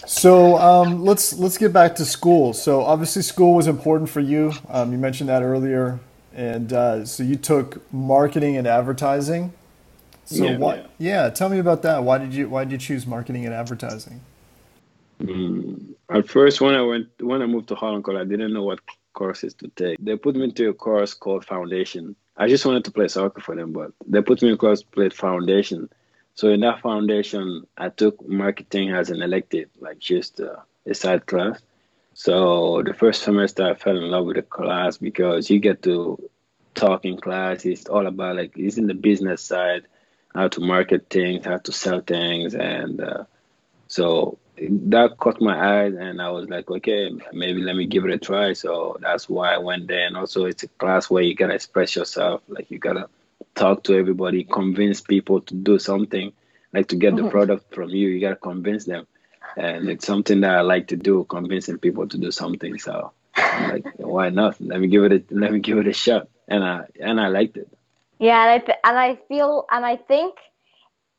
So 0.05 0.57
um, 0.57 1.03
let's 1.03 1.33
let's 1.33 1.57
get 1.57 1.73
back 1.73 1.95
to 1.95 2.05
school. 2.05 2.53
So 2.53 2.81
obviously, 2.81 3.21
school 3.21 3.55
was 3.55 3.67
important 3.67 4.09
for 4.09 4.19
you. 4.19 4.53
Um, 4.69 4.91
you 4.91 4.97
mentioned 4.97 5.29
that 5.29 5.41
earlier 5.41 5.99
and 6.35 6.73
uh, 6.73 7.05
so 7.05 7.23
you 7.23 7.35
took 7.35 7.91
marketing 7.93 8.57
and 8.57 8.67
advertising. 8.67 9.53
So 10.25 10.43
yeah, 10.43 10.57
why, 10.57 10.75
yeah. 10.75 10.85
yeah. 11.25 11.29
tell 11.29 11.49
me 11.49 11.59
about 11.59 11.81
that. 11.83 12.03
Why 12.03 12.17
did 12.17 12.33
you 12.33 12.49
why 12.49 12.63
did 12.63 12.71
you 12.71 12.77
choose 12.77 13.05
marketing 13.05 13.45
and 13.45 13.53
advertising? 13.53 14.21
Mm, 15.21 15.95
at 16.09 16.27
first, 16.27 16.61
when 16.61 16.75
I 16.75 16.81
went 16.81 17.07
when 17.21 17.41
I 17.41 17.45
moved 17.45 17.69
to 17.69 17.75
Holland 17.75 18.03
College, 18.03 18.21
I 18.21 18.29
didn't 18.29 18.53
know 18.53 18.63
what 18.63 18.79
courses 19.13 19.53
to 19.55 19.67
take. 19.69 19.97
They 19.99 20.17
put 20.17 20.35
me 20.35 20.45
into 20.45 20.69
a 20.69 20.73
course 20.73 21.13
called 21.13 21.45
Foundation. 21.45 22.15
I 22.35 22.47
just 22.47 22.65
wanted 22.65 22.83
to 22.85 22.91
play 22.91 23.07
soccer 23.07 23.41
for 23.41 23.55
them, 23.55 23.71
but 23.71 23.91
they 24.07 24.21
put 24.21 24.41
me 24.41 24.49
in 24.49 24.55
a 24.55 24.57
course 24.57 24.83
played 24.83 25.13
Foundation. 25.13 25.89
So 26.35 26.49
in 26.49 26.61
that 26.61 26.81
foundation, 26.81 27.67
I 27.77 27.89
took 27.89 28.27
marketing 28.27 28.89
as 28.89 29.11
an 29.11 29.21
elective, 29.21 29.69
like 29.79 29.99
just 29.99 30.39
uh, 30.41 30.55
a 30.87 30.95
side 30.95 31.27
class. 31.27 31.61
So 32.15 32.81
the 32.83 32.93
first 32.93 33.21
semester, 33.21 33.65
I 33.65 33.75
fell 33.75 33.97
in 33.97 34.09
love 34.09 34.25
with 34.25 34.37
the 34.37 34.41
class 34.41 34.97
because 34.97 35.49
you 35.49 35.59
get 35.59 35.83
to 35.83 36.17
talk 36.73 37.05
in 37.05 37.17
class. 37.17 37.65
It's 37.65 37.87
all 37.87 38.07
about 38.07 38.37
like 38.37 38.57
it's 38.57 38.77
in 38.77 38.87
the 38.87 38.95
business 38.95 39.43
side, 39.43 39.83
how 40.33 40.47
to 40.47 40.59
market 40.59 41.07
things, 41.09 41.45
how 41.45 41.57
to 41.57 41.71
sell 41.71 42.01
things, 42.01 42.55
and 42.55 42.99
uh, 42.99 43.23
so 43.87 44.39
that 44.57 45.17
caught 45.17 45.41
my 45.41 45.83
eyes, 45.83 45.93
and 45.93 46.21
I 46.21 46.29
was 46.29 46.49
like, 46.49 46.69
okay, 46.69 47.11
maybe 47.31 47.61
let 47.61 47.75
me 47.75 47.85
give 47.87 48.05
it 48.05 48.11
a 48.11 48.17
try. 48.17 48.53
So 48.53 48.97
that's 49.01 49.27
why 49.27 49.53
I 49.53 49.57
went 49.57 49.87
there, 49.87 50.05
and 50.07 50.17
also 50.17 50.45
it's 50.45 50.63
a 50.63 50.67
class 50.67 51.09
where 51.09 51.23
you 51.23 51.35
gotta 51.35 51.55
express 51.55 51.95
yourself, 51.95 52.41
like 52.47 52.69
you 52.71 52.79
gotta 52.79 53.07
talk 53.55 53.83
to 53.83 53.95
everybody, 53.95 54.43
convince 54.43 55.01
people 55.01 55.41
to 55.41 55.53
do 55.53 55.79
something, 55.79 56.31
like 56.73 56.87
to 56.89 56.95
get 56.95 57.13
mm-hmm. 57.13 57.25
the 57.25 57.31
product 57.31 57.73
from 57.73 57.89
you. 57.89 58.09
You 58.09 58.21
gotta 58.21 58.35
convince 58.35 58.85
them 58.85 59.07
and 59.55 59.89
it's 59.89 60.05
something 60.05 60.41
that 60.41 60.55
I 60.55 60.61
like 60.61 60.87
to 60.87 60.95
do, 60.95 61.25
convincing 61.25 61.77
people 61.77 62.07
to 62.07 62.17
do 62.17 62.31
something. 62.31 62.77
So 62.79 63.11
I'm 63.35 63.71
like, 63.71 63.85
why 63.97 64.29
not? 64.29 64.59
Let 64.59 64.79
me 64.79 64.87
give 64.87 65.03
it 65.03 65.11
a 65.11 65.23
let 65.31 65.51
me 65.51 65.59
give 65.59 65.77
it 65.77 65.87
a 65.87 65.93
shot, 65.93 66.27
and 66.47 66.63
I 66.63 66.85
and 66.99 67.19
I 67.19 67.27
liked 67.27 67.57
it. 67.57 67.69
Yeah, 68.19 68.41
and 68.41 68.49
I 68.49 68.59
th- 68.59 68.77
and 68.83 68.97
I 68.97 69.15
feel 69.27 69.65
and 69.71 69.85
I 69.85 69.97
think 69.97 70.35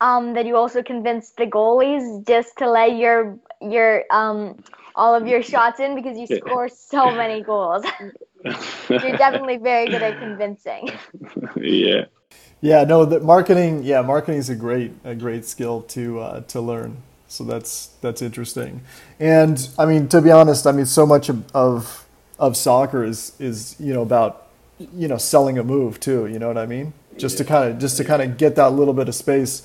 um, 0.05 0.35
that 0.35 0.45
you 0.45 0.57
also 0.57 0.83
convinced 0.83 1.37
the 1.39 1.47
goalies 1.47 2.27
just 2.27 2.59
to 2.59 2.71
let 2.71 2.97
your 2.97 3.39
your 3.63 4.05
um 4.11 4.63
all 4.95 5.15
of 5.15 5.27
your 5.27 5.43
shots 5.43 5.81
in 5.81 5.95
because 5.95 6.17
you 6.19 6.27
score 6.27 6.69
so 6.69 7.11
many 7.11 7.43
goals. 7.43 7.85
You're 8.45 9.17
definitely 9.17 9.57
very 9.57 9.87
good 9.87 10.03
at 10.03 10.19
convincing. 10.21 10.91
Yeah. 11.57 12.05
Yeah, 12.61 12.85
no, 12.85 13.05
the 13.05 13.21
marketing. 13.21 13.83
Yeah, 13.83 14.03
marketing 14.03 14.39
is 14.39 14.51
a 14.51 14.55
great 14.55 14.93
a 15.05 15.15
great 15.15 15.45
skill 15.45 15.83
to 15.95 16.21
uh, 16.21 16.41
to 16.53 16.61
learn. 16.61 16.97
So 17.29 17.45
that's 17.45 17.91
that's 18.01 18.23
interesting. 18.23 18.83
And 19.19 19.69
I 19.79 19.87
mean, 19.87 20.09
to 20.09 20.21
be 20.23 20.31
honest, 20.31 20.67
I 20.67 20.73
mean, 20.73 20.87
so 20.87 21.07
much 21.07 21.29
of 21.29 21.45
of, 21.55 22.07
of 22.39 22.57
soccer 22.57 23.05
is 23.05 23.33
is 23.39 23.77
you 23.79 23.93
know 23.93 24.03
about 24.03 24.47
you 24.79 25.09
know 25.09 25.19
selling 25.19 25.59
a 25.59 25.65
move 25.65 26.01
too. 26.01 26.27
You 26.27 26.39
know 26.39 26.49
what 26.49 26.59
I 26.59 26.67
mean? 26.67 26.93
Just 27.19 27.35
yeah. 27.35 27.45
to 27.45 27.45
kind 27.45 27.71
of 27.71 27.79
just 27.79 27.97
to 27.99 28.05
kind 28.05 28.23
of 28.23 28.39
get 28.39 28.57
that 28.57 28.73
little 28.73 28.95
bit 28.95 29.09
of 29.09 29.15
space. 29.15 29.63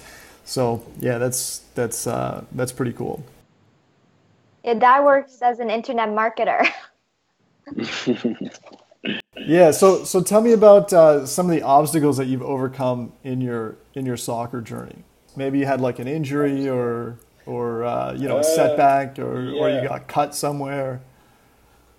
So 0.50 0.84
yeah, 1.00 1.20
that's 1.20 1.60
that's 1.76 2.08
uh, 2.08 2.44
that's 2.54 2.72
pretty 2.72 2.94
cool. 2.94 3.24
Yeah, 4.64 4.80
that 4.80 5.04
works 5.04 5.44
as 5.44 5.60
an 5.60 5.70
internet 5.70 6.10
marketer. 6.10 6.68
yeah. 9.38 9.70
So 9.70 10.04
so 10.04 10.24
tell 10.24 10.42
me 10.42 10.54
about 10.54 10.92
uh, 10.92 11.28
some 11.28 11.48
of 11.48 11.56
the 11.56 11.62
obstacles 11.62 12.18
that 12.18 12.26
you've 12.26 12.42
overcome 12.42 13.14
in 13.24 13.42
your 13.42 13.76
in 13.94 14.08
your 14.08 14.18
soccer 14.18 14.60
journey. 14.60 15.04
Maybe 15.36 15.60
you 15.60 15.68
had 15.68 15.82
like 15.82 16.00
an 16.00 16.08
injury 16.08 16.68
or 16.68 17.20
or 17.46 17.84
uh, 17.84 18.14
you 18.14 18.28
know 18.28 18.38
a 18.38 18.40
uh, 18.40 18.44
setback 18.44 19.20
or 19.20 19.52
yeah. 19.52 19.62
or 19.62 19.70
you 19.70 19.88
got 19.88 20.08
cut 20.08 20.34
somewhere. 20.34 21.00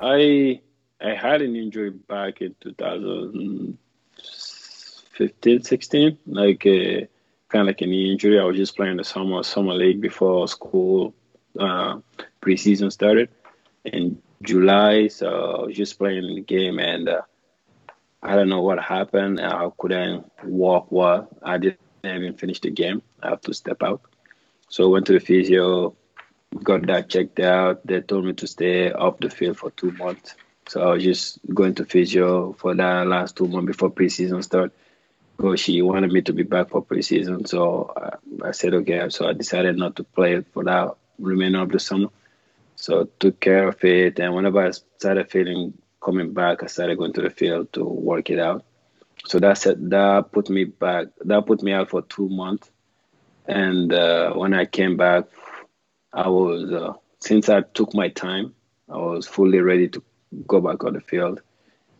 I 0.01 0.61
I 1.01 1.15
had 1.15 1.41
an 1.41 1.55
injury 1.55 1.91
back 1.91 2.41
in 2.41 2.57
2015, 2.63 5.63
16, 5.63 6.19
like 6.27 6.67
uh, 6.67 7.07
kind 7.51 7.63
of 7.63 7.67
like 7.67 7.81
an 7.83 7.93
injury. 7.93 8.39
I 8.39 8.45
was 8.45 8.57
just 8.57 8.77
playing 8.77 8.97
the 8.97 9.05
summer 9.05 9.43
summer 9.43 9.75
league 9.75 10.01
before 10.01 10.49
school 10.49 11.15
uh, 11.59 11.99
preseason 12.41 12.91
started 12.91 13.29
in 13.85 14.21
July. 14.43 15.09
So 15.09 15.29
I 15.29 15.67
was 15.67 15.77
just 15.77 15.99
playing 15.99 16.35
the 16.35 16.41
game, 16.41 16.79
and 16.79 17.09
uh, 17.09 17.23
I 18.23 18.37
don't 18.37 18.49
know 18.49 18.63
what 18.63 18.83
happened. 18.83 19.41
I 19.41 19.69
couldn't 19.79 20.31
walk 20.45 20.87
well. 20.91 21.29
I 21.43 21.59
didn't 21.59 21.79
even 22.05 22.35
finish 22.35 22.61
the 22.61 22.71
game. 22.71 23.03
I 23.23 23.31
have 23.31 23.41
to 23.43 23.55
step 23.55 23.83
out. 23.83 24.03
So 24.69 24.85
I 24.85 24.93
went 24.93 25.07
to 25.07 25.13
the 25.15 25.21
physio, 25.21 25.97
got 26.63 26.87
that 26.87 27.09
checked 27.09 27.41
out. 27.41 27.85
They 27.87 28.01
told 28.01 28.25
me 28.25 28.33
to 28.35 28.47
stay 28.47 28.93
off 28.93 29.19
the 29.19 29.29
field 29.29 29.59
for 29.59 29.73
two 29.73 29.91
months. 29.93 30.37
So 30.69 30.83
I 30.83 30.95
was 30.95 31.03
just 31.03 31.41
going 31.53 31.75
to 31.75 31.85
physio 31.85 32.53
for 32.53 32.75
that 32.77 33.07
last 33.09 33.37
two 33.37 33.49
months 33.49 33.67
before 33.67 33.91
preseason 33.91 34.45
start. 34.45 34.73
Because 35.41 35.61
she 35.61 35.81
wanted 35.81 36.13
me 36.13 36.21
to 36.21 36.35
be 36.35 36.43
back 36.43 36.69
for 36.69 36.85
preseason, 36.85 37.49
so 37.49 37.91
I, 37.97 38.49
I 38.49 38.51
said 38.51 38.75
okay. 38.75 39.09
So 39.09 39.27
I 39.27 39.33
decided 39.33 39.79
not 39.79 39.97
to 39.97 40.05
play 40.05 40.43
for 40.53 40.65
that 40.65 40.95
remainder 41.19 41.61
of 41.61 41.71
the 41.71 41.79
summer. 41.79 42.09
So 42.77 43.09
took 43.19 43.41
care 43.41 43.67
of 43.69 43.83
it, 43.83 44.19
and 44.21 44.35
whenever 44.35 44.61
I 44.61 44.71
started 44.71 45.31
feeling 45.31 45.73
coming 46.05 46.35
back, 46.35 46.63
I 46.63 46.67
started 46.67 46.99
going 46.99 47.15
to 47.15 47.23
the 47.23 47.31
field 47.31 47.73
to 47.73 47.85
work 47.85 48.29
it 48.29 48.39
out. 48.39 48.67
So 49.25 49.39
that 49.39 49.57
said, 49.57 49.89
that 49.89 50.31
put 50.31 50.51
me 50.51 50.65
back. 50.65 51.07
That 51.25 51.47
put 51.47 51.63
me 51.63 51.73
out 51.73 51.89
for 51.89 52.03
two 52.03 52.29
months, 52.29 52.71
and 53.47 53.95
uh, 53.95 54.35
when 54.35 54.53
I 54.53 54.67
came 54.67 54.99
back, 54.99 55.25
I 56.13 56.29
was 56.29 56.71
uh, 56.71 56.93
since 57.21 57.49
I 57.49 57.63
took 57.63 57.95
my 57.95 58.11
time, 58.11 58.55
I 58.91 58.99
was 58.99 59.27
fully 59.27 59.61
ready 59.61 59.89
to 59.89 60.03
go 60.47 60.61
back 60.61 60.85
on 60.85 60.93
the 60.93 61.01
field, 61.01 61.41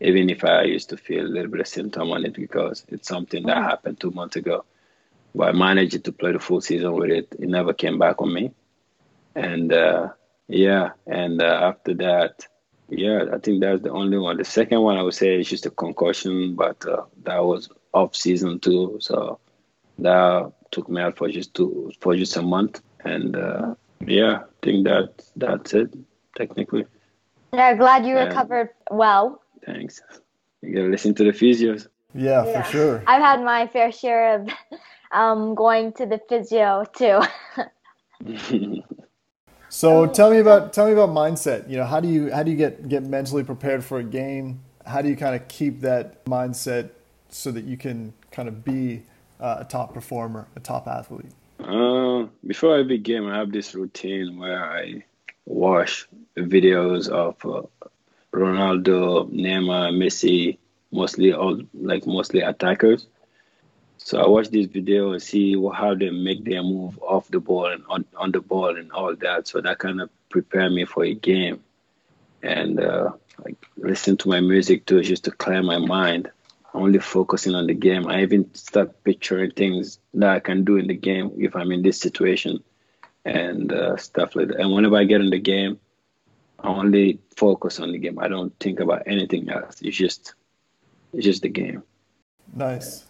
even 0.01 0.29
if 0.29 0.43
I 0.43 0.63
used 0.63 0.89
to 0.89 0.97
feel 0.97 1.25
a 1.25 1.33
little 1.35 1.51
bit 1.51 1.61
of 1.61 1.67
symptom 1.67 2.11
on 2.11 2.25
it 2.25 2.33
because 2.33 2.85
it's 2.89 3.07
something 3.07 3.45
that 3.45 3.57
mm-hmm. 3.57 3.69
happened 3.69 3.99
two 3.99 4.11
months 4.11 4.35
ago. 4.35 4.65
But 5.33 5.49
I 5.49 5.51
managed 5.53 6.03
to 6.03 6.11
play 6.11 6.33
the 6.33 6.39
full 6.39 6.59
season 6.59 6.93
with 6.93 7.11
it. 7.11 7.27
It 7.39 7.47
never 7.47 7.73
came 7.73 7.97
back 7.97 8.21
on 8.21 8.33
me, 8.33 8.51
and 9.35 9.71
uh, 9.71 10.09
yeah, 10.47 10.89
and 11.07 11.41
uh, 11.41 11.71
after 11.71 11.93
that, 11.93 12.45
yeah, 12.89 13.25
I 13.33 13.37
think 13.37 13.61
that's 13.61 13.81
the 13.81 13.91
only 13.91 14.17
one. 14.17 14.37
The 14.37 14.43
second 14.43 14.81
one 14.81 14.97
I 14.97 15.03
would 15.03 15.13
say 15.13 15.39
is 15.39 15.49
just 15.49 15.65
a 15.65 15.69
concussion, 15.69 16.55
but 16.55 16.85
uh, 16.85 17.03
that 17.23 17.41
was 17.41 17.69
off 17.93 18.13
season 18.13 18.59
too, 18.59 18.97
so 18.99 19.39
that 19.99 20.51
took 20.71 20.89
me 20.89 21.01
out 21.01 21.17
for 21.17 21.29
just 21.29 21.53
two 21.53 21.91
for 22.01 22.15
just 22.17 22.35
a 22.35 22.41
month, 22.41 22.81
and 23.05 23.37
uh, 23.37 23.75
yeah, 24.05 24.39
I 24.39 24.65
think 24.65 24.85
that 24.85 25.23
that's 25.37 25.73
it 25.73 25.93
technically. 26.35 26.85
Yeah, 27.53 27.75
glad 27.75 28.05
you 28.05 28.17
recovered 28.17 28.69
well. 28.89 29.41
Thanks. 29.65 30.01
You 30.61 30.75
gotta 30.75 30.87
listen 30.87 31.13
to 31.15 31.23
the 31.23 31.31
physios. 31.31 31.87
Yeah, 32.13 32.45
yeah. 32.45 32.61
for 32.61 32.71
sure. 32.71 33.03
I've 33.07 33.21
had 33.21 33.43
my 33.43 33.67
fair 33.67 33.91
share 33.91 34.35
of 34.35 34.49
um, 35.11 35.55
going 35.55 35.93
to 35.93 36.05
the 36.05 36.19
physio 36.29 36.85
too. 36.93 37.21
so 39.69 40.05
tell 40.07 40.31
me 40.31 40.39
about 40.39 40.73
tell 40.73 40.87
me 40.87 40.93
about 40.93 41.09
mindset. 41.09 41.69
You 41.69 41.77
know, 41.77 41.85
how 41.85 41.99
do 41.99 42.07
you 42.07 42.31
how 42.31 42.43
do 42.43 42.51
you 42.51 42.57
get 42.57 42.87
get 42.87 43.03
mentally 43.03 43.43
prepared 43.43 43.83
for 43.83 43.99
a 43.99 44.03
game? 44.03 44.61
How 44.85 45.01
do 45.01 45.09
you 45.09 45.15
kind 45.15 45.35
of 45.35 45.47
keep 45.47 45.81
that 45.81 46.25
mindset 46.25 46.89
so 47.29 47.51
that 47.51 47.65
you 47.65 47.77
can 47.77 48.13
kind 48.31 48.47
of 48.47 48.63
be 48.63 49.03
uh, 49.39 49.57
a 49.59 49.63
top 49.63 49.93
performer, 49.93 50.47
a 50.55 50.59
top 50.59 50.87
athlete? 50.87 51.31
Uh, 51.59 52.27
before 52.45 52.77
every 52.77 52.97
game, 52.97 53.27
I 53.27 53.37
have 53.37 53.51
this 53.51 53.75
routine 53.75 54.37
where 54.39 54.63
I 54.63 55.03
watch 55.45 56.07
videos 56.37 57.09
of 57.09 57.35
uh, 57.45 57.67
Ronaldo, 58.33 59.29
Neymar, 59.31 59.91
Messi, 59.93 60.57
mostly 60.91 61.33
all 61.33 61.61
like 61.73 62.05
mostly 62.05 62.41
attackers. 62.41 63.05
So 63.97 64.19
I 64.19 64.27
watch 64.27 64.49
this 64.49 64.65
video 64.65 65.11
and 65.11 65.21
see 65.21 65.53
how 65.53 65.93
they 65.93 66.09
make 66.09 66.43
their 66.43 66.63
move 66.63 66.99
off 67.01 67.27
the 67.27 67.39
ball 67.39 67.67
and 67.67 67.83
on, 67.87 68.05
on 68.17 68.31
the 68.31 68.41
ball 68.41 68.75
and 68.75 68.91
all 68.91 69.15
that. 69.15 69.47
So 69.47 69.61
that 69.61 69.77
kind 69.77 70.01
of 70.01 70.09
prepare 70.29 70.69
me 70.69 70.85
for 70.85 71.03
a 71.03 71.13
game. 71.13 71.61
And 72.41 72.79
uh, 72.79 73.11
like 73.43 73.57
listen 73.77 74.17
to 74.17 74.29
my 74.29 74.39
music 74.39 74.85
too, 74.85 75.01
just 75.01 75.25
to 75.25 75.31
clear 75.31 75.61
my 75.61 75.77
mind 75.77 76.31
only 76.73 76.99
focusing 76.99 77.53
on 77.53 77.67
the 77.67 77.73
game. 77.73 78.07
I 78.07 78.21
even 78.21 78.53
start 78.55 79.03
picturing 79.03 79.51
things 79.51 79.99
that 80.13 80.29
I 80.29 80.39
can 80.39 80.63
do 80.63 80.77
in 80.77 80.87
the 80.87 80.95
game 80.95 81.33
if 81.37 81.55
I'm 81.55 81.71
in 81.71 81.81
this 81.81 81.99
situation 81.99 82.63
and 83.25 83.71
uh, 83.71 83.97
stuff 83.97 84.35
like 84.35 84.47
that. 84.47 84.59
And 84.59 84.71
whenever 84.71 84.95
I 84.97 85.03
get 85.03 85.21
in 85.21 85.29
the 85.29 85.39
game, 85.39 85.79
I 86.63 86.67
only 86.67 87.19
focus 87.35 87.79
on 87.79 87.91
the 87.91 87.97
game. 87.97 88.19
I 88.19 88.27
don't 88.27 88.57
think 88.59 88.79
about 88.79 89.03
anything 89.05 89.49
else. 89.49 89.81
It's 89.81 89.97
just, 89.97 90.35
it's 91.13 91.25
just 91.25 91.41
the 91.41 91.49
game. 91.49 91.83
Nice. 92.53 93.05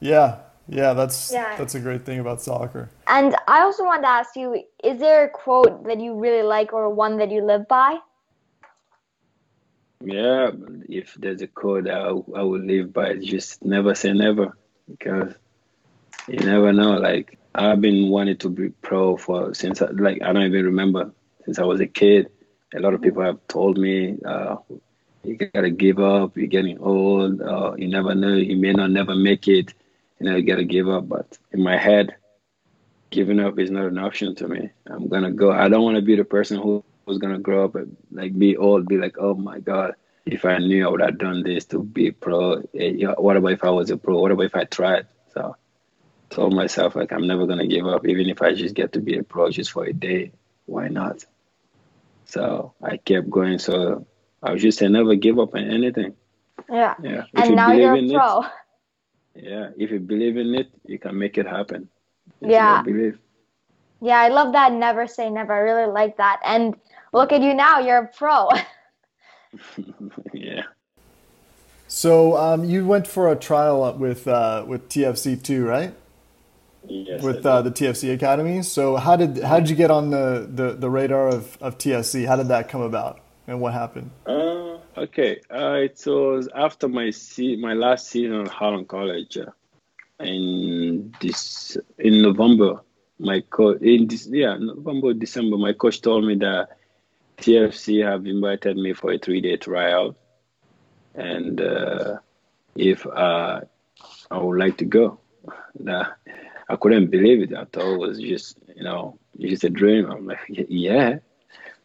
Yeah, 0.00 0.40
yeah, 0.68 0.92
that's 0.92 1.32
yeah. 1.32 1.56
that's 1.56 1.74
a 1.74 1.80
great 1.80 2.04
thing 2.04 2.18
about 2.18 2.42
soccer. 2.42 2.90
And 3.06 3.34
I 3.48 3.62
also 3.62 3.84
wanted 3.84 4.02
to 4.02 4.08
ask 4.08 4.36
you: 4.36 4.62
Is 4.84 4.98
there 4.98 5.24
a 5.24 5.28
quote 5.28 5.84
that 5.84 6.00
you 6.00 6.14
really 6.14 6.42
like, 6.42 6.72
or 6.72 6.92
one 6.92 7.18
that 7.18 7.30
you 7.30 7.42
live 7.42 7.66
by? 7.68 7.98
Yeah, 10.04 10.50
if 10.88 11.14
there's 11.14 11.40
a 11.40 11.46
quote 11.46 11.88
I, 11.88 12.08
I 12.08 12.42
will 12.42 12.60
live 12.60 12.92
by, 12.92 13.16
just 13.16 13.64
never 13.64 13.94
say 13.94 14.12
never 14.12 14.56
because 14.88 15.34
you 16.28 16.38
never 16.38 16.72
know. 16.72 16.98
Like 16.98 17.38
I've 17.54 17.80
been 17.80 18.10
wanting 18.10 18.36
to 18.38 18.50
be 18.50 18.68
pro 18.68 19.16
for 19.16 19.54
since 19.54 19.80
I, 19.80 19.86
like 19.86 20.20
I 20.22 20.32
don't 20.32 20.44
even 20.44 20.66
remember 20.66 21.12
since 21.44 21.58
I 21.58 21.64
was 21.64 21.80
a 21.80 21.86
kid. 21.86 22.30
A 22.76 22.80
lot 22.80 22.94
of 22.94 23.00
people 23.00 23.22
have 23.22 23.38
told 23.48 23.78
me 23.78 24.18
uh, 24.24 24.56
you 25.24 25.36
gotta 25.36 25.70
give 25.70 25.98
up. 25.98 26.36
You're 26.36 26.46
getting 26.46 26.78
old. 26.78 27.40
Uh, 27.40 27.74
you 27.76 27.88
never 27.88 28.14
know. 28.14 28.34
You 28.34 28.56
may 28.56 28.72
not 28.72 28.90
never 28.90 29.14
make 29.14 29.48
it. 29.48 29.72
You 30.20 30.26
know 30.26 30.36
you 30.36 30.42
gotta 30.42 30.64
give 30.64 30.88
up. 30.88 31.08
But 31.08 31.38
in 31.52 31.62
my 31.62 31.76
head, 31.78 32.16
giving 33.10 33.40
up 33.40 33.58
is 33.58 33.70
not 33.70 33.86
an 33.86 33.98
option 33.98 34.34
to 34.36 34.48
me. 34.48 34.70
I'm 34.86 35.08
gonna 35.08 35.32
go. 35.32 35.52
I 35.52 35.68
don't 35.68 35.84
want 35.84 35.96
to 35.96 36.02
be 36.02 36.16
the 36.16 36.24
person 36.24 36.58
who 36.60 36.84
was 37.06 37.18
gonna 37.18 37.38
grow 37.38 37.64
up 37.64 37.74
and 37.76 37.96
like 38.12 38.38
be 38.38 38.56
old, 38.56 38.88
be 38.88 38.98
like, 38.98 39.16
oh 39.18 39.34
my 39.34 39.58
god, 39.60 39.94
if 40.26 40.44
I 40.44 40.58
knew 40.58 40.86
I 40.86 40.90
would 40.90 41.00
have 41.00 41.18
done 41.18 41.42
this 41.42 41.64
to 41.66 41.82
be 41.82 42.10
pro. 42.10 42.62
Eh, 42.74 43.04
what 43.16 43.36
about 43.36 43.52
if 43.52 43.64
I 43.64 43.70
was 43.70 43.90
a 43.90 43.96
pro? 43.96 44.20
What 44.20 44.32
about 44.32 44.46
if 44.46 44.54
I 44.54 44.64
tried? 44.64 45.06
So 45.32 45.56
I 46.30 46.34
told 46.34 46.54
myself 46.54 46.94
like 46.94 47.12
I'm 47.12 47.26
never 47.26 47.46
gonna 47.46 47.66
give 47.66 47.86
up, 47.86 48.06
even 48.06 48.28
if 48.28 48.42
I 48.42 48.52
just 48.52 48.74
get 48.74 48.92
to 48.92 49.00
be 49.00 49.16
a 49.16 49.22
pro 49.22 49.50
just 49.50 49.72
for 49.72 49.84
a 49.84 49.92
day. 49.94 50.32
Why 50.66 50.88
not? 50.88 51.24
So 52.26 52.74
I 52.82 52.96
kept 52.98 53.30
going. 53.30 53.58
So 53.58 54.06
I 54.42 54.52
was 54.52 54.62
just 54.62 54.78
say 54.78 54.88
never 54.88 55.14
give 55.14 55.38
up 55.38 55.54
on 55.54 55.70
anything. 55.70 56.14
Yeah. 56.68 56.94
Yeah. 57.02 57.24
If 57.32 57.40
and 57.40 57.50
you 57.50 57.56
now 57.56 57.72
you're 57.72 57.94
a 57.94 58.08
pro. 58.08 58.40
It, 58.40 59.44
yeah. 59.44 59.70
If 59.76 59.90
you 59.90 60.00
believe 60.00 60.36
in 60.36 60.54
it, 60.54 60.68
you 60.84 60.98
can 60.98 61.18
make 61.18 61.38
it 61.38 61.46
happen. 61.46 61.88
yeah. 62.40 62.82
believe. 62.82 63.18
Yeah, 64.00 64.18
I 64.18 64.28
love 64.28 64.52
that. 64.52 64.72
Never 64.72 65.06
say 65.06 65.30
never. 65.30 65.54
I 65.54 65.58
really 65.58 65.90
like 65.90 66.18
that. 66.18 66.40
And 66.44 66.76
look 67.12 67.32
at 67.32 67.40
you 67.40 67.54
now. 67.54 67.78
You're 67.80 67.98
a 67.98 68.08
pro. 68.08 68.48
yeah. 70.32 70.62
So 71.88 72.36
um, 72.36 72.64
you 72.64 72.84
went 72.84 73.06
for 73.06 73.30
a 73.30 73.36
trial 73.36 73.92
with 73.94 74.26
uh, 74.28 74.64
with 74.66 74.88
TFC 74.88 75.42
two, 75.42 75.64
right? 75.64 75.94
Yes. 76.88 77.22
With 77.22 77.44
uh, 77.44 77.62
the 77.62 77.70
TFC 77.70 78.14
Academy. 78.14 78.62
So 78.62 78.96
how 78.96 79.16
did 79.16 79.42
how 79.42 79.60
did 79.60 79.70
you 79.70 79.76
get 79.76 79.90
on 79.90 80.10
the, 80.10 80.48
the, 80.48 80.72
the 80.74 80.90
radar 80.90 81.28
of, 81.28 81.58
of 81.60 81.78
TFC? 81.78 82.26
How 82.26 82.36
did 82.36 82.48
that 82.48 82.68
come 82.68 82.80
about, 82.80 83.20
and 83.46 83.60
what 83.60 83.72
happened? 83.72 84.10
Uh, 84.26 84.78
okay. 84.96 85.40
Uh, 85.50 85.74
it 85.74 86.00
was 86.06 86.48
after 86.54 86.88
my 86.88 87.10
se- 87.10 87.56
my 87.56 87.74
last 87.74 88.08
season 88.08 88.42
at 88.42 88.48
Holland 88.48 88.88
College 88.88 89.36
uh, 89.38 89.50
in 90.24 91.14
this 91.20 91.76
in 91.98 92.22
November 92.22 92.80
my 93.18 93.40
coach 93.40 93.80
in 93.80 94.06
this 94.06 94.26
yeah 94.30 94.56
November 94.58 95.14
December 95.14 95.56
my 95.56 95.72
coach 95.72 96.00
told 96.02 96.24
me 96.24 96.34
that 96.36 96.68
TFC 97.38 98.04
have 98.04 98.26
invited 98.26 98.76
me 98.76 98.92
for 98.92 99.12
a 99.12 99.18
three 99.18 99.40
day 99.40 99.56
trial, 99.56 100.16
and 101.14 101.60
uh, 101.60 102.16
if 102.74 103.06
uh, 103.06 103.60
I 104.30 104.38
would 104.38 104.58
like 104.58 104.78
to 104.78 104.84
go, 104.84 105.18
nah, 105.78 106.06
I 106.68 106.76
couldn't 106.76 107.10
believe 107.10 107.42
it. 107.42 107.54
I 107.54 107.64
thought 107.64 107.94
it 107.94 107.98
was 107.98 108.18
just 108.18 108.58
you 108.74 108.84
know 108.84 109.18
just 109.38 109.64
a 109.64 109.70
dream? 109.70 110.10
I'm 110.10 110.26
like, 110.26 110.38
yeah. 110.48 111.18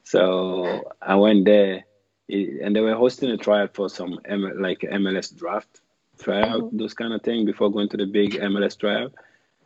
So 0.04 0.92
I 1.02 1.16
went 1.16 1.46
there, 1.46 1.86
and 2.30 2.76
they 2.76 2.82
were 2.82 2.96
hosting 2.96 3.32
a 3.32 3.38
trial 3.38 3.68
for 3.74 3.90
some 3.90 4.20
like 4.58 4.80
MLS 4.82 5.36
draft 5.36 5.82
tryout, 6.20 6.62
mm-hmm. 6.62 6.78
those 6.78 6.94
kind 6.94 7.14
of 7.14 7.22
thing 7.24 7.46
before 7.46 7.72
going 7.72 7.90
to 7.90 7.98
the 7.98 8.06
big 8.06 8.34
MLS 8.34 8.78
trial. 8.78 9.10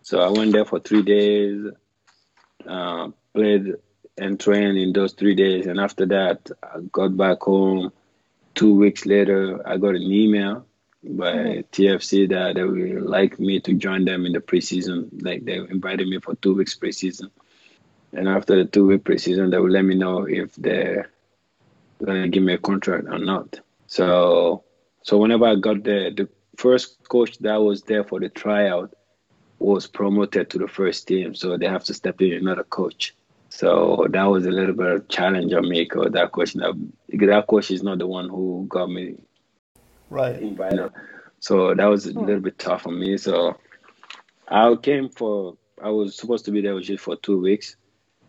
So 0.01 0.19
I 0.19 0.29
went 0.29 0.53
there 0.53 0.65
for 0.65 0.79
three 0.79 1.01
days, 1.01 1.65
uh, 2.67 3.09
played 3.33 3.73
and 4.17 4.39
trained 4.39 4.77
in 4.77 4.93
those 4.93 5.13
three 5.13 5.35
days, 5.35 5.67
and 5.67 5.79
after 5.79 6.05
that, 6.07 6.49
I 6.63 6.79
got 6.91 7.17
back 7.17 7.41
home. 7.41 7.91
Two 8.53 8.73
weeks 8.73 9.05
later, 9.05 9.61
I 9.67 9.77
got 9.77 9.95
an 9.95 10.03
email 10.03 10.65
by 11.09 11.33
mm-hmm. 11.33 11.59
TFC 11.71 12.29
that 12.29 12.55
they 12.55 12.63
would 12.63 13.03
like 13.03 13.39
me 13.39 13.59
to 13.61 13.73
join 13.73 14.05
them 14.05 14.25
in 14.25 14.33
the 14.33 14.39
preseason. 14.39 15.09
Like 15.23 15.45
they 15.45 15.57
invited 15.57 16.07
me 16.07 16.19
for 16.19 16.35
two 16.35 16.55
weeks 16.55 16.75
preseason, 16.75 17.29
and 18.13 18.27
after 18.27 18.55
the 18.55 18.65
two 18.65 18.87
week 18.87 19.03
preseason, 19.03 19.51
they 19.51 19.59
will 19.59 19.69
let 19.69 19.85
me 19.85 19.95
know 19.95 20.27
if 20.27 20.55
they're 20.55 21.09
gonna 22.03 22.27
give 22.27 22.43
me 22.43 22.53
a 22.53 22.57
contract 22.57 23.07
or 23.07 23.19
not. 23.19 23.59
So, 23.87 24.63
so 25.03 25.17
whenever 25.17 25.45
I 25.45 25.55
got 25.55 25.83
there, 25.83 26.11
the 26.11 26.27
first 26.57 27.07
coach 27.07 27.37
that 27.39 27.57
was 27.57 27.83
there 27.83 28.03
for 28.03 28.19
the 28.19 28.29
tryout 28.29 28.93
was 29.59 29.87
promoted 29.87 30.49
to 30.49 30.57
the 30.57 30.67
first 30.67 31.07
team, 31.07 31.35
so 31.35 31.57
they 31.57 31.67
have 31.67 31.83
to 31.85 31.93
step 31.93 32.21
in 32.21 32.33
another 32.33 32.63
coach. 32.63 33.15
So 33.49 34.07
that 34.09 34.25
was 34.25 34.45
a 34.45 34.51
little 34.51 34.75
bit 34.75 34.91
of 34.91 35.07
challenge 35.07 35.53
on 35.53 35.69
me 35.69 35.83
because 35.83 36.11
that 36.11 36.31
coach, 36.31 36.53
that 36.53 37.45
coach 37.47 37.71
is 37.71 37.83
not 37.83 37.99
the 37.99 38.07
one 38.07 38.27
who 38.27 38.65
got 38.67 38.89
me 38.89 39.15
right. 40.09 40.91
So 41.39 41.73
that 41.75 41.85
was 41.85 42.07
a 42.07 42.13
hmm. 42.13 42.25
little 42.25 42.41
bit 42.41 42.57
tough 42.57 42.83
for 42.83 42.91
me. 42.91 43.17
So 43.17 43.57
I 44.47 44.75
came 44.75 45.09
for 45.09 45.57
I 45.81 45.89
was 45.89 46.15
supposed 46.15 46.45
to 46.45 46.51
be 46.51 46.61
there 46.61 46.79
just 46.79 47.03
for 47.03 47.15
two 47.15 47.39
weeks. 47.39 47.75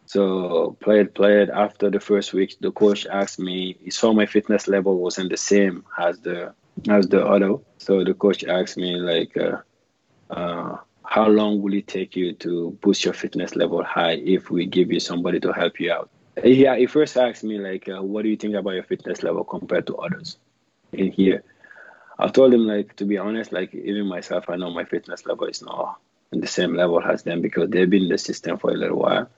So 0.06 0.76
played 0.80 1.14
played 1.14 1.50
after 1.50 1.90
the 1.90 2.00
first 2.00 2.32
week. 2.32 2.56
The 2.60 2.70
coach 2.70 3.06
asked 3.06 3.38
me. 3.38 3.76
He 3.80 3.90
saw 3.90 4.12
my 4.12 4.26
fitness 4.26 4.68
level 4.68 4.98
wasn't 4.98 5.30
the 5.30 5.36
same 5.36 5.84
as 5.98 6.20
the 6.20 6.54
as 6.88 7.08
the 7.08 7.24
other. 7.26 7.56
So 7.78 8.04
the 8.04 8.14
coach 8.14 8.44
asked 8.44 8.76
me 8.76 8.96
like, 8.96 9.36
uh, 9.36 9.58
uh, 10.30 10.76
how 11.04 11.28
long 11.28 11.62
will 11.62 11.74
it 11.74 11.86
take 11.86 12.16
you 12.16 12.34
to 12.34 12.76
boost 12.82 13.04
your 13.04 13.14
fitness 13.14 13.56
level 13.56 13.82
high 13.82 14.14
if 14.14 14.50
we 14.50 14.66
give 14.66 14.92
you 14.92 15.00
somebody 15.00 15.40
to 15.40 15.52
help 15.52 15.80
you 15.80 15.92
out? 15.92 16.10
Yeah, 16.44 16.76
he 16.76 16.86
first 16.86 17.16
asked 17.16 17.44
me 17.44 17.58
like, 17.58 17.88
uh, 17.88 18.02
what 18.02 18.22
do 18.22 18.28
you 18.28 18.36
think 18.36 18.54
about 18.54 18.74
your 18.74 18.82
fitness 18.82 19.22
level 19.22 19.42
compared 19.44 19.86
to 19.86 19.96
others 19.96 20.36
in 20.92 21.10
here? 21.10 21.42
I 22.18 22.28
told 22.28 22.54
him 22.54 22.66
like 22.66 22.96
to 22.96 23.04
be 23.04 23.18
honest, 23.18 23.52
like 23.52 23.74
even 23.74 24.06
myself, 24.06 24.48
I 24.48 24.56
know 24.56 24.70
my 24.70 24.84
fitness 24.84 25.26
level 25.26 25.46
is 25.46 25.62
not 25.62 25.98
in 26.32 26.40
the 26.40 26.46
same 26.46 26.74
level 26.74 27.02
as 27.02 27.22
them 27.22 27.42
because 27.42 27.70
they've 27.70 27.88
been 27.88 28.04
in 28.04 28.08
the 28.08 28.18
system 28.18 28.58
for 28.58 28.70
a 28.70 28.74
little 28.74 28.98
while, 28.98 29.28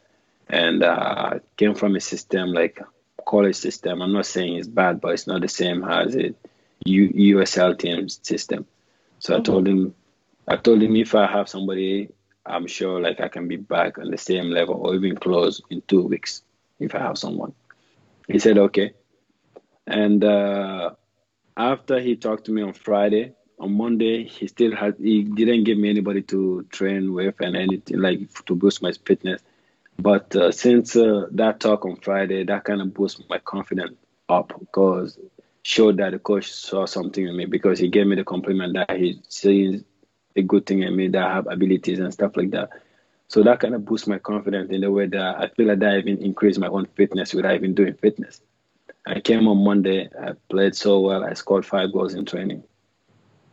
and 0.48 0.82
uh, 0.82 1.40
came 1.56 1.74
from 1.74 1.96
a 1.96 2.00
system 2.00 2.52
like 2.52 2.80
college 3.26 3.56
system. 3.56 4.00
I'm 4.00 4.12
not 4.12 4.26
saying 4.26 4.56
it's 4.56 4.68
bad, 4.68 5.00
but 5.00 5.12
it's 5.14 5.26
not 5.26 5.40
the 5.40 5.48
same 5.48 5.82
as 5.84 6.14
it 6.14 6.36
U- 6.84 7.36
USL 7.36 7.76
team 7.78 8.08
system. 8.08 8.64
So 9.18 9.32
mm-hmm. 9.32 9.40
I 9.40 9.44
told 9.44 9.68
him, 9.68 9.94
I 10.46 10.56
told 10.56 10.82
him 10.82 10.94
if 10.96 11.14
I 11.14 11.26
have 11.26 11.48
somebody, 11.48 12.10
I'm 12.46 12.66
sure 12.68 13.00
like 13.00 13.20
I 13.20 13.28
can 13.28 13.48
be 13.48 13.56
back 13.56 13.98
on 13.98 14.10
the 14.10 14.18
same 14.18 14.50
level 14.50 14.76
or 14.76 14.94
even 14.94 15.16
close 15.16 15.60
in 15.68 15.82
two 15.88 16.02
weeks 16.02 16.42
if 16.78 16.94
I 16.94 17.00
have 17.00 17.18
someone. 17.18 17.52
He 18.28 18.38
said 18.38 18.56
okay, 18.58 18.92
and. 19.88 20.22
Uh, 20.22 20.90
after 21.58 21.98
he 22.00 22.16
talked 22.16 22.46
to 22.46 22.52
me 22.52 22.62
on 22.62 22.72
Friday, 22.72 23.32
on 23.58 23.76
Monday 23.76 24.24
he 24.24 24.46
still 24.46 24.74
had 24.74 24.94
he 24.98 25.24
didn't 25.24 25.64
give 25.64 25.76
me 25.76 25.90
anybody 25.90 26.22
to 26.22 26.64
train 26.70 27.12
with 27.12 27.34
and 27.40 27.56
anything 27.56 27.98
like 27.98 28.32
to 28.46 28.54
boost 28.54 28.80
my 28.80 28.92
fitness. 29.04 29.42
But 29.98 30.34
uh, 30.36 30.52
since 30.52 30.94
uh, 30.94 31.26
that 31.32 31.58
talk 31.58 31.84
on 31.84 31.96
Friday, 31.96 32.44
that 32.44 32.64
kind 32.64 32.80
of 32.80 32.94
boosted 32.94 33.26
my 33.28 33.38
confidence 33.38 33.96
up 34.28 34.52
because 34.60 35.18
showed 35.62 35.96
that 35.96 36.12
the 36.12 36.20
coach 36.20 36.52
saw 36.52 36.86
something 36.86 37.26
in 37.26 37.36
me 37.36 37.44
because 37.46 37.80
he 37.80 37.88
gave 37.88 38.06
me 38.06 38.14
the 38.14 38.24
compliment 38.24 38.74
that 38.74 38.96
he 38.96 39.20
sees 39.28 39.82
a 40.36 40.42
good 40.42 40.64
thing 40.64 40.82
in 40.82 40.94
me 40.94 41.08
that 41.08 41.26
I 41.26 41.34
have 41.34 41.48
abilities 41.50 41.98
and 41.98 42.12
stuff 42.12 42.36
like 42.36 42.52
that. 42.52 42.70
So 43.26 43.42
that 43.42 43.58
kind 43.58 43.74
of 43.74 43.84
boosts 43.84 44.06
my 44.06 44.18
confidence 44.18 44.70
in 44.70 44.82
the 44.82 44.90
way 44.90 45.06
that 45.06 45.36
I 45.38 45.48
feel 45.48 45.66
like 45.66 45.80
that 45.80 45.98
even 45.98 46.22
increased 46.22 46.60
my 46.60 46.68
own 46.68 46.86
fitness 46.94 47.34
without 47.34 47.56
even 47.56 47.74
doing 47.74 47.94
fitness. 47.94 48.40
I 49.08 49.20
came 49.20 49.48
on 49.48 49.64
Monday. 49.64 50.10
I 50.20 50.32
played 50.50 50.76
so 50.76 51.00
well. 51.00 51.24
I 51.24 51.32
scored 51.32 51.64
five 51.64 51.92
goals 51.92 52.12
in 52.12 52.26
training. 52.26 52.62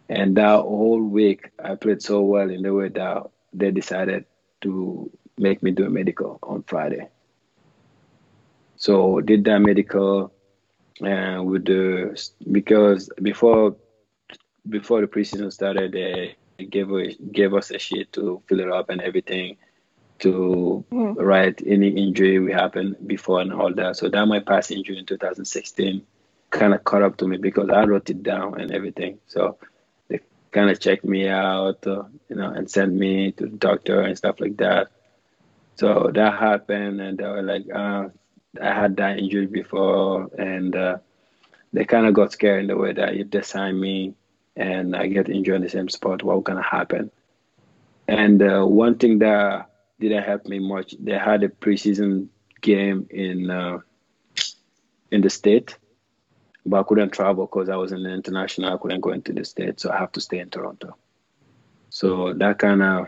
And 0.10 0.36
that 0.36 0.60
whole 0.60 1.02
week, 1.02 1.50
I 1.64 1.76
played 1.76 2.02
so 2.02 2.22
well 2.22 2.50
in 2.50 2.62
the 2.62 2.74
way 2.74 2.90
that 2.90 3.24
they 3.54 3.72
decided 3.72 4.26
to 4.62 5.10
make 5.38 5.64
me 5.64 5.72
do 5.72 5.86
a 5.86 5.90
medical 5.90 6.40
on 6.44 6.64
Friday. 6.64 7.08
So 8.76 9.22
did 9.22 9.46
that 9.46 9.60
medical, 9.60 10.34
and 11.02 11.46
with 11.48 11.66
the 11.66 12.22
because 12.52 13.10
before 13.22 13.78
before 14.68 15.02
the 15.02 15.08
preseason 15.08 15.54
started, 15.54 15.94
they 15.94 16.36
gave 16.66 16.90
gave 17.32 17.54
us 17.54 17.72
a 17.72 17.80
sheet 17.80 18.12
to 18.14 18.44
fill 18.48 18.60
it 18.60 18.70
up 18.70 18.90
and 18.90 19.02
everything 19.02 19.56
to 20.20 20.86
mm. 20.92 21.16
write 21.18 21.62
any 21.66 21.90
injury 21.90 22.40
we 22.40 22.52
happened 22.52 22.96
before 23.06 23.42
and 23.42 23.54
all 23.54 23.74
that. 23.74 23.98
So 23.98 24.10
that 24.10 24.26
my 24.26 24.40
past 24.40 24.72
injury 24.72 24.98
in 24.98 25.06
2016 25.06 26.06
kind 26.50 26.74
of 26.74 26.84
caught 26.84 27.04
up 27.04 27.18
to 27.18 27.28
me 27.28 27.38
because 27.38 27.70
I 27.70 27.84
wrote 27.84 28.10
it 28.10 28.24
down 28.24 28.60
and 28.60 28.72
everything. 28.72 29.20
So 29.28 29.58
they 30.08 30.22
kind 30.52 30.70
of 30.70 30.80
checked 30.80 31.04
me 31.04 31.28
out, 31.28 31.86
uh, 31.86 32.04
you 32.30 32.36
know, 32.36 32.50
and 32.50 32.70
sent 32.70 32.94
me 32.94 33.32
to 33.34 33.46
the 33.48 33.58
doctor 33.58 34.02
and 34.02 34.18
stuff 34.18 34.40
like 34.40 34.58
that. 34.58 34.88
So 35.76 36.10
that 36.14 36.40
happened, 36.40 37.02
and 37.02 37.18
they 37.18 37.26
were 37.26 37.42
like, 37.42 37.66
uh, 37.74 38.08
I 38.62 38.74
had 38.74 38.96
that 38.96 39.20
injury 39.20 39.48
before, 39.48 40.30
and 40.38 40.74
uh, 40.74 40.98
they 41.74 41.84
kind 41.84 42.06
of 42.06 42.14
got 42.14 42.32
scared 42.32 42.62
in 42.62 42.68
the 42.68 42.78
way 42.78 42.94
that 42.94 43.16
if 43.16 43.30
they 43.30 43.42
sign 43.42 43.78
me 43.78 44.16
and 44.56 44.96
I 44.96 45.08
get 45.08 45.28
injured 45.28 45.58
in 45.58 45.62
the 45.64 45.70
same 45.70 45.90
spot, 45.90 46.24
what's 46.24 46.44
gonna 46.44 46.62
happen? 46.64 47.12
And 48.08 48.42
uh, 48.42 48.64
one 48.64 48.98
thing 48.98 49.20
that 49.20 49.70
didn't 50.00 50.24
help 50.24 50.46
me 50.46 50.60
much. 50.60 50.96
They 51.00 51.18
had 51.18 51.44
a 51.44 51.50
preseason 51.50 52.28
game 52.62 53.08
in 53.10 53.50
uh, 53.50 53.80
in 55.12 55.22
the 55.22 55.30
state, 55.30 55.78
but 56.66 56.80
I 56.80 56.84
couldn't 56.84 57.12
travel 57.12 57.46
because 57.46 57.70
I 57.70 57.76
was 57.76 57.92
in 57.92 58.04
the 58.04 58.12
international. 58.12 58.74
I 58.74 58.78
couldn't 58.78 59.02
go 59.02 59.12
into 59.12 59.34
the 59.34 59.46
state, 59.46 59.80
so 59.80 59.92
I 59.92 59.98
have 59.98 60.12
to 60.14 60.22
stay 60.22 60.40
in 60.40 60.50
Toronto. 60.50 60.96
So 61.90 62.34
that 62.34 62.60
kind 62.60 62.82
of 62.82 63.08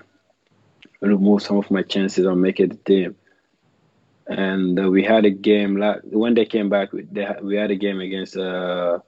removed 1.01 1.43
some 1.43 1.57
of 1.57 1.69
my 1.69 1.81
chances 1.83 2.25
on 2.25 2.41
making 2.41 2.69
the 2.69 2.75
team. 2.75 3.15
And 4.27 4.79
uh, 4.79 4.89
we 4.89 5.03
had 5.03 5.25
a 5.25 5.29
game 5.29 5.77
like, 5.77 6.01
when 6.03 6.33
they 6.33 6.45
came 6.45 6.69
back. 6.69 6.89
They, 6.93 7.27
we 7.41 7.55
had 7.55 7.71
a 7.71 7.75
game 7.75 7.99
against 7.99 8.35
uh, 8.37 8.99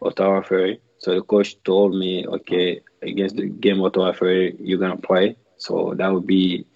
Ottawa 0.00 0.42
Fury. 0.42 0.80
So 0.98 1.14
the 1.14 1.22
coach 1.22 1.62
told 1.64 1.94
me, 1.94 2.26
okay, 2.26 2.80
against 3.02 3.36
the 3.36 3.48
game 3.48 3.80
Ottawa 3.80 4.12
Fury, 4.12 4.56
you're 4.60 4.78
gonna 4.78 4.96
play. 4.96 5.36
So 5.56 5.94
that 5.96 6.12
would 6.12 6.26
be 6.26 6.66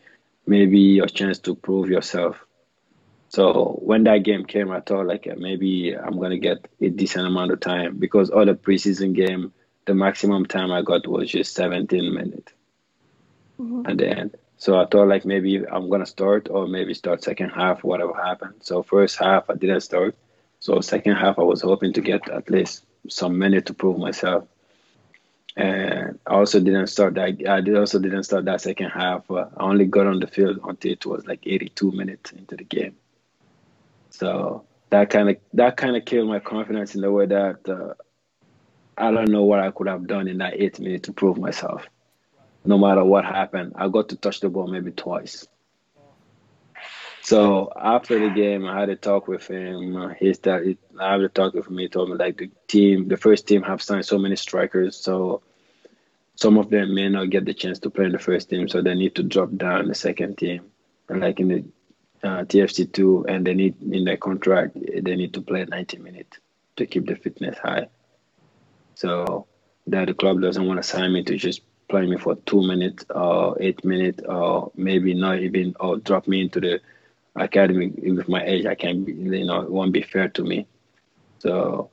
maybe 0.47 0.79
your 0.79 1.07
chance 1.07 1.39
to 1.41 1.55
prove 1.55 1.89
yourself. 1.89 2.45
So 3.29 3.81
when 3.83 4.05
that 4.05 4.19
game 4.19 4.45
came, 4.45 4.71
I 4.71 4.81
thought 4.81 5.07
like 5.07 5.27
maybe 5.37 5.97
I'm 5.97 6.19
gonna 6.21 6.39
get 6.39 6.69
a 6.81 6.89
decent 6.89 7.27
amount 7.27 7.51
of 7.51 7.61
time 7.61 7.97
because 7.99 8.31
all 8.31 8.47
the 8.47 8.55
preseason 8.55 9.15
game, 9.15 9.53
the 9.87 9.95
maximum 9.95 10.47
time 10.47 10.71
I 10.71 10.83
got 10.83 11.07
was 11.07 11.31
just 11.31 11.55
17 11.55 12.15
minutes 12.15 12.53
mm-hmm. 13.59 13.87
at 13.87 13.99
the 13.99 14.09
end. 14.09 14.37
So 14.57 14.79
I 14.79 14.87
thought 14.87 15.09
like 15.09 15.25
maybe 15.25 15.67
I'm 15.67 15.91
gonna 15.91 16.07
start 16.07 16.49
or 16.51 16.69
maybe 16.69 16.95
start 16.95 17.25
second 17.25 17.51
half, 17.51 17.83
whatever 17.83 18.15
happened. 18.15 18.55
So 18.61 18.83
first 18.83 19.19
half 19.19 19.51
I 19.51 19.55
didn't 19.55 19.81
start. 19.81 20.15
So 20.61 20.81
second 20.81 21.17
half 21.17 21.39
I 21.39 21.43
was 21.43 21.63
hoping 21.63 21.93
to 21.95 22.01
get 22.01 22.29
at 22.29 22.49
least 22.49 22.85
some 23.09 23.39
minute 23.39 23.67
to 23.67 23.75
prove 23.75 23.99
myself 23.99 24.47
and 25.57 26.19
I 26.27 26.35
also 26.35 26.59
didn't 26.59 26.89
start 26.89 27.15
that. 27.15 27.37
I 27.49 27.61
did 27.61 27.77
also 27.77 27.99
didn't 27.99 28.25
start 28.25 28.45
that 28.47 28.61
second 28.61 28.91
half. 28.91 29.31
Uh, 29.31 29.47
I 29.57 29.63
only 29.63 29.85
got 29.87 30.07
on 30.07 30.19
the 30.19 30.27
field 30.27 30.59
until 30.65 30.93
it 30.93 31.07
was 31.07 31.27
like 31.27 31.47
82 31.47 31.93
minutes 31.93 32.33
into 32.33 32.57
the 32.57 32.65
game. 32.65 32.97
So 34.11 34.65
that 34.91 35.11
kind 35.11 35.31
of 35.31 35.37
that 35.53 35.77
kind 35.77 35.97
of 35.97 36.05
killed 36.05 36.29
my 36.29 36.41
confidence 36.41 36.95
in 36.95 37.03
the 37.03 37.11
way 37.11 37.27
that 37.27 37.69
uh, 37.69 37.95
I 38.99 39.11
don't 39.11 39.31
know 39.31 39.45
what 39.45 39.61
I 39.61 39.71
could 39.71 39.89
have 39.89 40.07
done 40.07 40.29
in 40.29 40.39
that 40.39 40.55
eight 40.55 40.79
minutes 40.81 41.07
to 41.07 41.13
prove 41.13 41.39
myself. 41.39 41.89
No 42.65 42.79
matter 42.79 43.05
what 43.05 43.25
happened, 43.25 43.75
I 43.77 43.89
got 43.89 44.09
to 44.09 44.17
touch 44.17 44.41
the 44.41 44.49
ball 44.49 44.67
maybe 44.67 44.91
twice. 44.91 45.47
So 47.25 47.73
after 47.75 48.19
the 48.19 48.35
game, 48.35 48.67
I 48.67 48.79
had 48.81 48.91
a 48.91 48.97
talk 48.97 49.29
with 49.29 49.47
him. 49.47 50.15
He 50.21 50.35
started. 50.35 50.77
I 51.01 51.13
had 51.13 51.23
a 51.23 51.31
talk 51.31 51.55
with 51.55 51.67
him. 51.67 51.79
He 51.79 51.89
told 51.89 52.11
me 52.11 52.17
like 52.17 52.37
the 52.37 52.51
team, 52.69 53.09
the 53.09 53.17
first 53.17 53.49
team, 53.49 53.63
have 53.63 53.81
signed 53.81 54.05
so 54.05 54.19
many 54.19 54.37
strikers, 54.37 54.95
so 54.95 55.41
some 56.37 56.59
of 56.59 56.69
them 56.69 56.95
may 56.95 57.09
not 57.09 57.31
get 57.31 57.47
the 57.47 57.55
chance 57.55 57.79
to 57.79 57.89
play 57.89 58.05
in 58.05 58.13
the 58.13 58.19
first 58.19 58.51
team, 58.51 58.69
so 58.69 58.83
they 58.83 58.95
need 58.95 59.15
to 59.15 59.23
drop 59.23 59.49
down 59.57 59.89
the 59.89 59.95
second 59.95 60.37
team, 60.37 60.67
and 61.09 61.21
like 61.23 61.41
in 61.41 61.49
the 61.49 61.65
uh, 62.29 62.45
TFC 62.45 62.93
two, 62.93 63.25
and 63.27 63.47
they 63.47 63.55
need 63.55 63.81
in 63.81 64.05
their 64.05 64.19
contract 64.19 64.75
they 64.75 65.17
need 65.17 65.33
to 65.33 65.41
play 65.41 65.65
90 65.65 65.99
minutes 65.99 66.39
to 66.77 66.85
keep 66.85 67.07
the 67.07 67.17
fitness 67.17 67.57
high. 67.57 67.89
So 68.97 69.47
that 69.87 70.09
the 70.09 70.15
club 70.15 70.43
doesn't 70.43 70.67
want 70.67 70.77
to 70.77 70.83
sign 70.83 71.15
me 71.15 71.23
to 71.25 71.39
just 71.39 71.63
play 71.89 72.07
me 72.07 72.19
for 72.19 72.35
two 72.35 72.67
minutes 72.67 73.07
or 73.09 73.57
eight 73.61 73.83
minutes 73.83 74.23
or 74.27 74.73
maybe 74.77 75.15
not 75.15 75.39
even 75.39 75.75
or 75.81 75.97
drop 75.97 76.29
me 76.29 76.43
into 76.43 76.61
the 76.61 76.81
academy 77.37 77.93
with 77.97 78.29
my 78.29 78.45
age. 78.45 78.67
I 78.67 78.75
can't, 78.75 79.05
be, 79.05 79.13
you 79.13 79.45
know, 79.47 79.63
it 79.63 79.71
won't 79.71 79.93
be 79.93 80.03
fair 80.03 80.29
to 80.29 80.43
me. 80.45 80.67
So 81.39 81.91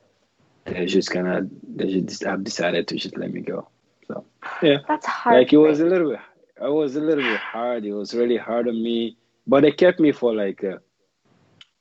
they 0.65 0.85
just 0.85 1.09
kind 1.11 1.27
of 1.27 1.49
they 1.75 2.01
just 2.01 2.23
have 2.23 2.43
decided 2.43 2.87
to 2.89 2.95
just 2.95 3.17
let 3.17 3.31
me 3.33 3.41
go. 3.41 3.67
So 4.07 4.25
yeah, 4.61 4.77
That's 4.87 5.05
hard. 5.05 5.37
like 5.37 5.53
it 5.53 5.57
was 5.57 5.79
a 5.79 5.85
little 5.85 6.11
bit, 6.11 6.19
it 6.61 6.71
was 6.71 6.95
a 6.95 7.01
little 7.01 7.23
bit 7.23 7.39
hard. 7.39 7.85
It 7.85 7.93
was 7.93 8.13
really 8.13 8.37
hard 8.37 8.67
on 8.67 8.81
me, 8.81 9.17
but 9.47 9.61
they 9.61 9.71
kept 9.71 9.99
me 9.99 10.11
for 10.11 10.33
like 10.33 10.63
uh, 10.63 10.77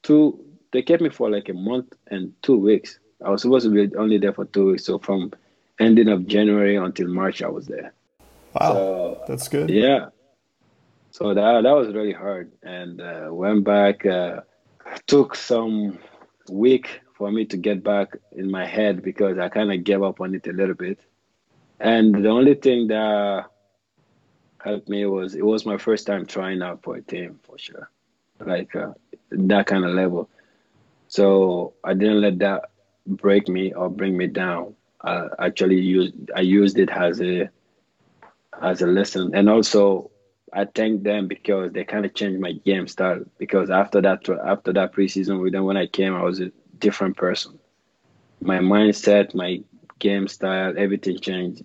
two. 0.03 0.45
They 0.73 0.83
kept 0.83 1.03
me 1.03 1.11
for 1.11 1.31
like 1.31 1.49
a 1.49 1.55
month 1.55 1.93
and 2.09 2.33
two 2.43 2.57
weeks. 2.57 2.99
I 3.25 3.29
was 3.31 3.43
supposed 3.43 3.67
to 3.67 3.71
be 3.89 3.95
only 3.97 4.19
there 4.19 4.33
for 4.33 4.45
two 4.47 4.67
weeks. 4.73 4.85
So 4.85 4.99
from 4.99 5.33
ending 5.79 6.09
of 6.09 6.27
January 6.27 6.77
until 6.77 7.09
March, 7.09 7.43
I 7.43 7.49
was 7.49 7.67
there. 7.67 7.93
Wow, 8.55 8.73
So 8.73 9.25
that's 9.29 9.49
good. 9.49 9.69
yeah. 9.71 10.09
So 11.11 11.35
that 11.35 11.63
that 11.63 11.73
was 11.73 11.89
really 11.93 12.13
hard, 12.13 12.53
and 12.63 13.01
uh, 13.01 13.29
went 13.31 13.65
back. 13.65 14.07
Uh, 14.07 14.41
took 15.07 15.35
some 15.35 15.99
week 16.49 17.01
for 17.15 17.31
me 17.31 17.45
to 17.47 17.57
get 17.57 17.83
back 17.83 18.17
in 18.33 18.51
my 18.51 18.67
head 18.67 19.03
because 19.03 19.39
I 19.39 19.49
kind 19.49 19.73
of 19.73 19.85
gave 19.85 20.03
up 20.03 20.21
on 20.21 20.35
it 20.35 20.47
a 20.47 20.53
little 20.53 20.75
bit. 20.75 20.99
And 21.79 22.15
the 22.15 22.29
only 22.29 22.55
thing 22.55 22.89
that 22.89 23.47
helped 24.63 24.89
me 24.89 25.07
was 25.07 25.35
it 25.35 25.45
was 25.45 25.67
my 25.67 25.79
first 25.79 26.07
time 26.07 26.27
trying 26.27 26.63
out 26.63 26.83
for 26.83 26.97
a 26.97 27.03
team 27.03 27.41
for 27.43 27.59
sure, 27.59 27.91
like 28.41 28.75
uh, 28.77 28.93
that 29.31 29.67
kind 29.67 29.85
of 29.85 29.93
level. 29.93 30.29
So 31.09 31.75
I 31.83 31.95
didn't 31.95 32.21
let 32.21 32.39
that 32.39 32.71
break 33.07 33.49
me 33.49 33.73
or 33.73 33.89
bring 33.89 34.17
me 34.17 34.27
down. 34.29 34.75
I 35.03 35.29
actually 35.39 35.81
used 35.81 36.15
I 36.37 36.41
used 36.41 36.79
it 36.79 36.91
as 36.91 37.21
a 37.21 37.49
as 38.61 38.83
a 38.83 38.87
lesson, 38.87 39.35
and 39.35 39.49
also 39.49 40.11
I 40.53 40.65
thank 40.65 41.03
them 41.03 41.29
because 41.29 41.73
they 41.73 41.85
kind 41.85 42.05
of 42.05 42.15
changed 42.15 42.41
my 42.41 42.53
game 42.53 42.89
style. 42.89 43.25
Because 43.39 43.71
after 43.71 44.01
that 44.01 44.29
after 44.45 44.73
that 44.73 44.93
preseason 44.93 45.41
with 45.43 45.53
them, 45.53 45.65
when 45.65 45.77
I 45.77 45.87
came, 45.87 46.15
I 46.15 46.23
was 46.23 46.41
a 46.41 46.51
different 46.79 47.17
person. 47.17 47.59
My 48.41 48.59
mindset, 48.59 49.35
my 49.35 49.63
game 49.99 50.27
style, 50.29 50.75
everything 50.77 51.19
changed, 51.19 51.65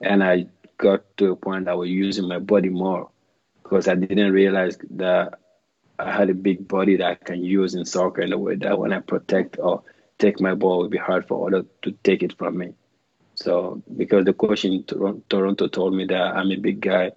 and 0.00 0.22
I 0.22 0.46
got 0.78 1.02
to 1.18 1.32
a 1.32 1.36
point 1.36 1.68
I 1.68 1.74
was 1.74 1.90
using 1.90 2.28
my 2.28 2.38
body 2.38 2.68
more 2.68 3.10
because 3.62 3.88
I 3.88 3.94
didn't 3.94 4.32
realize 4.32 4.78
that 4.90 5.38
I 5.98 6.10
had 6.10 6.30
a 6.30 6.34
big 6.34 6.66
body 6.66 6.96
that 6.96 7.06
I 7.06 7.14
can 7.14 7.44
use 7.44 7.74
in 7.74 7.84
soccer 7.84 8.22
in 8.22 8.32
a 8.32 8.38
way 8.38 8.56
that 8.56 8.78
when 8.78 8.92
I 8.92 9.00
protect 9.00 9.58
or 9.58 9.82
take 10.18 10.40
my 10.40 10.54
ball, 10.54 10.80
it 10.80 10.82
would 10.82 10.90
be 10.90 10.98
hard 10.98 11.26
for 11.26 11.46
others 11.46 11.66
to 11.82 11.92
take 12.02 12.22
it 12.22 12.36
from 12.38 12.58
me. 12.58 12.74
So 13.34 13.82
because 13.96 14.24
the 14.24 14.32
coach 14.32 14.64
in 14.64 14.84
Toronto 14.84 15.66
told 15.68 15.94
me 15.94 16.06
that 16.06 16.36
I'm 16.36 16.50
a 16.50 16.56
big 16.56 16.80
guy, 16.80 17.12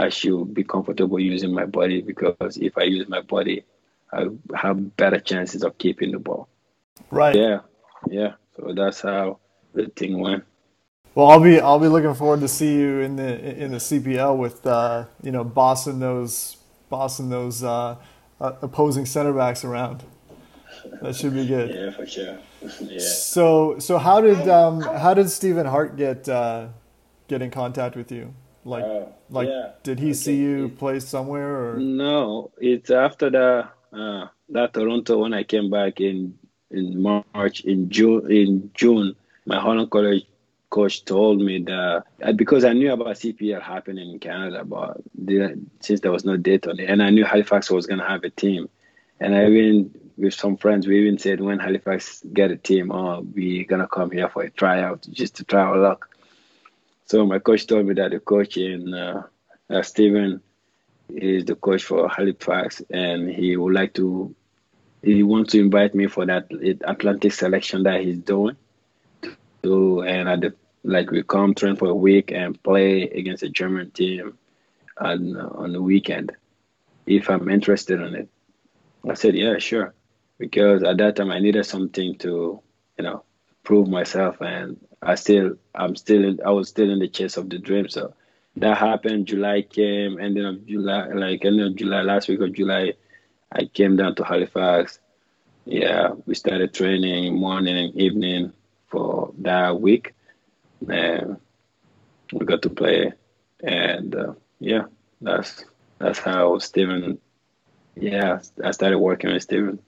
I 0.00 0.08
should 0.08 0.54
be 0.54 0.64
comfortable 0.64 1.20
using 1.20 1.52
my 1.52 1.66
body 1.66 2.00
because 2.00 2.56
if 2.56 2.78
I 2.78 2.84
use 2.84 3.06
my 3.06 3.20
body, 3.20 3.64
I 4.10 4.28
have 4.54 4.96
better 4.96 5.20
chances 5.20 5.62
of 5.62 5.76
keeping 5.76 6.12
the 6.12 6.18
ball. 6.18 6.48
Right. 7.10 7.36
Yeah, 7.36 7.58
yeah. 8.08 8.32
So 8.56 8.72
that's 8.74 9.02
how 9.02 9.40
the 9.74 9.88
thing 9.88 10.18
went. 10.18 10.44
Well, 11.14 11.28
I'll 11.28 11.40
be 11.40 11.60
I'll 11.60 11.78
be 11.78 11.88
looking 11.88 12.14
forward 12.14 12.40
to 12.40 12.48
see 12.48 12.72
you 12.78 13.00
in 13.00 13.16
the 13.16 13.62
in 13.62 13.72
the 13.72 13.76
CPL 13.76 14.38
with 14.38 14.66
uh, 14.66 15.04
you 15.22 15.32
know 15.32 15.44
bossing 15.44 15.98
those 15.98 16.56
bossing 16.88 17.28
those 17.28 17.62
uh, 17.62 17.96
uh, 18.40 18.52
opposing 18.62 19.04
center 19.04 19.34
backs 19.34 19.64
around. 19.64 20.02
That 21.02 21.14
should 21.14 21.34
be 21.34 21.46
good. 21.46 21.74
Yeah, 21.74 21.90
for 21.90 22.06
sure. 22.06 22.38
yeah. 22.80 23.00
So 23.00 23.78
so 23.78 23.98
how 23.98 24.22
did 24.22 24.48
um, 24.48 24.80
how 24.80 25.12
did 25.12 25.28
Stephen 25.28 25.66
Hart 25.66 25.96
get 25.96 26.26
uh, 26.26 26.68
get 27.28 27.42
in 27.42 27.50
contact 27.50 27.96
with 27.96 28.10
you? 28.10 28.32
Like 28.64 28.84
Oh, 28.84 29.14
like 29.30 29.48
yeah. 29.48 29.70
did 29.82 29.98
he 29.98 30.12
see 30.14 30.36
you 30.36 30.68
play 30.68 31.00
somewhere 31.00 31.72
or 31.74 31.76
No, 31.78 32.50
it's 32.58 32.90
after 32.90 33.30
the 33.30 33.68
uh, 33.92 34.26
that 34.50 34.74
Toronto 34.74 35.18
when 35.18 35.34
I 35.34 35.44
came 35.44 35.70
back 35.70 36.00
in 36.00 36.38
in 36.70 37.00
March 37.00 37.62
in 37.62 37.88
June 37.90 38.30
in 38.30 38.70
June 38.74 39.16
my 39.46 39.58
Holland 39.58 39.90
College 39.90 40.26
coach 40.70 41.04
told 41.04 41.40
me 41.40 41.62
that 41.62 42.04
uh, 42.22 42.32
because 42.32 42.64
I 42.64 42.72
knew 42.72 42.92
about 42.92 43.16
CPL 43.16 43.60
happening 43.60 44.10
in 44.12 44.18
Canada, 44.20 44.64
but 44.64 44.98
the, 45.14 45.60
since 45.80 46.00
there 46.00 46.12
was 46.12 46.24
no 46.24 46.36
date 46.36 46.66
on 46.66 46.78
it, 46.78 46.88
and 46.88 47.02
I 47.02 47.10
knew 47.10 47.24
Halifax 47.24 47.70
was 47.70 47.86
gonna 47.86 48.06
have 48.08 48.22
a 48.24 48.30
team, 48.30 48.68
and 49.18 49.34
I 49.34 49.46
even 49.46 49.90
with 50.16 50.34
some 50.34 50.56
friends 50.56 50.86
we 50.86 51.00
even 51.00 51.18
said 51.18 51.40
when 51.40 51.58
Halifax 51.58 52.22
get 52.32 52.50
a 52.50 52.56
team, 52.56 52.92
oh, 52.92 53.26
we're 53.34 53.64
gonna 53.64 53.88
come 53.88 54.10
here 54.10 54.28
for 54.28 54.42
a 54.42 54.50
tryout 54.50 55.06
just 55.10 55.34
to 55.36 55.44
try 55.44 55.62
our 55.62 55.76
luck. 55.78 56.09
So 57.10 57.26
my 57.26 57.40
coach 57.40 57.66
told 57.66 57.86
me 57.86 57.94
that 57.94 58.12
the 58.12 58.20
coach 58.20 58.56
in 58.56 58.94
uh, 58.94 59.24
uh, 59.68 59.82
Stephen 59.82 60.40
is 61.08 61.44
the 61.44 61.56
coach 61.56 61.82
for 61.82 62.08
Halifax, 62.08 62.82
and 62.88 63.28
he 63.28 63.56
would 63.56 63.74
like 63.74 63.94
to. 63.94 64.32
He 65.02 65.24
wants 65.24 65.50
to 65.50 65.58
invite 65.58 65.92
me 65.92 66.06
for 66.06 66.24
that 66.26 66.46
Atlantic 66.84 67.32
selection 67.32 67.82
that 67.82 68.02
he's 68.02 68.18
doing. 68.18 68.56
To 69.64 70.02
and 70.02 70.28
at 70.28 70.40
the 70.40 70.54
like 70.84 71.10
we 71.10 71.24
come 71.24 71.52
train 71.52 71.74
for 71.74 71.88
a 71.88 71.94
week 71.96 72.30
and 72.30 72.62
play 72.62 73.08
against 73.08 73.42
a 73.42 73.48
German 73.48 73.90
team 73.90 74.38
on 74.96 75.36
on 75.36 75.72
the 75.72 75.82
weekend. 75.82 76.30
If 77.06 77.28
I'm 77.28 77.50
interested 77.50 78.00
in 78.00 78.14
it, 78.14 78.28
I 79.08 79.14
said 79.14 79.34
yeah, 79.34 79.58
sure, 79.58 79.94
because 80.38 80.84
at 80.84 80.98
that 80.98 81.16
time 81.16 81.32
I 81.32 81.40
needed 81.40 81.66
something 81.66 82.18
to 82.18 82.62
you 82.98 83.04
know 83.04 83.24
prove 83.64 83.88
myself, 83.88 84.40
and 84.40 84.78
I 85.02 85.14
still 85.14 85.56
I'm 85.74 85.96
still 85.96 86.24
in, 86.24 86.40
I 86.44 86.50
was 86.50 86.68
still 86.68 86.90
in 86.90 86.98
the 86.98 87.08
chase 87.08 87.36
of 87.36 87.48
the 87.48 87.58
dream. 87.58 87.88
So 87.88 88.14
that 88.56 88.76
happened. 88.76 89.26
July 89.26 89.62
came, 89.62 90.20
ending 90.20 90.44
of 90.44 90.66
July, 90.66 91.08
like 91.08 91.44
ending 91.44 91.66
of 91.66 91.76
July, 91.76 92.02
last 92.02 92.28
week 92.28 92.40
of 92.40 92.52
July, 92.52 92.94
I 93.52 93.64
came 93.64 93.96
down 93.96 94.14
to 94.16 94.24
Halifax. 94.24 94.98
Yeah, 95.64 96.10
we 96.26 96.34
started 96.34 96.74
training 96.74 97.38
morning 97.38 97.76
and 97.76 97.94
evening 97.96 98.52
for 98.88 99.32
that 99.38 99.80
week, 99.80 100.14
and 100.88 101.38
we 102.32 102.44
got 102.46 102.62
to 102.62 102.70
play. 102.70 103.12
And 103.62 104.14
uh, 104.14 104.32
yeah, 104.58 104.84
that's 105.20 105.64
that's 105.98 106.18
how 106.18 106.58
Stephen. 106.58 107.18
Yeah, 107.96 108.40
I 108.64 108.70
started 108.70 108.98
working 108.98 109.32
with 109.32 109.42
Stephen. 109.42 109.78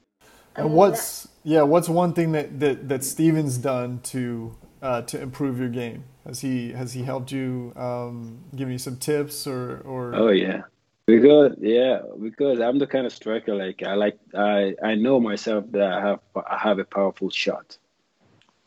and 0.56 0.72
what's 0.74 1.28
yeah 1.44 1.62
what's 1.62 1.88
one 1.88 2.12
thing 2.12 2.32
that 2.32 2.60
that 2.60 2.88
that 2.88 3.04
Stephen's 3.04 3.58
done 3.58 4.00
to 4.00 4.54
uh, 4.82 5.02
to 5.02 5.20
improve 5.20 5.58
your 5.58 5.68
game? 5.68 6.04
Has 6.26 6.40
he 6.40 6.72
has 6.72 6.92
he 6.92 7.04
helped 7.04 7.32
you 7.32 7.72
um, 7.76 8.44
give 8.54 8.70
you 8.70 8.78
some 8.78 8.96
tips 8.96 9.46
or 9.46 9.78
or 9.84 10.14
Oh 10.14 10.28
yeah. 10.28 10.62
Because 11.06 11.56
yeah, 11.60 12.02
because 12.20 12.60
I'm 12.60 12.78
the 12.78 12.86
kind 12.86 13.06
of 13.06 13.12
striker 13.12 13.54
like 13.54 13.82
I 13.82 13.94
like 13.94 14.18
I 14.34 14.74
I 14.82 14.94
know 14.94 15.18
myself 15.20 15.64
that 15.70 15.92
I 15.92 16.00
have 16.00 16.20
I 16.48 16.58
have 16.58 16.78
a 16.78 16.84
powerful 16.84 17.28
shot, 17.30 17.76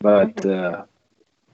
but 0.00 0.44
uh, 0.44 0.84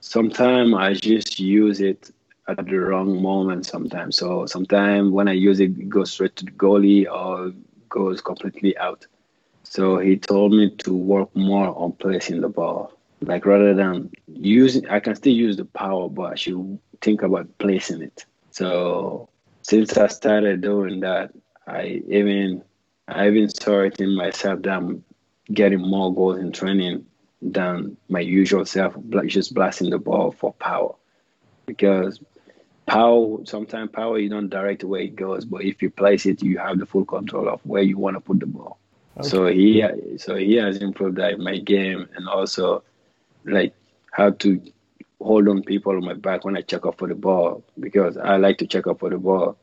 sometimes 0.01 0.75
I 0.75 0.95
just 0.95 1.39
use 1.39 1.81
it 1.81 2.11
at 2.49 2.57
the 2.67 2.77
wrong 2.77 3.23
moment. 3.23 3.67
Sometimes, 3.67 4.17
so 4.17 4.47
sometimes 4.47 5.11
when 5.13 5.29
I 5.29 5.33
use 5.33 5.61
it, 5.61 5.79
it 5.79 5.89
goes 5.89 6.11
straight 6.13 6.35
to 6.37 6.45
the 6.45 6.51
goalie 6.51 7.07
or 7.11 7.53
goes 7.89 8.21
completely 8.21 8.77
out. 8.79 9.07
So 9.63 9.99
he 9.99 10.17
told 10.17 10.53
me 10.53 10.71
to 10.79 10.93
work 10.93 11.35
more 11.37 11.69
on 11.79 11.93
placing 11.93 12.41
the 12.41 12.49
ball, 12.49 12.93
like 13.23 13.47
rather 13.47 13.75
than 13.75 14.11
using. 14.27 14.89
I 14.89 15.01
can 15.01 15.14
still 15.14 15.33
use 15.33 15.57
the 15.57 15.64
power, 15.64 16.09
but 16.09 16.33
I 16.33 16.35
should 16.35 16.79
think 17.01 17.23
about 17.23 17.49
placing 17.59 18.03
it. 18.03 18.25
So 18.51 19.29
since 19.62 19.97
I 19.97 20.09
started 20.09 20.61
doing 20.61 21.01
that, 21.01 21.33
I 21.66 22.03
even 22.09 22.62
I 23.09 23.29
even 23.29 23.49
saw 23.49 23.81
it 23.81 24.01
in 24.01 24.14
myself 24.14 24.62
that 24.62 24.73
I'm 24.73 25.05
getting 25.53 25.81
more 25.81 26.14
goals 26.14 26.39
in 26.39 26.53
training 26.53 27.07
than 27.41 27.97
my 28.09 28.20
usual 28.20 28.64
self, 28.64 28.95
just 29.27 29.55
blasting 29.55 29.91
the 29.91 29.99
ball 29.99 30.33
for 30.33 30.53
power. 30.55 30.95
Because 31.66 32.20
power, 32.87 33.39
sometimes 33.45 33.91
power 33.91 34.18
you 34.18 34.29
don't 34.29 34.49
direct 34.49 34.85
where 34.85 35.01
it 35.01 35.16
goes, 35.16 35.45
but 35.45 35.64
if 35.64 35.83
you 35.83 35.91
place 35.91 36.27
it, 36.27 36.43
you 36.43 36.59
have 36.59 36.79
the 36.79 36.87
full 36.87 37.05
control 37.05 37.49
of 37.49 37.61
where 37.64 37.83
you 37.83 37.99
want 37.99 38.16
to 38.16 38.20
put 38.20 38.41
the 38.41 38.47
ball. 38.47 38.79
So 39.20 39.47
he 39.47 39.85
so 40.16 40.37
he 40.37 40.55
has 40.55 40.79
improved 40.79 41.16
that 41.16 41.35
in 41.35 41.45
my 41.45 41.59
game, 41.59 42.09
and 42.16 42.27
also 42.29 42.83
like 43.45 43.74
how 44.12 44.30
to 44.30 44.61
hold 45.20 45.49
on 45.49 45.62
people 45.62 45.97
on 45.97 46.05
my 46.05 46.14
back 46.14 46.45
when 46.45 46.57
I 46.57 46.62
check 46.62 46.84
up 46.86 46.99
for 46.99 47.09
the 47.09 47.14
ball 47.14 47.64
because 47.78 48.16
I 48.16 48.36
like 48.36 48.59
to 48.59 48.66
check 48.66 48.86
up 48.86 49.01
for 49.01 49.11
the 49.11 49.18
ball 49.18 49.57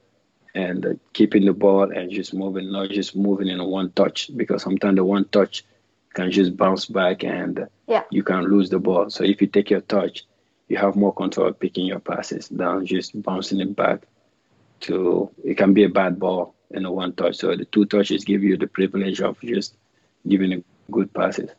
and 0.56 0.86
uh, 0.86 0.94
keeping 1.14 1.46
the 1.46 1.54
ball 1.54 1.92
and 1.92 2.10
just 2.12 2.34
moving, 2.34 2.72
not 2.72 2.90
just 2.90 3.16
moving 3.16 3.48
in 3.48 3.64
one 3.64 3.92
touch 3.92 4.30
because 4.36 4.64
sometimes 4.64 4.96
the 4.98 5.04
one 5.04 5.26
touch 5.30 5.64
can 6.14 6.32
just 6.32 6.56
bounce 6.58 6.86
back 6.86 7.24
and 7.24 7.68
Yeah. 7.88 8.04
you 8.12 8.24
can 8.24 8.46
lose 8.46 8.70
the 8.70 8.80
ball. 8.80 9.10
So 9.10 9.24
if 9.24 9.42
you 9.42 9.48
take 9.48 9.70
your 9.70 9.82
touch, 9.82 10.24
you 10.68 10.78
have 10.78 10.96
more 10.96 11.14
control 11.14 11.52
picking 11.54 11.86
your 11.86 12.00
passes 12.00 12.48
than 12.50 12.86
just 12.86 13.22
bouncing 13.22 13.60
it 13.60 13.76
back 13.76 14.06
to 14.82 15.30
it 15.44 15.56
can 15.58 15.74
be 15.74 15.84
a 15.84 15.90
bad 15.90 16.20
ball 16.20 16.56
in 16.72 16.86
a 16.86 16.92
one 16.92 17.14
touch. 17.14 17.38
So 17.38 17.56
the 17.56 17.66
two 17.66 17.86
touches 17.86 18.24
give 18.24 18.44
you 18.44 18.58
the 18.58 18.68
privilege 18.68 19.22
of 19.22 19.40
just 19.42 19.76
giving 20.28 20.54
a 20.54 20.64
good 20.92 21.14
passes. 21.14 21.50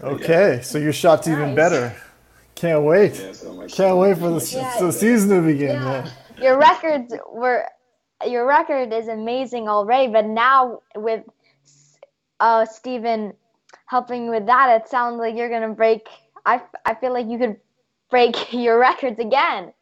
Okay, 0.00 0.60
so 0.62 0.78
your 0.78 0.92
shot's 0.92 1.28
even 1.28 1.54
better. 1.54 1.94
Can't 2.54 2.84
wait. 2.84 3.14
so 3.34 3.52
much. 3.54 3.74
Can't 3.74 3.96
wait 3.98 4.16
for 4.18 4.30
the, 4.30 4.50
Yeah. 4.54 4.80
the 4.80 4.92
season 4.92 5.28
to 5.30 5.42
begin, 5.42 5.82
man. 5.82 6.10
Your 6.40 6.58
records 6.58 7.14
were 7.32 7.66
your 8.26 8.46
record 8.46 8.92
is 8.92 9.08
amazing 9.08 9.68
already, 9.68 10.10
but 10.10 10.24
now 10.26 10.80
with 10.94 11.22
uh, 12.40 12.64
Stephen 12.64 13.34
helping 13.86 14.30
with 14.30 14.46
that, 14.46 14.80
it 14.80 14.88
sounds 14.88 15.18
like 15.18 15.34
you're 15.36 15.50
gonna 15.50 15.74
break. 15.74 16.08
I, 16.44 16.62
I 16.84 16.94
feel 16.94 17.12
like 17.12 17.26
you 17.26 17.38
could 17.38 17.56
break 18.10 18.52
your 18.52 18.78
records 18.78 19.18
again. 19.18 19.72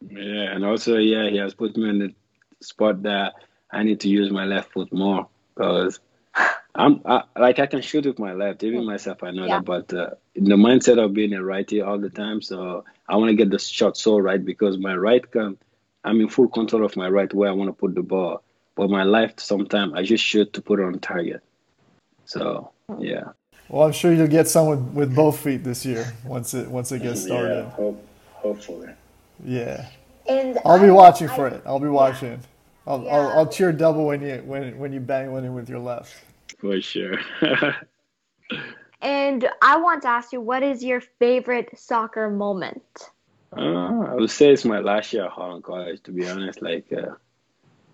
Yeah, 0.00 0.52
and 0.54 0.64
also 0.64 0.96
yeah, 0.96 1.30
he 1.30 1.36
has 1.38 1.54
put 1.54 1.76
me 1.76 1.88
in 1.88 1.98
the 1.98 2.14
spot 2.60 3.02
that 3.02 3.34
I 3.70 3.82
need 3.82 4.00
to 4.00 4.08
use 4.08 4.30
my 4.30 4.44
left 4.44 4.72
foot 4.72 4.92
more 4.92 5.28
because 5.54 6.00
I'm 6.74 7.02
I, 7.04 7.24
like 7.38 7.58
I 7.58 7.66
can 7.66 7.82
shoot 7.82 8.06
with 8.06 8.18
my 8.18 8.32
left. 8.32 8.62
Even 8.64 8.86
myself, 8.86 9.22
I 9.22 9.30
know 9.30 9.44
Yeah. 9.44 9.56
that. 9.60 9.64
But 9.64 9.92
uh, 9.94 10.10
in 10.34 10.44
the 10.44 10.54
mindset 10.56 11.02
of 11.02 11.12
being 11.12 11.34
a 11.34 11.44
righty 11.44 11.80
all 11.82 11.98
the 11.98 12.08
time, 12.10 12.40
so 12.40 12.84
I 13.08 13.16
want 13.16 13.28
to 13.30 13.36
get 13.36 13.50
the 13.50 13.58
shot 13.58 13.96
so 13.96 14.18
right 14.18 14.42
because 14.42 14.78
my 14.78 14.96
right 14.96 15.28
can, 15.30 15.58
I'm 16.04 16.20
in 16.20 16.28
full 16.28 16.48
control 16.48 16.84
of 16.84 16.96
my 16.96 17.08
right 17.08 17.32
where 17.34 17.50
I 17.50 17.52
want 17.52 17.68
to 17.68 17.74
put 17.74 17.94
the 17.94 18.02
ball. 18.02 18.42
But 18.74 18.88
my 18.88 19.04
left, 19.04 19.38
sometimes 19.40 19.92
I 19.94 20.02
just 20.02 20.24
shoot 20.24 20.54
to 20.54 20.62
put 20.62 20.80
it 20.80 20.84
on 20.84 20.98
target. 21.00 21.42
So 22.24 22.70
yeah, 22.98 23.24
Well, 23.68 23.86
I'm 23.86 23.92
sure 23.92 24.12
you'll 24.12 24.26
get 24.28 24.48
some 24.48 24.66
with, 24.68 24.80
with 24.94 25.14
both 25.14 25.40
feet 25.40 25.64
this 25.64 25.84
year 25.84 26.10
once 26.24 26.54
it 26.54 26.68
once 26.68 26.90
it 26.90 27.02
gets 27.02 27.20
yeah, 27.22 27.26
started. 27.26 27.64
hope, 27.76 28.06
hopefully. 28.32 28.88
Yeah. 29.44 29.88
And 30.26 30.58
I'll 30.64 30.80
be 30.80 30.88
watching 30.90 31.28
I- 31.28 31.36
for 31.36 31.48
it. 31.48 31.62
I'll 31.66 31.78
be 31.80 31.88
watching. 31.88 32.40
I'll, 32.86 33.04
Yeah. 33.04 33.10
I'll, 33.10 33.38
I'll 33.38 33.46
cheer 33.46 33.72
double 33.72 34.06
when 34.06 34.22
you 34.22 34.42
when 34.44 34.78
when 34.78 34.92
you 34.92 35.00
bang 35.00 35.32
one 35.32 35.44
in 35.44 35.54
with 35.54 35.68
your 35.68 35.80
left. 35.80 36.14
For 36.58 36.80
sure. 36.80 37.18
And 39.02 39.48
I 39.60 39.76
want 39.78 40.02
to 40.02 40.08
ask 40.08 40.32
you, 40.32 40.40
what 40.40 40.62
is 40.62 40.82
your 40.84 41.00
favorite 41.00 41.76
soccer 41.76 42.30
moment? 42.30 43.10
Uh, 43.54 43.60
I 43.60 44.14
would 44.14 44.30
say 44.30 44.52
it's 44.52 44.64
my 44.64 44.78
last 44.78 45.12
year 45.12 45.24
at 45.24 45.32
Holland 45.32 45.64
College, 45.64 46.00
to 46.04 46.12
be 46.12 46.26
honest. 46.28 46.62
Like, 46.62 46.90
uh, 46.92 47.16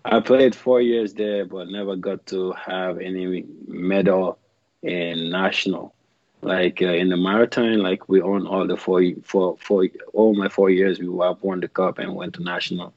I 0.05 0.19
played 0.19 0.53
four 0.55 0.81
years 0.81 1.13
there, 1.15 1.45
but 1.45 1.67
never 1.67 1.95
got 1.95 2.27
to 2.27 2.51
have 2.53 2.99
any 2.99 3.43
medal 3.67 4.37
in 4.83 5.31
national. 5.31 5.95
Like 6.41 6.81
uh, 6.81 6.85
in 6.85 7.09
the 7.09 7.17
marathon, 7.17 7.79
like 7.79 8.07
we 8.07 8.21
won 8.21 8.45
all 8.45 8.67
the 8.67 8.77
four, 8.77 9.01
four, 9.23 9.57
four, 9.59 9.87
all 10.13 10.35
my 10.35 10.47
four 10.47 10.69
years. 10.69 10.99
We 10.99 11.09
won 11.09 11.59
the 11.59 11.67
cup 11.67 11.97
and 11.97 12.15
went 12.15 12.35
to 12.35 12.43
national. 12.43 12.93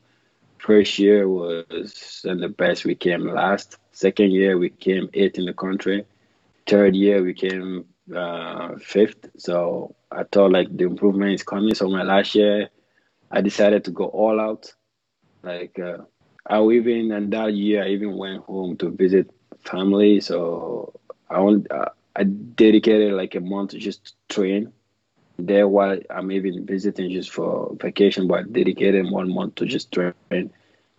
First 0.63 0.97
year 1.01 1.29
was 1.29 2.23
and 2.25 2.41
the 2.41 2.49
best. 2.49 2.85
We 2.85 2.95
came 2.95 3.27
last. 3.27 3.79
Second 3.91 4.31
year 4.31 4.57
we 4.57 4.71
came 4.71 5.11
eighth 5.13 5.37
in 5.37 5.45
the 5.45 5.53
country. 5.53 6.07
Third 6.69 6.95
year 6.95 7.21
we 7.21 7.35
came 7.35 7.87
uh, 8.15 8.77
fifth. 8.79 9.29
So 9.37 9.97
I 10.13 10.23
thought 10.23 10.53
like 10.53 10.69
the 10.77 10.85
improvement 10.85 11.33
is 11.33 11.43
coming. 11.43 11.75
So 11.75 11.89
my 11.89 12.05
last 12.05 12.37
year, 12.37 12.69
I 13.33 13.41
decided 13.41 13.85
to 13.87 13.91
go 13.91 14.05
all 14.05 14.39
out. 14.39 14.73
Like 15.43 15.77
uh, 15.81 15.99
I 16.47 16.63
even 16.63 17.11
and 17.11 17.33
that 17.33 17.55
year 17.55 17.83
I 17.83 17.89
even 17.89 18.17
went 18.17 18.45
home 18.45 18.77
to 18.77 18.91
visit 18.91 19.31
family. 19.65 20.21
So 20.21 20.93
I 21.29 21.41
uh, 21.41 21.89
I 22.15 22.23
dedicated 22.23 23.15
like 23.15 23.35
a 23.35 23.41
month 23.41 23.73
just 23.73 24.05
to 24.05 24.13
train 24.29 24.73
there 25.47 25.69
while 25.69 25.99
I'm 26.11 26.31
even 26.33 26.67
visiting 26.67 27.11
just 27.11 27.31
for 27.31 27.75
vacation. 27.81 28.27
But 28.29 28.41
I 28.41 28.43
dedicated 28.45 29.11
one 29.11 29.33
month 29.33 29.57
to 29.57 29.67
just 29.67 29.93
train 29.93 30.15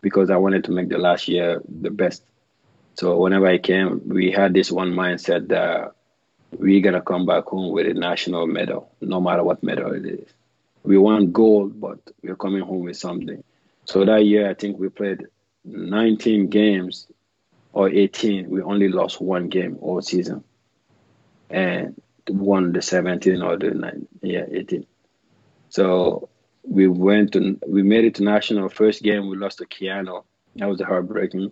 because 0.01 0.29
I 0.29 0.37
wanted 0.37 0.63
to 0.65 0.71
make 0.71 0.89
the 0.89 0.97
last 0.97 1.27
year 1.27 1.61
the 1.81 1.89
best. 1.89 2.23
So 2.95 3.17
whenever 3.19 3.47
I 3.47 3.57
came, 3.57 4.01
we 4.07 4.31
had 4.31 4.53
this 4.53 4.71
one 4.71 4.93
mindset 4.93 5.47
that 5.49 5.93
we're 6.57 6.81
gonna 6.81 7.01
come 7.01 7.25
back 7.25 7.45
home 7.45 7.71
with 7.71 7.87
a 7.87 7.93
national 7.93 8.47
medal, 8.47 8.91
no 9.01 9.19
matter 9.19 9.43
what 9.43 9.63
medal 9.63 9.93
it 9.93 10.05
is. 10.05 10.29
We 10.83 10.97
want 10.97 11.33
gold, 11.33 11.79
but 11.79 11.99
we're 12.21 12.35
coming 12.35 12.61
home 12.61 12.83
with 12.83 12.97
something. 12.97 13.43
So 13.85 14.05
that 14.05 14.25
year, 14.25 14.49
I 14.49 14.53
think 14.53 14.77
we 14.79 14.89
played 14.89 15.27
19 15.65 16.47
games 16.49 17.07
or 17.73 17.89
18. 17.89 18.49
We 18.49 18.61
only 18.61 18.89
lost 18.89 19.21
one 19.21 19.49
game 19.49 19.77
all 19.81 20.01
season, 20.01 20.43
and 21.49 21.99
won 22.29 22.71
the 22.71 22.81
17 22.81 23.41
or 23.41 23.57
the 23.57 23.71
nine, 23.71 24.07
yeah 24.21 24.45
18. 24.49 24.85
So 25.69 26.29
we 26.63 26.87
went 26.87 27.33
to 27.33 27.59
we 27.67 27.83
made 27.83 28.05
it 28.05 28.15
to 28.15 28.23
national. 28.23 28.69
First 28.69 29.03
game 29.03 29.29
we 29.29 29.37
lost 29.37 29.57
to 29.59 29.65
Keyano. 29.65 30.23
That 30.55 30.69
was 30.69 30.81
heartbreaking. 30.81 31.51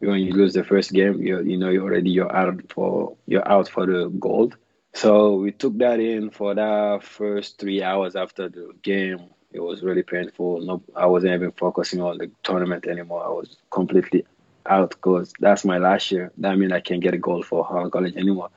When 0.00 0.20
you 0.20 0.32
lose 0.32 0.54
the 0.54 0.64
first 0.64 0.92
game, 0.92 1.20
you 1.22 1.42
you 1.42 1.58
know 1.58 1.70
you 1.70 1.82
already 1.82 2.10
you're 2.10 2.34
out 2.34 2.60
for 2.70 3.16
you're 3.26 3.48
out 3.48 3.68
for 3.68 3.86
the 3.86 4.08
gold. 4.08 4.56
So 4.94 5.34
we 5.34 5.52
took 5.52 5.78
that 5.78 6.00
in 6.00 6.30
for 6.30 6.54
that 6.54 7.04
first 7.04 7.58
three 7.58 7.82
hours 7.82 8.16
after 8.16 8.48
the 8.48 8.72
game. 8.82 9.28
It 9.52 9.60
was 9.60 9.82
really 9.82 10.02
painful. 10.02 10.60
No, 10.60 10.82
I 10.94 11.06
wasn't 11.06 11.34
even 11.34 11.52
focusing 11.52 12.00
on 12.00 12.18
the 12.18 12.30
tournament 12.42 12.86
anymore. 12.86 13.24
I 13.24 13.28
was 13.28 13.56
completely 13.70 14.26
out 14.66 14.90
because 14.90 15.32
that's 15.40 15.64
my 15.64 15.78
last 15.78 16.10
year. 16.10 16.32
That 16.38 16.58
means 16.58 16.72
I 16.72 16.80
can't 16.80 17.02
get 17.02 17.14
a 17.14 17.18
goal 17.18 17.42
for 17.42 17.64
Holland 17.64 17.92
College 17.92 18.16
anymore. 18.16 18.50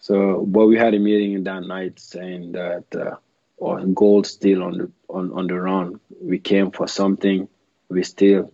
So, 0.00 0.44
but 0.46 0.66
we 0.66 0.78
had 0.78 0.94
a 0.94 0.98
meeting 0.98 1.44
that 1.44 1.62
night 1.62 2.00
saying 2.00 2.52
that 2.52 2.84
uh, 2.94 3.16
or 3.58 3.84
gold 3.84 4.26
still 4.26 4.62
on 4.62 4.78
the 4.78 4.90
on, 5.08 5.32
on 5.32 5.46
the 5.46 5.60
run. 5.60 6.00
We 6.20 6.38
came 6.38 6.70
for 6.70 6.88
something. 6.88 7.48
We 7.88 8.02
still 8.02 8.52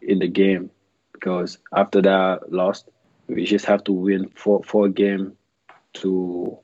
in 0.00 0.20
the 0.20 0.28
game 0.28 0.70
because 1.12 1.58
after 1.74 2.00
that 2.02 2.52
lost, 2.52 2.88
we 3.26 3.44
just 3.44 3.66
have 3.66 3.82
to 3.84 3.92
win 3.92 4.30
four 4.36 4.62
four 4.62 4.88
game 4.88 5.36
to 5.94 6.58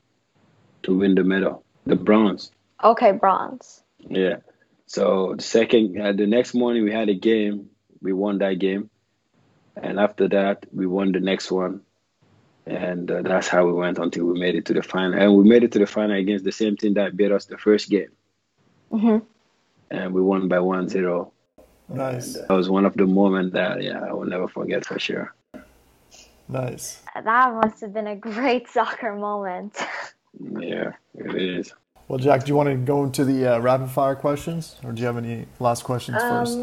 to 0.83 0.97
win 0.97 1.15
the 1.15 1.23
medal, 1.23 1.63
the 1.85 1.97
bronze. 1.97 2.51
Okay, 2.81 3.11
bronze. 3.11 3.83
Yeah. 3.99 4.37
So 4.85 5.35
the 5.35 5.43
second, 5.43 5.99
uh, 5.99 6.13
the 6.13 6.25
next 6.25 6.53
morning 6.53 6.83
we 6.83 6.91
had 6.91 7.09
a 7.09 7.15
game. 7.15 7.69
We 8.01 8.13
won 8.13 8.39
that 8.39 8.59
game, 8.59 8.89
and 9.75 9.99
after 9.99 10.29
that 10.29 10.65
we 10.71 10.87
won 10.87 11.11
the 11.11 11.19
next 11.19 11.51
one, 11.51 11.81
and 12.65 13.09
uh, 13.09 13.21
that's 13.21 13.47
how 13.47 13.65
we 13.65 13.73
went 13.73 13.97
until 13.97 14.25
we 14.25 14.39
made 14.39 14.55
it 14.55 14.65
to 14.65 14.73
the 14.73 14.83
final. 14.83 15.19
And 15.19 15.35
we 15.35 15.43
made 15.43 15.63
it 15.63 15.71
to 15.73 15.79
the 15.79 15.85
final 15.87 16.15
against 16.17 16.45
the 16.45 16.51
same 16.51 16.77
team 16.77 16.93
that 16.95 17.17
beat 17.17 17.31
us 17.31 17.45
the 17.45 17.57
first 17.57 17.89
game, 17.89 18.11
hmm 18.91 19.17
and 19.89 20.13
we 20.13 20.21
won 20.21 20.47
by 20.47 20.55
1-0. 20.57 21.31
Nice, 21.89 22.33
That 22.35 22.49
was 22.51 22.69
one 22.69 22.85
of 22.85 22.93
the 22.93 23.05
moments 23.05 23.53
that 23.53 23.83
yeah 23.83 23.99
I 23.99 24.13
will 24.13 24.25
never 24.25 24.47
forget 24.47 24.85
for 24.85 24.97
sure. 24.99 25.33
nice. 26.47 27.01
That 27.15 27.53
must 27.53 27.81
have 27.81 27.93
been 27.93 28.07
a 28.07 28.15
great 28.15 28.69
soccer 28.75 29.13
moment. 29.15 29.77
Yeah, 30.59 30.93
it 31.15 31.35
is. 31.35 31.73
Well, 32.07 32.19
Jack, 32.19 32.43
do 32.43 32.49
you 32.49 32.55
want 32.55 32.69
to 32.69 32.75
go 32.75 33.03
into 33.03 33.23
the 33.25 33.55
uh, 33.55 33.59
rapid 33.59 33.89
fire 33.89 34.15
questions, 34.15 34.75
or 34.83 34.91
do 34.91 35.01
you 35.01 35.05
have 35.07 35.17
any 35.17 35.45
last 35.59 35.83
questions 35.83 36.17
first? 36.23 36.57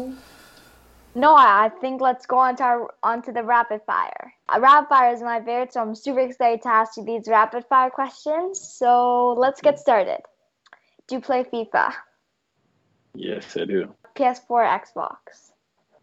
No, 1.15 1.35
I 1.35 1.65
I 1.65 1.69
think 1.81 2.01
let's 2.01 2.25
go 2.25 2.37
on 2.37 2.55
to 2.57 2.63
our, 2.63 2.93
onto 3.03 3.31
the 3.31 3.43
rapid 3.43 3.81
fire. 3.85 4.33
Uh, 4.47 4.59
rapid 4.59 4.89
fire 4.89 5.13
is 5.13 5.21
my 5.21 5.39
favorite, 5.39 5.73
so 5.73 5.81
I'm 5.81 5.95
super 5.95 6.19
excited 6.19 6.61
to 6.63 6.69
ask 6.69 6.97
you 6.97 7.03
these 7.03 7.27
rapid 7.27 7.65
fire 7.65 7.89
questions. 7.89 8.59
So 8.59 9.33
let's 9.37 9.61
get 9.61 9.79
started. 9.79 10.21
Do 11.07 11.15
you 11.15 11.21
play 11.21 11.43
FIFA? 11.43 11.93
Yes, 13.15 13.57
I 13.57 13.65
do. 13.65 13.93
PS4, 14.15 14.81
Xbox? 14.81 15.51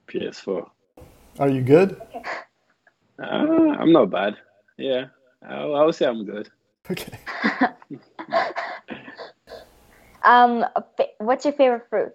PS4. 0.09 0.69
Are 1.39 1.49
you 1.49 1.63
good? 1.63 2.01
Uh, 3.19 3.73
I'm 3.81 3.93
not 3.93 4.11
bad. 4.11 4.37
Yeah, 4.77 5.07
I, 5.43 5.55
I 5.55 5.85
would 5.87 5.95
say 5.95 6.05
I'm 6.05 6.27
good. 6.27 6.51
Okay. 6.91 7.19
Um, 10.27 10.67
what's 11.19 11.45
your 11.45 11.55
favorite 11.55 11.87
fruit? 11.89 12.13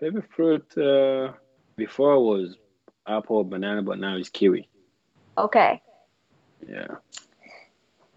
Favorite 0.00 0.28
fruit 0.34 0.66
uh, 0.76 1.32
before 1.76 2.14
it 2.14 2.20
was 2.20 2.56
apple, 3.06 3.44
banana, 3.44 3.82
but 3.82 3.98
now 3.98 4.16
it's 4.16 4.28
kiwi. 4.28 4.68
Okay. 5.38 5.82
Yeah. 6.68 6.86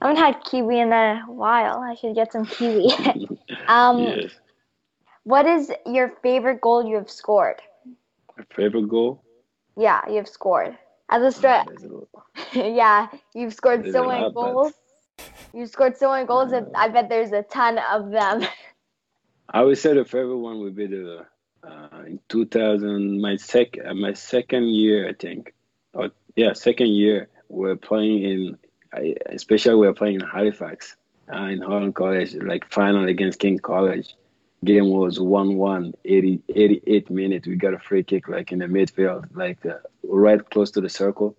I 0.01 0.07
haven't 0.07 0.24
had 0.24 0.43
kiwi 0.43 0.80
in 0.80 0.93
a 0.93 1.24
while. 1.28 1.80
I 1.80 1.95
should 1.95 2.16
get 2.16 2.32
some 2.32 2.45
kiwi. 2.45 2.91
um, 3.68 3.99
yes. 3.99 4.32
what 5.24 5.45
is 5.45 5.72
your 5.86 6.14
favorite 6.24 6.62
goal 6.62 6.88
you 6.88 6.95
have 6.95 7.10
scored? 7.10 7.62
My 8.38 8.45
favorite 8.55 8.88
goal. 8.88 9.24
Yeah, 9.78 10.01
you 10.07 10.16
have 10.16 10.28
scored. 10.28 10.78
As 11.10 11.36
a 11.36 11.39
stri- 11.39 12.07
yeah, 12.76 13.07
you've 13.34 13.53
scored 13.53 13.84
There's 13.84 13.93
so 13.93 14.07
many 14.07 14.32
goals. 14.32 14.74
You've 15.53 15.70
scored 15.70 15.97
so 15.97 16.12
many 16.12 16.26
goals 16.26 16.51
that 16.51 16.68
I 16.76 16.88
bet 16.88 17.10
there's 17.10 17.32
a 17.32 17.41
ton 17.43 17.80
of 17.91 18.12
them. 18.12 18.43
I 19.49 19.64
would 19.64 19.78
say 19.78 19.93
the 19.93 20.05
favorite 20.05 20.38
one 20.38 20.60
would 20.60 20.76
be 20.76 20.86
the 20.86 21.26
uh, 21.64 22.03
in 22.05 22.20
2000 22.30 23.22
my 23.22 23.36
sec 23.36 23.78
uh, 23.86 23.93
my 23.93 24.14
second 24.14 24.68
year 24.70 25.07
I 25.10 25.14
think. 25.14 25.53
Or 25.93 26.10
yeah, 26.36 26.53
second 26.53 26.88
year 26.89 27.30
we're 27.49 27.76
playing 27.76 28.24
in 28.24 28.57
I- 28.93 29.16
especially 29.28 29.76
we're 29.76 29.93
playing 29.93 30.16
in 30.16 30.22
Halifax 30.22 30.95
uh, 31.34 31.43
in 31.43 31.62
Holland 31.62 31.95
College 31.95 32.36
like 32.36 32.72
final 32.72 33.07
against 33.07 33.39
King 33.39 33.60
College. 33.60 34.16
Game 34.66 34.89
was 34.89 35.20
1-1, 35.20 35.93
80, 36.03 36.41
88 36.53 37.10
minutes. 37.10 37.47
We 37.47 37.55
got 37.55 37.74
a 37.74 37.80
free 37.80 38.03
kick 38.03 38.28
like 38.28 38.51
in 38.51 38.60
the 38.60 38.66
midfield, 38.66 39.28
like 39.34 39.66
uh, 39.66 39.76
right 40.03 40.47
close 40.49 40.72
to 40.72 40.82
the 40.82 40.89
circle. 40.89 41.38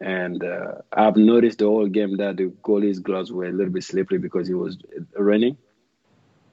And 0.00 0.42
uh, 0.42 0.72
I've 0.92 1.16
noticed 1.16 1.58
the 1.58 1.66
whole 1.66 1.86
game 1.86 2.16
that 2.16 2.36
the 2.36 2.46
goalie's 2.62 2.98
gloves 2.98 3.30
were 3.32 3.44
a 3.44 3.52
little 3.52 3.72
bit 3.72 3.84
slippery 3.84 4.18
because 4.18 4.48
he 4.48 4.54
was 4.54 4.76
running. 5.16 5.56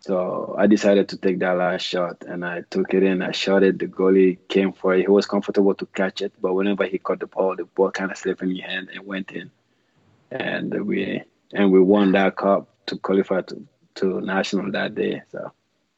So 0.02 0.56
I 0.58 0.66
decided 0.66 1.10
to 1.10 1.18
take 1.18 1.38
that 1.40 1.58
last 1.58 1.84
shot 1.84 2.24
and 2.28 2.44
I 2.44 2.64
took 2.72 2.94
it 2.96 3.04
in. 3.04 3.22
I 3.22 3.32
shot 3.32 3.62
it. 3.62 3.78
The 3.78 3.86
goalie 3.86 4.40
came 4.48 4.74
for 4.74 4.96
it. 4.96 5.02
He 5.02 5.08
was 5.08 5.28
comfortable 5.28 5.76
to 5.76 5.86
catch 5.86 6.24
it, 6.24 6.34
but 6.42 6.56
whenever 6.56 6.86
he 6.86 6.98
caught 6.98 7.20
the 7.20 7.28
ball, 7.28 7.56
the 7.56 7.66
ball 7.66 7.92
kind 7.92 8.12
of 8.12 8.18
slipped 8.18 8.42
in 8.42 8.50
his 8.50 8.62
hand 8.62 8.90
and 8.92 9.06
went 9.06 9.32
in. 9.32 9.52
and 10.32 10.74
we 10.88 11.24
and 11.54 11.72
we 11.72 11.80
won 11.80 12.14
that 12.14 12.36
cup 12.36 12.68
to 12.88 12.98
qualify 12.98 13.42
to, 13.42 13.68
to 13.96 14.22
national 14.22 14.72
that 14.72 14.96
day. 14.96 15.22
So 15.32 15.52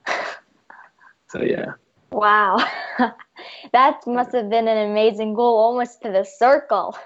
so 1.30 1.42
yeah. 1.42 1.74
Wow. 2.12 2.58
that 3.72 4.06
must 4.06 4.34
have 4.34 4.50
been 4.50 4.68
an 4.68 4.92
amazing 4.92 5.34
goal, 5.34 5.58
almost 5.58 6.02
to 6.02 6.12
the 6.12 6.26
circle. 6.26 6.98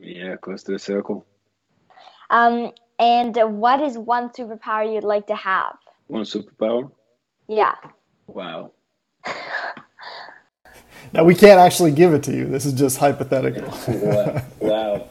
Yeah, 0.00 0.34
close 0.36 0.64
to 0.64 0.72
the 0.72 0.78
circle. 0.80 1.24
Um, 2.28 2.72
and 2.98 3.36
what 3.60 3.80
is 3.80 3.96
one 3.96 4.30
superpower 4.30 4.92
you'd 4.92 5.04
like 5.04 5.28
to 5.28 5.36
have? 5.36 5.76
One 6.06 6.22
superpower? 6.22 6.90
Yeah. 7.48 7.74
Wow. 8.26 8.72
Now 11.14 11.22
we 11.22 11.34
can't 11.36 11.60
actually 11.60 11.92
give 11.92 12.12
it 12.12 12.24
to 12.24 12.32
you. 12.32 12.46
This 12.46 12.66
is 12.66 12.72
just 12.72 12.96
hypothetical. 12.98 13.68
wow. 14.58 15.08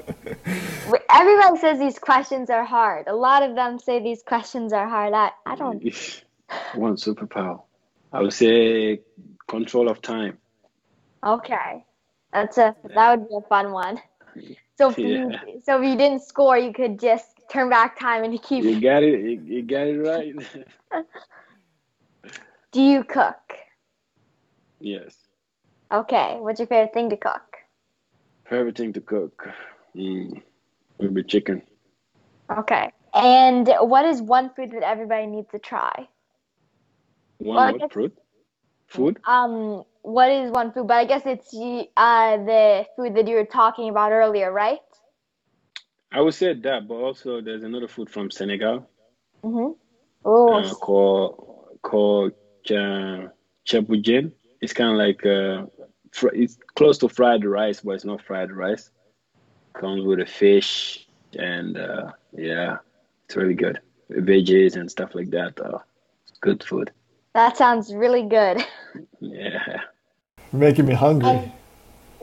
Everybody 1.10 1.58
says 1.60 1.80
these 1.80 1.98
questions 1.98 2.50
are 2.50 2.66
hard. 2.66 3.08
A 3.08 3.16
lot 3.16 3.42
of 3.42 3.56
them 3.56 3.80
say 3.80 4.04
these 4.04 4.22
questions 4.22 4.74
are 4.74 4.88
hard. 4.88 5.14
I, 5.14 5.32
I 5.46 5.56
don't. 5.56 5.82
One 6.76 6.96
superpower. 6.96 7.62
I 8.12 8.22
would 8.22 8.34
say 8.34 9.00
control 9.48 9.90
of 9.90 10.02
time. 10.02 10.38
Okay, 11.26 11.86
that's 12.34 12.58
a 12.58 12.76
that 12.96 13.18
would 13.18 13.30
be 13.30 13.36
a 13.36 13.42
fun 13.48 13.72
one. 13.72 14.02
So 14.78 14.90
if 14.90 14.98
yeah. 14.98 15.08
you, 15.08 15.62
so 15.64 15.82
if 15.82 15.88
you 15.88 15.96
didn't 15.96 16.24
score, 16.24 16.58
you 16.58 16.74
could 16.74 17.00
just 17.00 17.33
turn 17.54 17.70
back 17.70 18.00
time 18.00 18.24
and 18.24 18.42
keep. 18.42 18.64
You 18.64 18.82
got 18.82 19.04
it. 19.04 19.22
You, 19.22 19.42
you 19.46 19.62
got 19.64 19.88
it 19.88 20.00
right. 20.00 20.36
Do 22.72 22.82
you 22.82 23.04
cook? 23.04 23.36
Yes. 24.80 25.16
Okay. 25.94 26.38
What's 26.40 26.60
your 26.60 26.68
favorite 26.68 26.94
thing 26.94 27.10
to 27.12 27.18
cook? 27.18 27.58
Favorite 28.50 28.78
thing 28.78 28.94
to 28.94 29.02
cook? 29.02 29.48
Mm, 29.96 30.42
maybe 31.00 31.24
chicken. 31.24 31.62
Okay. 32.52 32.92
And 33.14 33.70
what 33.82 34.06
is 34.06 34.22
one 34.22 34.52
food 34.56 34.72
that 34.72 34.84
everybody 34.84 35.28
needs 35.28 35.50
to 35.52 35.60
try? 35.60 36.08
One 37.38 37.56
well, 37.56 37.74
what 37.74 37.94
fruit? 37.94 38.18
Food? 38.88 39.20
Um, 39.28 39.84
what 40.02 40.32
is 40.32 40.52
one 40.52 40.72
food? 40.74 40.88
But 40.88 40.98
I 40.98 41.06
guess 41.06 41.24
it's 41.26 41.54
uh 41.54 42.38
the 42.38 42.86
food 42.96 43.16
that 43.16 43.28
you 43.28 43.36
were 43.36 43.46
talking 43.46 43.90
about 43.90 44.12
earlier, 44.12 44.52
right? 44.52 44.80
I 46.14 46.22
would 46.22 46.36
say 46.36 46.54
that, 46.54 46.88
but 46.88 46.94
also 46.96 47.42
there's 47.42 47.64
another 47.64 47.88
food 47.88 48.10
from 48.10 48.30
Senegal. 48.30 48.88
Mhm. 49.44 49.76
Oh. 50.24 50.54
Uh, 50.54 50.74
called 50.76 51.80
called 51.82 52.34
uh, 52.70 53.28
thieboudienne. 53.68 54.32
It's 54.62 54.74
kind 54.74 54.92
of 54.92 54.98
like 54.98 55.26
uh, 55.26 55.66
fr- 56.12 56.34
it's 56.34 56.58
close 56.76 56.98
to 57.00 57.10
fried 57.10 57.44
rice, 57.44 57.82
but 57.82 57.92
it's 57.92 58.06
not 58.06 58.22
fried 58.22 58.52
rice. 58.52 58.92
Comes 59.74 60.06
with 60.06 60.20
a 60.20 60.26
fish 60.26 61.08
and 61.38 61.78
uh, 61.78 62.12
yeah, 62.38 62.78
it's 63.26 63.36
really 63.36 63.56
good. 63.56 63.80
Veggies 64.12 64.76
and 64.76 64.90
stuff 64.90 65.16
like 65.16 65.32
that. 65.32 65.60
Uh, 65.60 65.80
good 66.42 66.64
food. 66.64 66.92
That 67.34 67.58
sounds 67.58 67.94
really 67.94 68.24
good. 68.24 68.64
Yeah. 69.20 69.80
making 70.52 70.86
me 70.86 70.94
hungry. 70.94 71.30
And, 71.30 71.52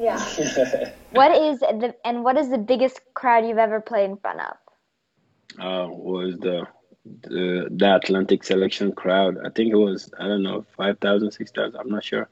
yeah. 0.01 0.18
what 1.12 1.36
is 1.36 1.61
the 1.61 1.94
and 2.05 2.24
what 2.24 2.36
is 2.36 2.48
the 2.48 2.59
biggest 2.59 3.01
crowd 3.14 3.46
you've 3.46 3.59
ever 3.59 3.80
played 3.80 4.11
in 4.11 4.16
front 4.16 4.40
of? 4.40 4.57
Uh, 5.59 5.88
was 5.90 6.36
the 6.38 6.66
the 7.05 7.68
the 7.70 7.96
Atlantic 7.96 8.42
selection 8.44 8.92
crowd. 8.92 9.36
I 9.44 9.51
think 9.51 9.72
it 9.72 9.76
was 9.76 10.11
I 10.18 10.26
don't 10.26 10.42
know 10.42 10.64
5,000, 10.76 11.30
6,000. 11.30 11.78
I'm 11.78 11.90
not 11.90 12.05
sure. 12.05 12.28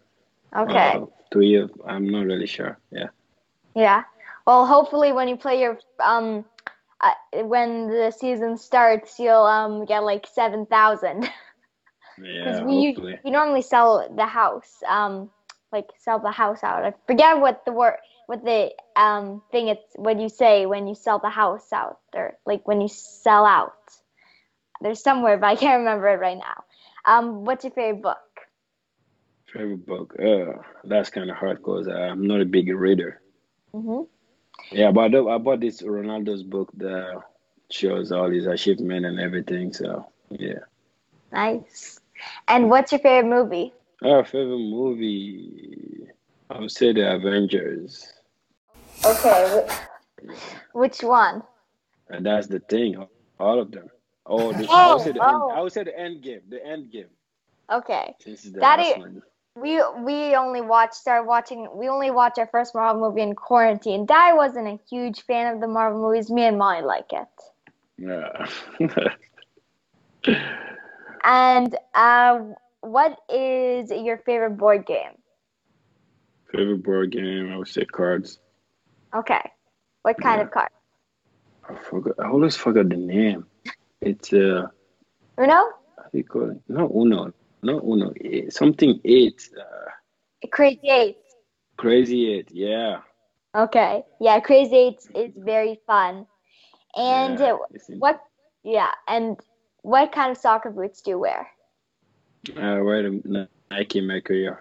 Okay. 0.56 0.92
Uh, 0.94 1.06
three. 1.30 1.68
I'm 1.86 2.08
not 2.08 2.24
really 2.24 2.46
sure. 2.46 2.78
Yeah. 2.90 3.08
Yeah. 3.74 4.04
Well, 4.46 4.66
hopefully 4.66 5.12
when 5.12 5.28
you 5.28 5.36
play 5.36 5.60
your 5.60 5.78
um, 6.02 6.46
uh, 7.02 7.42
when 7.44 7.88
the 7.88 8.10
season 8.10 8.56
starts, 8.56 9.18
you'll 9.18 9.44
um 9.44 9.84
get 9.84 10.04
like 10.04 10.26
seven 10.26 10.66
thousand. 10.66 11.28
Yeah. 12.20 12.64
we 12.64 12.86
hopefully. 12.86 13.20
we 13.24 13.30
normally 13.30 13.62
sell 13.62 14.12
the 14.12 14.26
house 14.26 14.82
um 14.88 15.30
like 15.72 15.86
sell 15.98 16.18
the 16.18 16.30
house 16.30 16.62
out. 16.62 16.84
I 16.84 16.94
forget 17.06 17.40
what 17.40 17.64
the 17.64 17.72
word 17.72 17.96
what 18.26 18.44
the 18.44 18.70
um 18.96 19.42
thing 19.50 19.68
it's 19.68 19.86
what 19.96 20.20
you 20.20 20.28
say 20.28 20.66
when 20.66 20.86
you 20.86 20.94
sell 20.94 21.18
the 21.18 21.30
house 21.30 21.72
out 21.72 21.98
or 22.14 22.36
like 22.46 22.66
when 22.66 22.80
you 22.80 22.88
sell 22.88 23.44
out. 23.44 23.74
There's 24.80 25.02
somewhere, 25.02 25.38
but 25.38 25.46
I 25.46 25.56
can't 25.56 25.80
remember 25.80 26.08
it 26.08 26.20
right 26.20 26.38
now. 26.38 26.64
Um, 27.04 27.44
what's 27.44 27.64
your 27.64 27.72
favorite 27.72 28.02
book? 28.02 28.18
Favorite 29.52 29.86
book? 29.86 30.14
Uh, 30.20 30.62
that's 30.84 31.10
kind 31.10 31.30
of 31.30 31.36
hard 31.36 31.58
because 31.58 31.88
I'm 31.88 32.26
not 32.26 32.40
a 32.40 32.44
big 32.44 32.68
reader. 32.68 33.20
Mm-hmm. 33.74 34.02
Yeah, 34.70 34.92
but 34.92 35.14
I 35.14 35.38
bought 35.38 35.60
this 35.60 35.82
Ronaldo's 35.82 36.42
book 36.42 36.70
that 36.76 37.22
shows 37.70 38.12
all 38.12 38.30
his 38.30 38.46
achievement 38.46 39.06
and 39.06 39.18
everything. 39.18 39.72
So 39.72 40.06
yeah. 40.30 40.60
Nice. 41.32 42.00
And 42.46 42.70
what's 42.70 42.92
your 42.92 43.00
favorite 43.00 43.30
movie? 43.30 43.72
Our 44.04 44.24
favorite 44.24 44.58
movie, 44.58 46.06
I 46.50 46.60
would 46.60 46.70
say 46.70 46.92
The 46.92 47.14
Avengers. 47.14 48.06
Okay, 49.04 49.68
which 50.72 51.02
one? 51.02 51.42
And 52.08 52.24
that's 52.24 52.46
the 52.46 52.60
thing, 52.60 53.06
all 53.38 53.60
of 53.60 53.70
them. 53.70 53.88
Oh, 54.26 54.52
the, 54.52 54.66
oh, 54.68 54.74
I, 54.74 54.94
would 54.94 55.02
say 55.02 55.12
the 55.12 55.20
oh. 55.20 55.48
end, 55.48 55.58
I 55.58 55.62
would 55.62 55.72
say 55.72 55.84
the 55.84 55.98
end 55.98 56.22
game. 56.22 56.40
The 56.48 56.64
end 56.64 56.90
game. 56.92 57.06
Okay. 57.70 58.14
That 58.54 58.80
is, 58.80 59.22
we 59.54 59.82
we 59.98 60.34
only 60.36 60.60
watched 60.60 60.94
started 60.94 61.26
watching 61.26 61.68
we 61.74 61.88
only 61.88 62.10
watched 62.10 62.38
our 62.38 62.46
first 62.46 62.74
Marvel 62.74 63.08
movie 63.08 63.22
in 63.22 63.34
quarantine. 63.34 64.06
Dad 64.06 64.34
wasn't 64.34 64.68
a 64.68 64.78
huge 64.88 65.22
fan 65.22 65.52
of 65.54 65.60
the 65.60 65.66
Marvel 65.68 66.00
movies. 66.00 66.30
Me 66.30 66.42
and 66.42 66.58
Molly 66.58 66.82
like 66.82 67.10
it. 67.12 67.28
Yeah. 67.98 68.46
and 71.24 71.76
uh, 71.94 72.40
what 72.88 73.18
is 73.28 73.90
your 73.90 74.18
favorite 74.18 74.56
board 74.56 74.86
game? 74.86 75.12
Favorite 76.50 76.82
board 76.82 77.12
game, 77.12 77.52
I 77.52 77.56
would 77.56 77.68
say 77.68 77.84
cards. 77.84 78.38
Okay. 79.14 79.42
What 80.02 80.16
kind 80.20 80.38
yeah. 80.38 80.46
of 80.46 80.50
card? 80.50 80.70
I 81.68 81.74
forgot. 81.74 82.14
I 82.18 82.28
always 82.28 82.56
forgot 82.56 82.88
the 82.88 82.96
name. 82.96 83.46
It's 84.00 84.32
uh. 84.32 84.68
Uno. 85.38 85.52
How 85.52 86.08
do 86.10 86.18
you 86.18 86.24
call 86.24 86.50
it? 86.50 86.60
No 86.68 86.90
Uno. 86.94 87.32
No 87.62 87.80
Uno. 87.80 88.12
Something 88.48 89.00
eight. 89.04 89.48
Uh, 89.58 90.48
Crazy 90.50 90.88
Eight. 90.88 91.18
Crazy 91.76 92.32
Eight. 92.32 92.50
Yeah. 92.50 93.00
Okay. 93.54 94.04
Yeah, 94.20 94.40
Crazy 94.40 94.76
Eight 94.76 95.00
is 95.14 95.32
very 95.36 95.80
fun. 95.86 96.26
And 96.96 97.38
yeah, 97.38 97.56
what? 97.98 98.20
Yeah, 98.64 98.90
and 99.06 99.36
what 99.82 100.12
kind 100.12 100.30
of 100.30 100.38
soccer 100.38 100.70
boots 100.70 101.02
do 101.02 101.10
you 101.12 101.18
wear? 101.18 101.46
I 102.56 102.80
wear 102.80 103.02
the 103.02 103.48
Nike 103.70 104.00
Mercurial. 104.00 104.56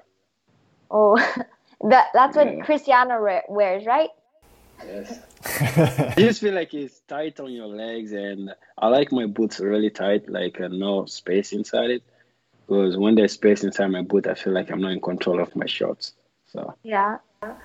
Oh, 0.89 1.15
that 1.81 2.07
that's 2.13 2.35
what 2.35 2.47
yeah. 2.47 2.63
Cristiano 2.63 3.41
wears, 3.49 3.85
right? 3.85 4.09
Yes. 4.85 5.19
you 6.17 6.25
just 6.25 6.41
feel 6.41 6.53
like 6.53 6.73
it's 6.73 6.99
tight 7.01 7.39
on 7.39 7.51
your 7.51 7.67
legs, 7.67 8.11
and 8.11 8.53
I 8.77 8.87
like 8.87 9.11
my 9.11 9.25
boots 9.25 9.59
really 9.59 9.89
tight, 9.89 10.29
like 10.29 10.59
uh, 10.61 10.67
no 10.67 11.05
space 11.05 11.53
inside 11.53 11.89
it. 11.89 12.03
Because 12.67 12.97
when 12.97 13.15
there's 13.15 13.33
space 13.33 13.63
inside 13.63 13.87
my 13.87 14.01
boot, 14.01 14.27
I 14.27 14.33
feel 14.33 14.53
like 14.53 14.69
I'm 14.69 14.81
not 14.81 14.91
in 14.91 15.01
control 15.01 15.39
of 15.39 15.55
my 15.55 15.65
shorts. 15.65 16.13
So 16.51 16.75
yeah. 16.83 17.17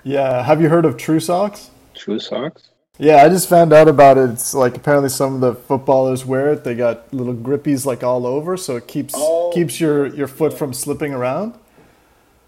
Yeah. 0.05 0.43
Have 0.43 0.61
you 0.61 0.69
heard 0.69 0.85
of 0.85 0.97
TruSox? 0.97 1.71
True 1.95 2.19
Socks. 2.19 2.71
Yeah, 2.99 3.25
I 3.25 3.29
just 3.29 3.49
found 3.49 3.73
out 3.73 3.89
about 3.89 4.19
it. 4.19 4.31
It's 4.31 4.55
like 4.55 4.77
apparently 4.77 5.09
some 5.09 5.35
of 5.35 5.41
the 5.41 5.55
footballers 5.55 6.25
wear 6.25 6.53
it. 6.53 6.63
They 6.63 6.75
got 6.75 7.13
little 7.13 7.35
grippies 7.35 7.87
like 7.87 8.05
all 8.05 8.27
over, 8.27 8.57
so 8.57 8.77
it 8.77 8.87
keeps 8.87 9.15
oh, 9.17 9.42
keeps 9.53 9.81
your, 9.81 10.07
your 10.07 10.27
foot 10.27 10.57
from 10.57 10.73
slipping 10.73 11.13
around. 11.15 11.59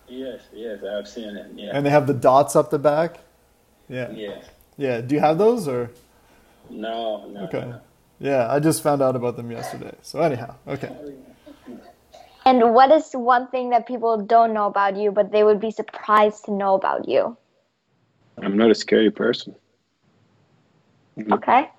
Yes, 0.09 0.43
yes, 0.53 0.83
I've 0.85 1.09
seen 1.09 1.37
it. 1.37 1.47
Yeah. 1.55 1.71
And 1.73 1.85
they 1.85 1.91
have 1.91 2.07
the 2.07 2.15
dots 2.15 2.57
up 2.57 2.71
the 2.71 2.79
back. 2.79 3.19
Yeah. 3.89 4.11
Yes. 4.11 4.45
Yeah. 4.77 5.01
Do 5.01 5.15
you 5.15 5.21
have 5.21 5.39
those 5.39 5.69
or? 5.69 5.91
No. 6.71 7.27
no 7.29 7.45
okay. 7.45 7.61
No. 7.61 7.81
Yeah, 8.21 8.51
I 8.51 8.61
just 8.61 8.83
found 8.83 9.03
out 9.03 9.17
about 9.17 9.37
them 9.37 9.51
yesterday. 9.51 9.93
So 10.03 10.21
anyhow, 10.21 10.55
okay. 10.67 10.91
Oh, 10.91 11.13
and 12.47 12.75
what 12.75 12.91
is 12.91 13.13
one 13.13 13.49
thing 13.49 13.71
that 13.71 13.87
people 13.87 14.19
don't 14.19 14.53
know 14.53 14.67
about 14.67 14.97
you, 14.97 15.11
but 15.11 15.33
they 15.33 15.45
would 15.45 15.61
be 15.61 15.71
surprised 15.71 16.45
to 16.45 16.53
know 16.53 16.75
about 16.75 17.09
you? 17.09 17.37
I'm 18.39 18.57
not 18.57 18.71
a 18.71 18.75
scary 18.75 19.11
person. 19.11 19.55
Okay. 21.33 21.71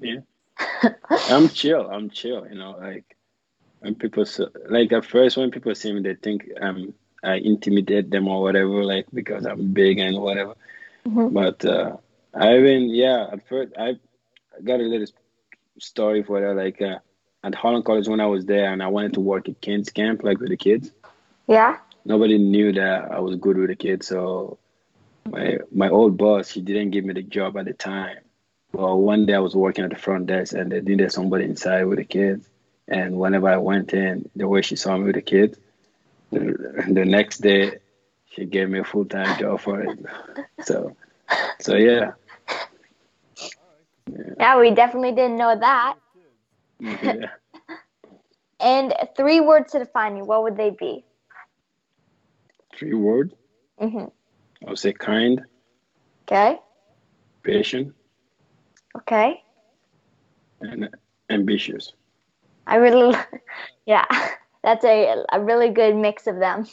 Yeah. 0.00 0.20
I'm 1.28 1.48
chill. 1.48 1.88
I'm 1.90 2.08
chill. 2.10 2.46
You 2.48 2.54
know, 2.54 2.76
like 2.80 3.16
when 3.80 3.94
people 3.94 4.24
like 4.68 4.92
at 4.92 5.04
first 5.04 5.36
when 5.36 5.50
people 5.50 5.74
see 5.74 5.92
me, 5.92 6.02
they 6.02 6.14
think 6.14 6.48
I'm 6.60 6.94
I 7.22 7.34
intimidate 7.34 8.10
them 8.10 8.28
or 8.28 8.42
whatever, 8.42 8.84
like 8.84 9.06
because 9.12 9.46
I'm 9.46 9.72
big 9.72 9.98
and 9.98 10.18
whatever. 10.18 10.54
Mm-hmm. 11.06 11.34
But 11.34 11.64
uh, 11.64 11.96
I 12.34 12.58
mean, 12.58 12.90
yeah, 12.90 13.28
at 13.32 13.48
first 13.48 13.72
I 13.78 13.96
got 14.62 14.80
a 14.80 14.84
little 14.84 15.06
story 15.78 16.22
for 16.22 16.40
that. 16.40 16.54
Like 16.54 16.80
uh, 16.80 16.98
at 17.44 17.54
Holland 17.54 17.84
College 17.84 18.08
when 18.08 18.20
I 18.20 18.26
was 18.26 18.44
there, 18.44 18.72
and 18.72 18.82
I 18.82 18.88
wanted 18.88 19.14
to 19.14 19.20
work 19.20 19.48
at 19.48 19.60
kids 19.60 19.90
camp, 19.90 20.22
like 20.22 20.38
with 20.38 20.50
the 20.50 20.56
kids. 20.56 20.90
Yeah. 21.46 21.78
Nobody 22.04 22.38
knew 22.38 22.72
that 22.72 23.10
I 23.10 23.18
was 23.20 23.36
good 23.36 23.56
with 23.56 23.68
the 23.68 23.76
kids, 23.76 24.06
so 24.06 24.58
my 25.30 25.58
my 25.72 25.88
old 25.88 26.16
boss 26.16 26.50
he 26.50 26.60
didn't 26.60 26.90
give 26.90 27.04
me 27.04 27.14
the 27.14 27.22
job 27.22 27.56
at 27.56 27.66
the 27.66 27.72
time 27.72 28.18
Well, 28.72 28.98
one 29.00 29.26
day 29.26 29.34
I 29.34 29.38
was 29.40 29.54
working 29.54 29.84
at 29.84 29.90
the 29.90 29.96
front 29.96 30.26
desk 30.26 30.54
and 30.54 30.70
they 30.70 30.80
needed 30.80 31.12
somebody 31.12 31.44
inside 31.44 31.84
with 31.84 31.98
the 31.98 32.04
kids. 32.04 32.48
And 32.88 33.18
whenever 33.18 33.48
I 33.48 33.56
went 33.58 33.92
in, 33.94 34.28
the 34.36 34.48
way 34.48 34.62
she 34.62 34.76
saw 34.76 34.96
me 34.96 35.04
with 35.06 35.16
the 35.16 35.22
kids, 35.22 35.58
the, 36.30 36.84
the 36.88 37.04
next 37.04 37.38
day 37.38 37.78
she 38.30 38.44
gave 38.46 38.68
me 38.70 38.78
a 38.80 38.84
full 38.84 39.04
time 39.06 39.36
job 39.36 39.60
for 39.60 39.80
it. 39.80 39.92
So, 40.60 40.96
so 41.60 41.74
yeah. 41.76 42.06
yeah. 42.06 42.12
Yeah, 44.38 44.58
we 44.58 44.70
definitely 44.70 45.12
didn't 45.12 45.36
know 45.38 45.56
that. 45.58 45.96
yeah. 46.80 47.28
And 48.60 48.94
three 49.16 49.40
words 49.40 49.72
to 49.72 49.78
define 49.78 50.16
you, 50.16 50.24
what 50.24 50.42
would 50.42 50.56
they 50.56 50.70
be? 50.70 51.04
Three 52.76 52.94
words? 52.94 53.34
hmm 53.78 54.06
I 54.66 54.70
would 54.70 54.78
say 54.78 54.92
kind, 54.92 55.42
Okay. 56.24 56.60
patient, 57.42 57.94
Okay. 58.96 59.42
and 60.60 60.88
ambitious. 61.30 61.92
I 62.68 62.76
really, 62.76 63.16
yeah, 63.86 64.04
that's 64.62 64.84
a, 64.84 65.24
a 65.32 65.40
really 65.40 65.70
good 65.70 65.96
mix 65.96 66.26
of 66.28 66.38
them. 66.38 66.66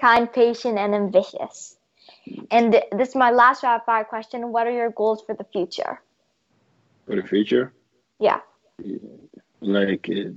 kind, 0.00 0.32
patient, 0.32 0.78
and 0.78 0.94
ambitious. 0.94 1.76
And 2.50 2.72
this 2.92 3.10
is 3.10 3.14
my 3.16 3.30
last 3.30 3.62
rapid 3.62 3.84
fire 3.86 4.04
question. 4.04 4.52
What 4.52 4.66
are 4.66 4.72
your 4.72 4.90
goals 4.90 5.22
for 5.24 5.34
the 5.34 5.44
future? 5.44 6.00
For 7.06 7.16
the 7.16 7.22
future, 7.22 7.72
Yeah, 8.20 8.40
like 9.60 10.08
uh, 10.10 10.30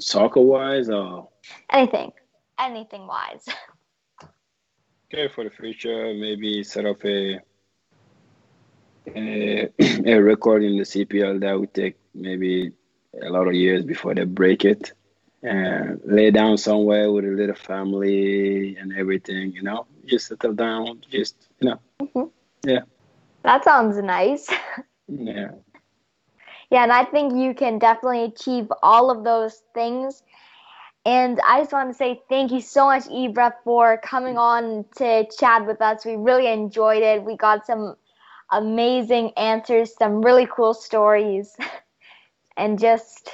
soccer 0.00 0.40
wise, 0.40 0.88
or 0.90 1.28
anything, 1.70 2.12
anything 2.58 3.06
wise. 3.06 3.46
okay, 5.12 5.28
for 5.28 5.44
the 5.44 5.50
future, 5.50 6.12
maybe 6.14 6.64
set 6.64 6.86
up 6.86 7.04
a 7.04 7.40
a, 9.14 9.68
a 10.06 10.18
record 10.20 10.64
in 10.64 10.76
the 10.76 10.84
CPL 10.84 11.40
that 11.40 11.58
would 11.58 11.72
take 11.74 11.96
maybe 12.14 12.72
a 13.22 13.30
lot 13.30 13.48
of 13.48 13.54
years 13.54 13.84
before 13.84 14.14
they 14.14 14.24
break 14.24 14.64
it. 14.64 14.92
And 15.42 16.00
lay 16.04 16.30
down 16.30 16.58
somewhere 16.58 17.10
with 17.10 17.24
a 17.24 17.28
little 17.28 17.54
family 17.54 18.76
and 18.76 18.92
everything, 18.94 19.52
you 19.52 19.62
know, 19.62 19.86
just 20.04 20.26
settle 20.26 20.52
down, 20.52 21.00
just 21.10 21.48
you 21.60 21.70
know, 21.70 21.80
mm-hmm. 21.98 22.28
Yeah. 22.64 22.80
That 23.42 23.64
sounds 23.64 23.96
nice. 24.02 24.48
yeah. 25.08 25.52
Yeah, 26.70 26.84
and 26.84 26.92
I 26.92 27.04
think 27.04 27.34
you 27.34 27.54
can 27.54 27.78
definitely 27.78 28.24
achieve 28.24 28.70
all 28.82 29.10
of 29.10 29.24
those 29.24 29.62
things. 29.74 30.22
And 31.04 31.40
I 31.46 31.60
just 31.60 31.72
want 31.72 31.90
to 31.90 31.94
say 31.94 32.20
thank 32.28 32.52
you 32.52 32.60
so 32.60 32.84
much, 32.84 33.04
Ibra, 33.04 33.54
for 33.64 33.98
coming 34.04 34.36
on 34.36 34.84
to 34.96 35.26
chat 35.38 35.66
with 35.66 35.80
us. 35.80 36.04
We 36.04 36.16
really 36.16 36.46
enjoyed 36.46 37.02
it. 37.02 37.24
We 37.24 37.36
got 37.36 37.66
some 37.66 37.96
amazing 38.52 39.32
answers, 39.36 39.96
some 39.96 40.20
really 40.20 40.46
cool 40.46 40.74
stories, 40.74 41.56
and 42.60 42.78
just 42.78 43.30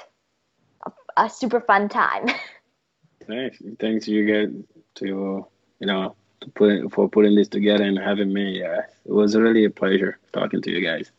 a, 0.86 0.92
a 1.16 1.28
super 1.28 1.60
fun 1.60 1.88
time. 1.88 2.26
Thanks, 3.26 3.60
thanks 3.80 4.06
you 4.06 4.24
guys 4.24 4.54
to 4.94 5.44
you 5.80 5.86
know 5.86 6.14
to 6.42 6.48
put 6.50 6.92
for 6.92 7.08
putting 7.08 7.34
this 7.34 7.48
together 7.48 7.82
and 7.82 7.98
having 7.98 8.32
me. 8.32 8.60
Yeah, 8.60 8.82
it 9.04 9.10
was 9.10 9.36
really 9.36 9.64
a 9.64 9.70
pleasure 9.70 10.20
talking 10.32 10.62
to 10.62 10.70
you 10.70 10.80
guys. 10.80 11.10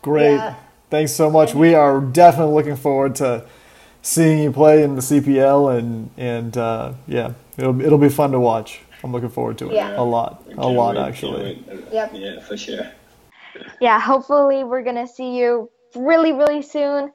Great. 0.00 0.36
Yeah. 0.36 0.54
Thanks 0.88 1.12
so 1.12 1.28
much. 1.30 1.54
We 1.54 1.74
are 1.74 2.00
definitely 2.00 2.54
looking 2.54 2.76
forward 2.76 3.14
to 3.16 3.44
seeing 4.00 4.38
you 4.38 4.50
play 4.50 4.82
in 4.82 4.94
the 4.94 5.02
CPL, 5.02 5.78
and 5.78 6.08
and 6.16 6.56
uh, 6.56 6.94
yeah, 7.06 7.34
it'll 7.58 7.78
it'll 7.82 7.98
be 7.98 8.08
fun 8.08 8.30
to 8.30 8.40
watch. 8.40 8.80
I'm 9.04 9.12
looking 9.12 9.28
forward 9.28 9.58
to 9.58 9.68
it 9.68 9.74
Yeah. 9.74 10.00
a 10.00 10.02
lot, 10.02 10.44
a 10.56 10.66
lot 10.66 10.96
wait, 10.96 11.02
actually. 11.02 11.62
Yep. 11.92 12.12
Yeah, 12.14 12.40
for 12.40 12.56
sure. 12.56 12.90
yeah, 13.82 14.00
hopefully 14.00 14.64
we're 14.64 14.82
gonna 14.82 15.06
see 15.06 15.36
you 15.36 15.70
really, 15.94 16.32
really 16.32 16.62
soon. 16.62 17.12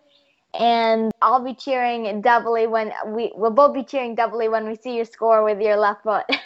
And 0.59 1.11
I'll 1.21 1.43
be 1.43 1.55
cheering 1.55 2.21
doubly 2.21 2.67
when 2.67 2.91
we 3.07 3.31
we'll 3.35 3.51
both 3.51 3.73
be 3.73 3.83
cheering 3.83 4.15
doubly 4.15 4.49
when 4.49 4.67
we 4.67 4.75
see 4.75 4.97
you 4.97 5.05
score 5.05 5.43
with 5.43 5.59
your 5.59 5.77
left 5.77 6.03
foot. 6.03 6.25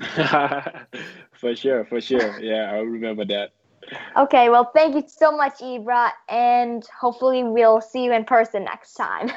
for 1.32 1.54
sure, 1.54 1.84
for 1.84 2.00
sure. 2.00 2.40
Yeah, 2.40 2.72
I'll 2.72 2.84
remember 2.84 3.24
that. 3.26 3.52
okay, 4.16 4.48
well 4.48 4.70
thank 4.74 4.94
you 4.94 5.02
so 5.06 5.36
much, 5.36 5.58
Ibra, 5.58 6.10
and 6.28 6.84
hopefully 6.98 7.42
we'll 7.44 7.80
see 7.80 8.04
you 8.04 8.12
in 8.12 8.24
person 8.24 8.64
next 8.64 8.94
time. 8.94 9.30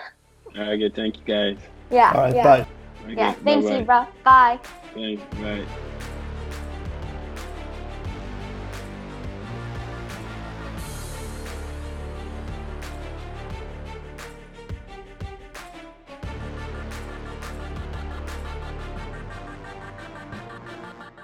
Okay, 0.55 0.89
thank 0.89 1.17
you 1.17 1.24
guys. 1.26 1.57
yeah. 1.89 2.11
All 2.13 2.21
right, 2.21 2.36
yeah. 2.36 2.43
bye. 2.43 2.67
Okay, 3.05 3.15
Yeah. 3.15 3.34
Thanks, 3.34 3.65
bye-bye. 3.65 3.84
Ibra. 3.84 4.07
Bye. 4.24 4.59
Thanks, 4.93 5.24
bye. 5.39 5.65